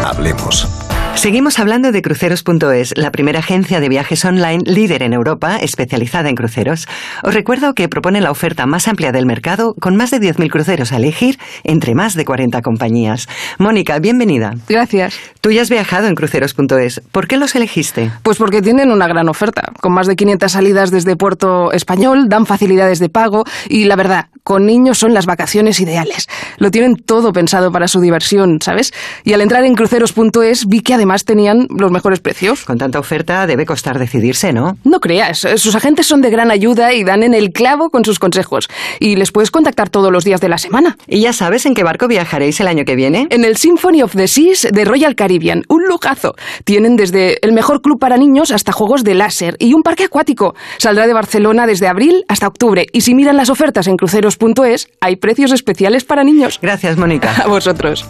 [0.04, 0.68] Hablemos.
[1.16, 6.34] Seguimos hablando de cruceros.es, la primera agencia de viajes online líder en Europa especializada en
[6.34, 6.86] cruceros.
[7.22, 10.92] Os recuerdo que propone la oferta más amplia del mercado con más de 10.000 cruceros
[10.92, 13.26] a elegir entre más de 40 compañías.
[13.58, 14.54] Mónica, bienvenida.
[14.68, 15.14] Gracias.
[15.40, 17.00] Tú ya has viajado en cruceros.es.
[17.10, 18.10] ¿Por qué los elegiste?
[18.22, 19.72] Pues porque tienen una gran oferta.
[19.80, 24.26] Con más de 500 salidas desde Puerto Español, dan facilidades de pago y la verdad,
[24.42, 26.28] con niños son las vacaciones ideales.
[26.58, 28.92] Lo tienen todo pensado para su diversión, ¿sabes?
[29.22, 32.64] Y al entrar en cruceros.es vi que además tenían los mejores precios.
[32.64, 34.76] Con tanta oferta debe costar decidirse, ¿no?
[34.84, 38.18] No creas, sus agentes son de gran ayuda y dan en el clavo con sus
[38.18, 38.68] consejos.
[39.00, 40.96] Y les puedes contactar todos los días de la semana.
[41.06, 43.26] ¿Y ya sabes en qué barco viajaréis el año que viene?
[43.30, 45.62] En el Symphony of the Seas de Royal Caribbean.
[45.68, 46.34] Un lujazo.
[46.64, 50.54] Tienen desde el mejor club para niños hasta juegos de láser y un parque acuático.
[50.78, 52.86] Saldrá de Barcelona desde abril hasta octubre.
[52.92, 56.58] Y si miran las ofertas en cruceros.es, hay precios especiales para niños.
[56.60, 57.34] Gracias, Mónica.
[57.44, 58.04] A vosotros.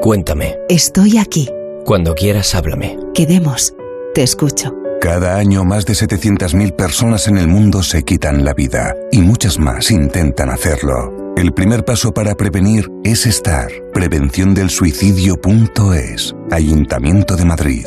[0.00, 0.56] Cuéntame.
[0.68, 1.48] Estoy aquí.
[1.84, 2.96] Cuando quieras, háblame.
[3.14, 3.74] Quedemos.
[4.14, 4.72] Te escucho.
[5.00, 9.58] Cada año más de 700.000 personas en el mundo se quitan la vida y muchas
[9.58, 11.34] más intentan hacerlo.
[11.36, 13.68] El primer paso para prevenir es estar.
[13.92, 16.34] Prevención del suicidio.es.
[16.50, 17.86] Ayuntamiento de Madrid.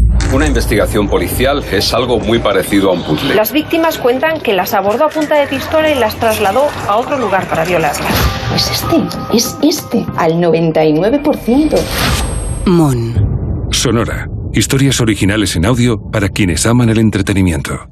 [0.33, 3.35] Una investigación policial es algo muy parecido a un puzzle.
[3.35, 7.17] Las víctimas cuentan que las abordó a punta de pistola y las trasladó a otro
[7.17, 7.99] lugar para violarlas.
[8.55, 11.77] Es este, es este, al 99%.
[12.65, 13.67] Mon.
[13.71, 14.29] Sonora.
[14.53, 17.87] Historias originales en audio para quienes aman el entretenimiento.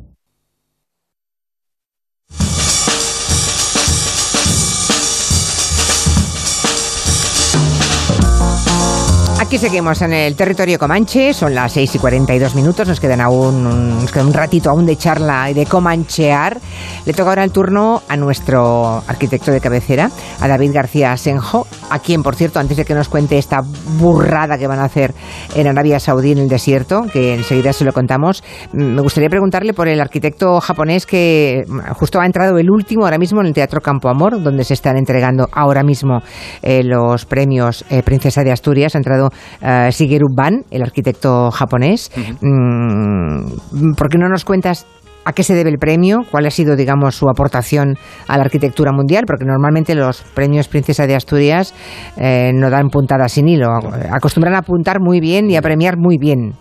[9.50, 13.66] Aquí seguimos en el territorio Comanche, son las 6 y 42 minutos, nos quedan aún
[13.66, 16.60] un, nos queda un ratito aún de charla y de comanchear.
[17.04, 21.98] Le toca ahora el turno a nuestro arquitecto de cabecera, a David García Senjo, a
[21.98, 23.62] quien, por cierto, antes de que nos cuente esta
[23.98, 25.16] burrada que van a hacer
[25.56, 29.88] en Arabia Saudí en el desierto, que enseguida se lo contamos, me gustaría preguntarle por
[29.88, 31.64] el arquitecto japonés que
[31.96, 34.96] justo ha entrado el último ahora mismo en el Teatro Campo Amor, donde se están
[34.96, 36.22] entregando ahora mismo
[36.62, 42.12] eh, los premios eh, Princesa de Asturias, ha entrado uh, Shigeru Ban, el arquitecto japonés.
[42.16, 42.38] Uh -huh.
[42.42, 44.86] mm, ¿Por qué no nos cuentas
[45.26, 47.98] a qué se debe el premio, cuál ha sido, digamos, su aportación
[48.28, 51.74] a la arquitectura mundial, porque normalmente los premios Princesa de Asturias
[52.18, 53.68] eh, no dan puntadas sin hilo,
[54.12, 56.56] acostumbran a apuntar muy bien y a premiar muy bien.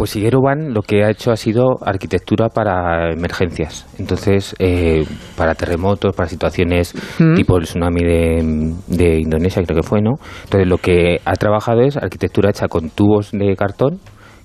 [0.00, 3.86] Pues Siguero Van lo que ha hecho ha sido arquitectura para emergencias.
[3.98, 5.04] Entonces, eh,
[5.36, 6.94] para terremotos, para situaciones
[7.36, 10.12] tipo el tsunami de, de, Indonesia, creo que fue, ¿no?
[10.44, 14.00] Entonces, lo que ha trabajado es arquitectura hecha con tubos de cartón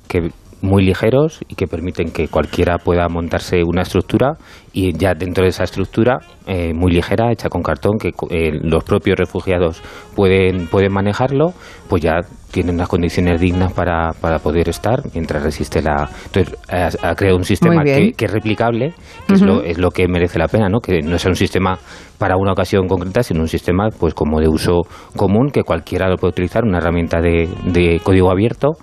[0.09, 0.27] que
[0.61, 4.33] muy ligeros y que permiten que cualquiera pueda montarse una estructura
[4.75, 8.83] y ya dentro de esa estructura eh, muy ligera, hecha con cartón, que eh, los
[8.83, 9.81] propios refugiados
[10.17, 11.53] pueden, pueden manejarlo,
[11.87, 12.19] pues ya
[12.51, 16.09] tienen unas condiciones dignas para, para poder estar mientras resiste la...
[16.25, 16.57] Entonces
[17.01, 18.93] ha, creado un sistema que, es replicable,
[19.25, 20.81] que es, lo, es lo que merece la pena, ¿no?
[20.81, 21.79] que no sea un sistema
[22.17, 24.81] para una ocasión concreta, sino un sistema pues como de uso
[25.15, 28.73] común, que cualquiera lo puede utilizar, una herramienta de, de código abierto.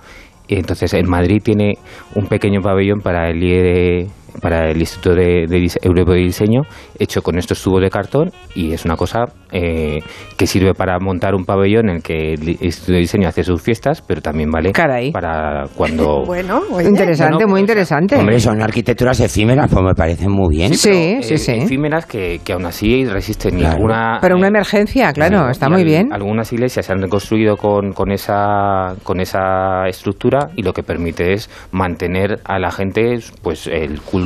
[0.49, 1.75] Entonces, en Madrid tiene
[2.15, 4.07] un pequeño pabellón para el IE
[4.41, 6.63] para el Instituto de, de, Europeo de Diseño,
[6.99, 10.01] hecho con estos tubos de cartón y es una cosa eh,
[10.37, 13.61] que sirve para montar un pabellón en el que el Instituto de Diseño hace sus
[13.61, 14.73] fiestas, pero también vale
[15.13, 16.23] para cuando...
[16.27, 18.17] bueno, interesante, muy interesante.
[18.17, 20.75] Hombre, son arquitecturas efímeras, pues me parecen muy bien.
[20.75, 21.53] Sí, sí, sí.
[21.53, 24.19] Efímeras que, que aún así resisten ninguna...
[24.21, 26.13] Pero una emergencia, claro, está muy bien.
[26.13, 31.33] Algunas iglesias se han reconstruido con, con, esa, con esa estructura y lo que permite
[31.33, 34.22] es mantener a la gente pues el culto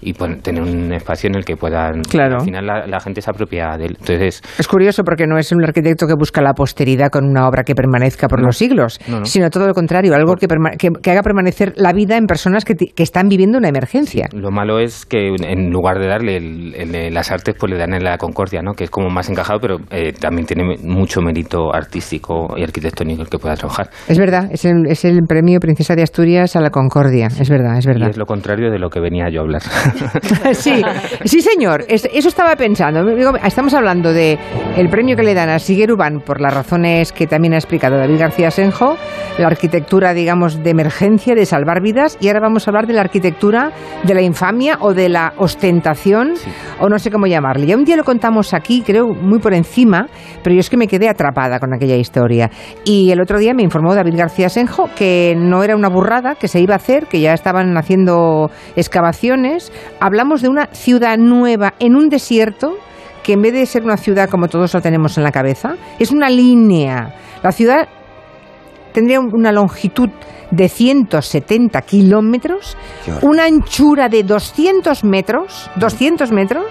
[0.00, 2.02] y tener un espacio en el que puedan.
[2.02, 2.36] Claro.
[2.36, 3.96] Al final la, gente se apropia de él.
[3.98, 7.64] Entonces, es curioso porque no es un arquitecto que busca la posteridad con una obra
[7.64, 10.46] que permanezca por los siglos, sino todo lo contrario, algo que,
[10.78, 14.28] que, haga permanecer la vida en personas que, que están viviendo una emergencia.
[14.32, 18.04] lo malo es que en lugar de darle el, las artes, pues le dan en
[18.04, 18.72] la concordia, ¿no?
[18.72, 23.28] que es como más encajado, pero eh, también tiene mucho mérito artístico y arquitectónico el
[23.28, 23.90] que pueda trabajar.
[24.08, 27.78] Es verdad, es el, es el premio Princesa de Asturias a la Concordia, es verdad,
[27.78, 28.06] es verdad.
[28.06, 29.62] Y es lo contrario de lo que venía yo hablar.
[30.52, 30.82] sí,
[31.24, 31.84] sí, señor.
[31.88, 33.00] Eso estaba pensando.
[33.44, 34.38] Estamos hablando de
[34.76, 38.18] el premio que le dan a Sigueruban por las razones que también ha explicado David
[38.18, 38.96] García Senjo,
[39.38, 43.00] la arquitectura, digamos, de emergencia, de salvar vidas, y ahora vamos a hablar de la
[43.00, 43.72] arquitectura
[44.04, 46.34] de la infamia o de la ostentación,
[46.80, 47.66] o no sé cómo llamarle.
[47.66, 50.06] Ya un día lo contamos aquí, creo, muy por encima,
[50.42, 52.50] pero yo es que me quedé atrapada con aquella historia.
[52.84, 56.48] Y el otro día me informó David García Senjo que no era una burrada, que
[56.48, 59.21] se iba a hacer, que ya estaban haciendo excavaciones
[60.00, 62.76] hablamos de una ciudad nueva en un desierto
[63.22, 66.10] que en vez de ser una ciudad como todos lo tenemos en la cabeza, es
[66.10, 67.14] una línea.
[67.42, 67.88] La ciudad
[68.92, 70.10] tendría una longitud
[70.52, 72.76] de 170 kilómetros,
[73.22, 76.66] una anchura de 200 metros, 200 metros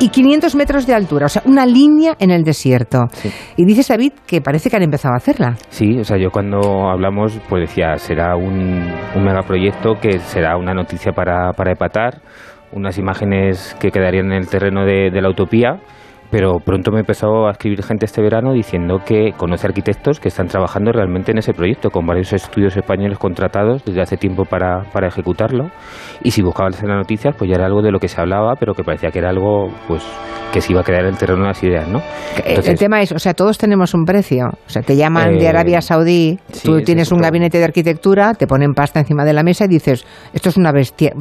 [0.00, 3.06] y 500 metros de altura, o sea, una línea en el desierto.
[3.56, 5.54] Y dices, David, que parece que han empezado a hacerla.
[5.68, 10.74] Sí, o sea, yo cuando hablamos, pues decía, será un, un megaproyecto que será una
[10.74, 12.22] noticia para, para epatar,
[12.72, 15.78] unas imágenes que quedarían en el terreno de, de la utopía
[16.32, 20.46] pero pronto me empezó a escribir gente este verano diciendo que conoce arquitectos que están
[20.46, 25.08] trabajando realmente en ese proyecto, con varios estudios españoles contratados desde hace tiempo para, para
[25.08, 25.70] ejecutarlo.
[26.24, 28.72] Y si buscabas las noticias, pues ya era algo de lo que se hablaba, pero
[28.72, 30.02] que parecía que era algo pues
[30.52, 32.00] que se iba a crear el terreno de las ideas, ¿no?
[32.44, 34.48] el tema es, o sea, todos tenemos un precio.
[34.66, 38.46] O sea, te llaman de eh, Arabia Saudí, tú tienes un gabinete de arquitectura, te
[38.46, 41.12] ponen pasta encima de la mesa y dices, esto es una bestia,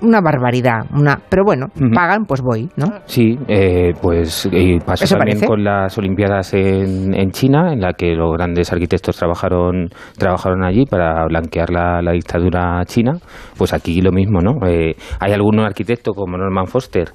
[0.00, 2.86] una barbaridad, una, pero bueno, pagan, pues voy, ¿no?
[3.04, 8.14] Sí, eh, pues y pasó también con las Olimpiadas en, en, China, en la que
[8.14, 13.12] los grandes arquitectos trabajaron, trabajaron allí para blanquear la, la dictadura china.
[13.56, 14.66] Pues aquí lo mismo, ¿no?
[14.66, 17.08] Eh, hay algunos arquitectos como Norman Foster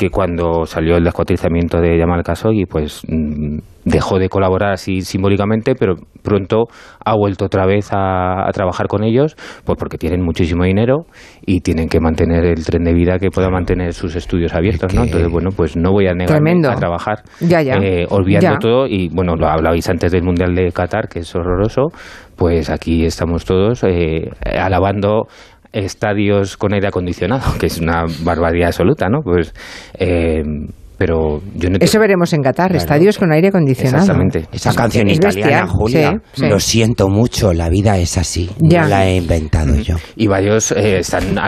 [0.00, 5.74] que cuando salió el descuartizamiento de Yamal Khashoggi, pues mm, dejó de colaborar así simbólicamente,
[5.74, 6.68] pero pronto
[7.04, 9.36] ha vuelto otra vez a, trabajar con ellos,
[9.66, 11.04] pues porque tienen muchísimo dinero
[11.44, 15.04] y tienen que mantener el tren de vida que pueda mantener sus estudios abiertos, ¿no?
[15.04, 17.74] Entonces, bueno, pues no voy a negarme a trabajar ya, ya.
[17.74, 21.88] Eh, olvidando todo y, bueno, lo hablabais antes del Mundial de Qatar, que es horroroso,
[22.36, 25.26] pues aquí estamos todos eh, alabando
[25.72, 29.20] estadios con aire acondicionado, que es una barbaridad absoluta, ¿no?
[29.22, 29.54] Pues
[29.94, 30.42] eh,
[31.00, 34.02] pero yo Eso veremos en Qatar, estadios con aire acondicionado.
[34.02, 34.46] Exactamente.
[34.52, 38.82] Esa canción italiana, Julia, lo siento mucho, la vida es así, ya.
[38.82, 39.94] no la he inventado yo.
[40.16, 41.38] Y varios eh, están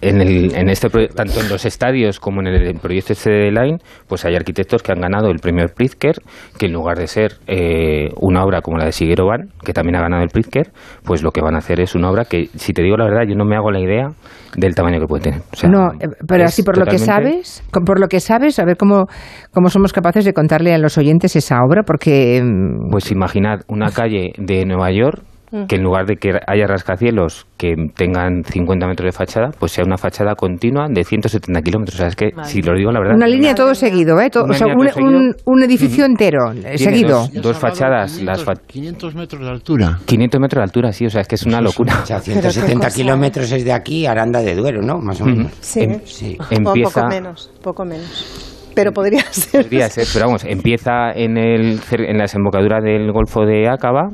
[0.00, 3.78] en, el, en este tanto en los estadios como en el, proyecto este de Line,
[4.08, 6.16] pues hay arquitectos que han ganado el premio Pritzker,
[6.58, 9.94] que en lugar de ser eh, una obra como la de Siguero Van, que también
[9.94, 10.72] ha ganado el Pritzker,
[11.04, 13.22] pues lo que van a hacer es una obra que, si te digo la verdad,
[13.28, 14.08] yo no me hago la idea
[14.56, 15.40] del tamaño que puede tener.
[15.70, 19.06] no, eh, pero así por lo que sabes, por lo que sabes, a ver cómo,
[19.52, 22.42] cómo somos capaces de contarle a los oyentes esa obra, porque...
[22.42, 25.22] Mm, pues imaginad una calle de Nueva York
[25.68, 29.84] que en lugar de que haya rascacielos que tengan 50 metros de fachada, pues sea
[29.84, 31.94] una fachada continua de 170 kilómetros.
[31.94, 33.16] O sea, es que, si lo digo la verdad...
[33.16, 34.30] Una línea todo seguido, ¿eh?
[34.34, 37.28] o sea, un, edificio entero, seguido.
[37.32, 38.12] Dos, fachadas.
[38.18, 39.98] 500, las 500 metros de altura.
[40.04, 42.00] 500 metros de altura, sí, o sea, es que es una locura.
[42.02, 44.98] O sea, 170 kilómetros es de aquí a Aranda de Duero, ¿no?
[44.98, 45.52] Más o menos.
[45.60, 46.38] Sí, em, sí.
[46.50, 47.02] Empieza...
[47.02, 49.62] poco menos, poco menos pero podría ser.
[49.62, 54.10] Podría ser, pero vamos, empieza en, el, en la desembocadura del Golfo de Acaba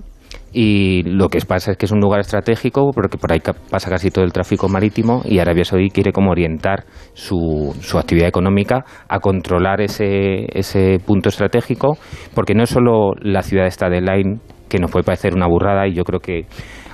[0.53, 4.11] y lo que pasa es que es un lugar estratégico porque por ahí pasa casi
[4.11, 6.85] todo el tráfico marítimo y Arabia Saudí quiere como orientar
[7.15, 11.97] su, su actividad económica a controlar ese, ese punto estratégico
[12.35, 15.87] porque no es solo la ciudad esta de Line que nos puede parecer una burrada
[15.87, 16.47] y yo creo que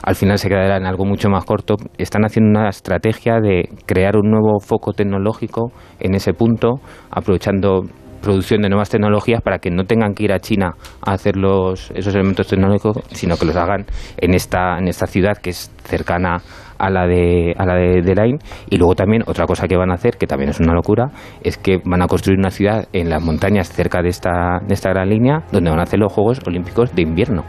[0.03, 1.77] al final se quedará en algo mucho más corto.
[1.99, 5.71] Están haciendo una estrategia de crear un nuevo foco tecnológico
[6.01, 6.81] en ese punto,
[7.11, 7.83] aprovechando
[8.21, 10.75] producción de nuevas tecnologías para que no tengan que ir a China
[11.05, 13.87] a hacer los, esos elementos tecnológicos, sino que los hagan
[14.17, 16.43] en esta, en esta ciudad que es cercana
[16.79, 18.39] a la de a la de, de
[18.71, 21.11] y luego también otra cosa que van a hacer que también es una locura
[21.43, 24.91] es que van a construir una ciudad en las montañas cerca de esta de esta
[24.91, 27.45] gran línea donde van a hacer los Juegos Olímpicos de invierno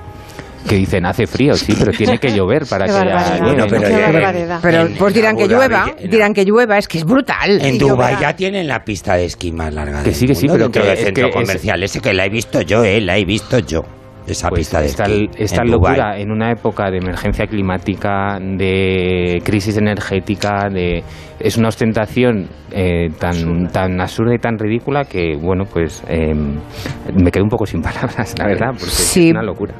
[0.68, 3.38] que dicen hace frío, sí, pero tiene que llover para que haya
[3.70, 7.62] pero, pero pues dirán que llueva, dirán que llueva, es que es brutal.
[7.62, 10.04] En Dubái ya tienen la pista de esquí más larga.
[10.04, 11.82] Que sí, que sí, pero que, el centro comercial.
[11.84, 13.99] Ese que la he visto yo, eh, la he visto yo
[14.30, 19.42] esa pues pista de esta, esquí esta locura en una época de emergencia climática, de
[19.44, 21.04] crisis energética, de
[21.40, 27.32] es una ostentación eh, tan tan absurda y tan ridícula que bueno pues eh, me
[27.32, 29.74] quedo un poco sin palabras la verdad porque es una locura.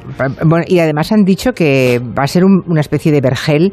[0.44, 3.72] Bueno, y además han dicho que va a ser una especie de vergel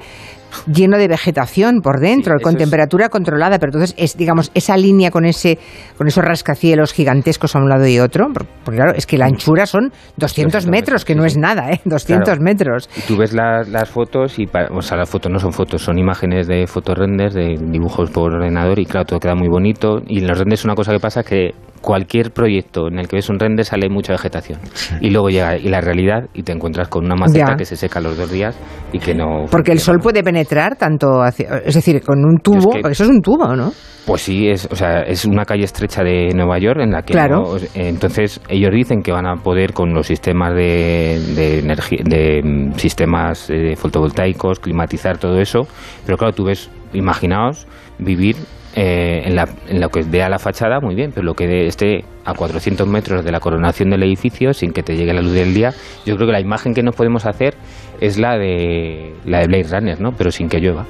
[0.72, 5.26] lleno de vegetación por dentro, con temperatura controlada, pero entonces es, digamos, esa línea con
[5.26, 5.58] ese,
[5.98, 8.28] con esos rascacielos gigantescos a un lado y otro,
[8.64, 11.82] porque claro, es que la anchura son 200, metros, que no es nada, ¿eh?
[11.86, 12.90] 200 metros.
[12.96, 16.48] Y tú ves las fotos y, o sea, las fotos no son fotos, son imágenes
[16.48, 20.02] de fotorenders, de dibujos por ordenador y claro, todo queda muy bonito.
[20.08, 21.52] Y en los renders una cosa que pasa es que
[21.82, 24.60] cualquier proyecto en el que ves un render sale mucha vegetación.
[25.02, 28.00] Y luego llega y la realidad y te encuentras con una maceta que se seca
[28.00, 28.56] los dos días
[28.92, 32.72] y que no porque el sol puede penetrar tanto hacia, es decir con un tubo
[32.72, 33.72] porque eso es un tubo no
[34.06, 37.14] pues sí es o sea es una calle estrecha de Nueva York en la que
[37.14, 37.58] claro.
[37.74, 42.74] entonces ellos dicen que van a poder con los sistemas de, de energía de mm,
[42.76, 45.68] sistemas eh, fotovoltaicos climatizar todo eso
[46.06, 47.68] pero claro tú ves imaginaos
[48.00, 48.38] vivir
[48.80, 52.36] eh, en, la, lo que vea la fachada, muy bien, pero lo que esté a
[52.36, 55.72] 400 metros de la coronación del edificio, sin que te llegue la luz del día,
[56.06, 57.56] yo creo que la imagen que nos podemos hacer
[58.02, 60.12] es la de, la de Blade Runner, ¿no?
[60.12, 60.86] pero sin que llueva.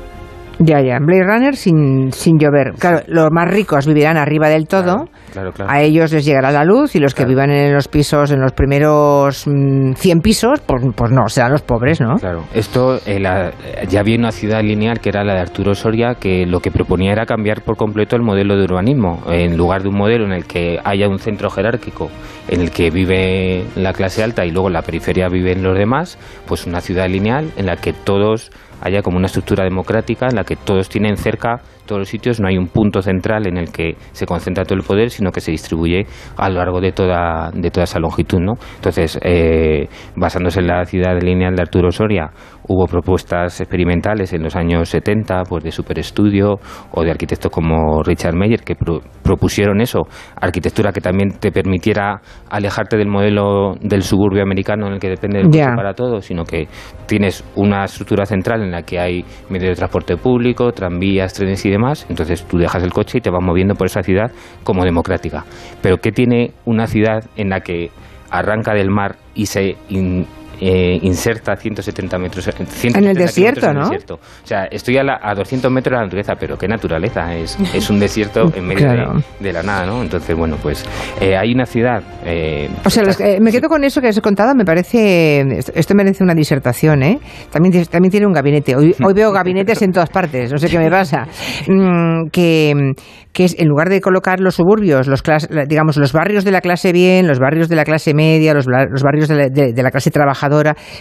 [0.60, 0.98] Ya, ya.
[1.00, 2.74] Blade Runner sin, sin llover.
[2.80, 5.08] Claro, los más ricos vivirán arriba del todo.
[5.32, 8.32] Claro, claro, A ellos les llegará la luz y los que vivan en los pisos,
[8.32, 12.16] en los primeros 100 mm, pisos, pues, pues, no, serán los pobres, ¿no?
[12.16, 12.44] Claro.
[12.54, 13.22] Esto, eh,
[13.88, 17.12] ya había una ciudad lineal que era la de Arturo Soria, que lo que proponía
[17.12, 19.22] era cambiar por completo el modelo de urbanismo.
[19.28, 22.10] En lugar de un modelo en el que haya un centro jerárquico
[22.48, 26.18] en el que vive la clase alta y luego en la periferia viven los demás,
[26.48, 28.52] pues una ciudad lineal en la que todos
[28.82, 32.48] haya como una estructura democrática en la que todos tienen cerca todos los sitios, no
[32.48, 35.52] hay un punto central en el que se concentra todo el poder, sino que se
[35.52, 36.06] distribuye
[36.38, 38.40] a lo largo de toda, de toda esa longitud.
[38.40, 38.54] ¿no?
[38.76, 42.30] Entonces, eh, basándose en la ciudad lineal de Arturo Soria,
[42.68, 46.60] hubo propuestas experimentales en los años 70 pues, de superestudio
[46.92, 48.76] o de arquitectos como Richard Meyer que
[49.24, 50.02] propusieron eso,
[50.36, 55.40] arquitectura que también te permitiera alejarte del modelo del suburbio americano en el que depende
[55.40, 56.68] del coche para todo, sino que
[57.08, 61.70] tienes una estructura central en la que hay medios de transporte público, tranvías, trenes y
[61.70, 61.77] demás,
[62.10, 64.32] entonces tú dejas el coche y te vas moviendo por esa ciudad
[64.64, 65.46] como democrática.
[65.82, 67.92] Pero ¿qué tiene una ciudad en la que
[68.30, 69.76] arranca del mar y se
[70.60, 72.50] eh, inserta 170 metros
[72.84, 73.90] en el desierto, ¿no?
[73.90, 77.90] O sea, estoy a, a, 200 metros de la naturaleza, pero qué naturaleza, es, es
[77.90, 78.88] un desierto en medio
[79.40, 80.02] de, la nada, ¿no?
[80.02, 80.86] Entonces, bueno, pues
[81.22, 82.02] eh, hay una ciudad...
[82.26, 83.04] Eh, o sea,
[83.40, 85.42] me quedo con eso que has contado, me parece...
[85.74, 87.20] Esto merece una disertación, ¿eh?
[87.52, 88.76] También, también tiene un gabinete.
[88.76, 91.28] Hoy, hoy veo gabinetes en todas partes, no sé qué me pasa.
[91.68, 92.94] Mm, que,
[93.32, 95.22] que es, en lugar de colocar los suburbios, los
[95.68, 99.04] digamos, los barrios de la clase bien, los barrios de la clase media, los, los
[99.04, 100.47] barrios de la, de la clase trabajadora,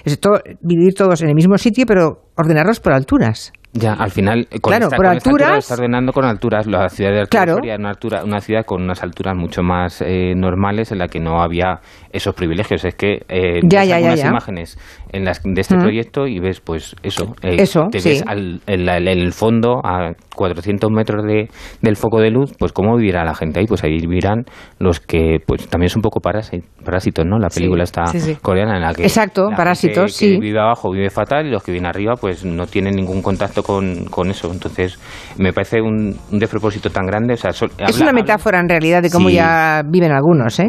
[0.04, 3.52] es todo, vivir todos en el mismo sitio, pero ordenarlos por alturas.
[3.72, 5.58] Ya, al final, con claro, esta, por alturas.
[5.58, 6.66] está ordenando con alturas.
[6.66, 10.92] La ciudad de Arturo una, altura, una ciudad con unas alturas mucho más eh, normales
[10.92, 12.84] en la que no había esos privilegios.
[12.84, 14.78] Es que eh, ya, ya, ya, imágenes
[15.16, 17.34] en las, de este proyecto y ves, pues eso.
[17.42, 21.48] Eh, eso, te ves al, en, el fondo, a 400 metros de,
[21.82, 23.66] del foco de luz, pues cómo vivirá la gente ahí.
[23.66, 24.44] Pues ahí vivirán
[24.78, 27.38] los que, pues también son un poco parásitos, ¿no?
[27.38, 28.04] La película está
[28.42, 29.02] coreana en la que.
[29.02, 30.34] Exacto, parásitos, sí.
[30.34, 33.62] Que vive abajo vive fatal y los que viven arriba, pues no tienen ningún contacto
[33.62, 34.50] con, con eso.
[34.52, 34.98] Entonces,
[35.38, 37.34] me parece un, un despropósito tan grande.
[37.34, 40.68] O sea, es una metáfora en realidad de cómo ya viven algunos, ¿eh?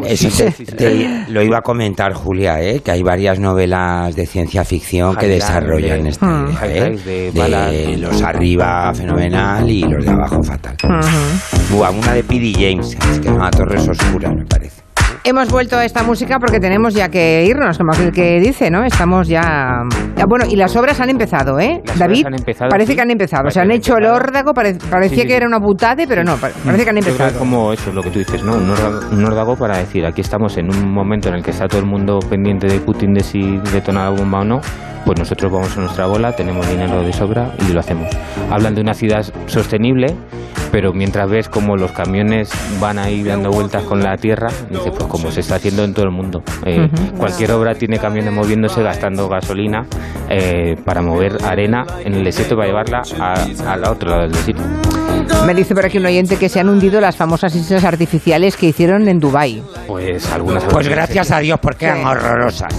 [1.28, 2.80] lo iba a comentar Julia, ¿eh?
[2.80, 6.50] que hay varias novelas de ciencia ficción que desarrollan esta hmm.
[6.50, 7.32] idea, ¿eh?
[7.72, 10.76] de, los arriba fenomenal y los de abajo fatal.
[11.90, 12.52] una de P.D.
[12.54, 14.87] James, que se llama Torres Oscuras, me parece.
[15.24, 18.84] Hemos vuelto a esta música porque tenemos ya que irnos, como aquel que dice, ¿no?
[18.84, 19.82] Estamos ya...
[20.28, 21.82] Bueno, y las obras han empezado, ¿eh?
[21.96, 22.26] David,
[22.70, 23.46] parece que han empezado.
[23.46, 26.90] O sea, han hecho el órdago, parecía que era una putade, pero no, parece que
[26.90, 27.30] han empezado.
[27.30, 28.54] Es como eso, lo que tú dices, ¿no?
[28.54, 31.86] Un órdago, para decir, aquí estamos en un momento en el que está todo el
[31.86, 34.60] mundo pendiente de Putin de si detona la bomba o no,
[35.04, 38.08] pues nosotros vamos a nuestra bola, tenemos dinero de sobra y lo hacemos.
[38.50, 40.14] Hablan de una ciudad sostenible,
[40.70, 42.50] pero mientras ves como los camiones
[42.80, 46.06] van ahí dando vueltas con la tierra, dices, pues como se está haciendo en todo
[46.06, 46.42] el mundo.
[46.64, 49.86] Eh, cualquier obra tiene camiones moviéndose, gastando gasolina
[50.28, 53.02] eh, para mover arena en el desierto para llevarla
[53.66, 54.62] al otro lado del desierto.
[55.46, 58.66] Me dice por aquí un oyente que se han hundido las famosas islas artificiales que
[58.66, 59.62] hicieron en Dubai.
[59.86, 60.64] Pues algunas.
[60.64, 62.74] Pues gracias a Dios porque eran horrorosas.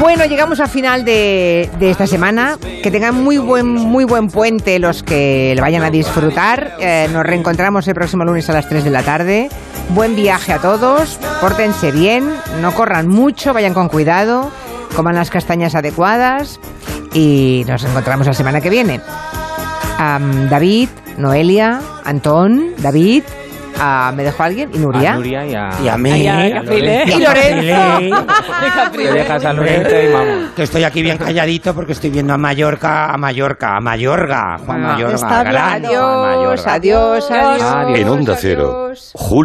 [0.00, 2.56] Bueno, llegamos al final de, esta semana.
[2.82, 6.76] Que tengan muy buen muy buen puente los que le vayan a disfrutar.
[6.80, 9.48] Eh, nos reencontramos el próximo lunes a las 3 de la tarde.
[9.98, 11.18] Buen viaje a todos.
[11.40, 12.32] Pórtense bien.
[12.60, 13.52] No corran mucho.
[13.52, 14.48] Vayan con cuidado.
[14.94, 16.60] Coman las castañas adecuadas.
[17.14, 19.00] Y nos encontramos la semana que viene.
[19.98, 23.24] David, Noelia, Antón, David,
[24.14, 24.70] ¿Me dejó alguien?
[24.74, 25.12] ¿Y Nuria?
[25.12, 26.10] A Nuria y a, y a mí.
[26.10, 28.26] Y, a, y Lorenzo.
[28.92, 30.50] Te dejas a Lorenzo y vamos.
[30.56, 34.58] Que estoy aquí bien calladito porque estoy viendo a Mallorca, a Mallorca, a Mallorca.
[34.66, 35.72] Juan ah, Mayorga.
[35.72, 37.98] Adiós, adiós, adiós, adiós.
[37.98, 39.38] En Onda Cero, Julia.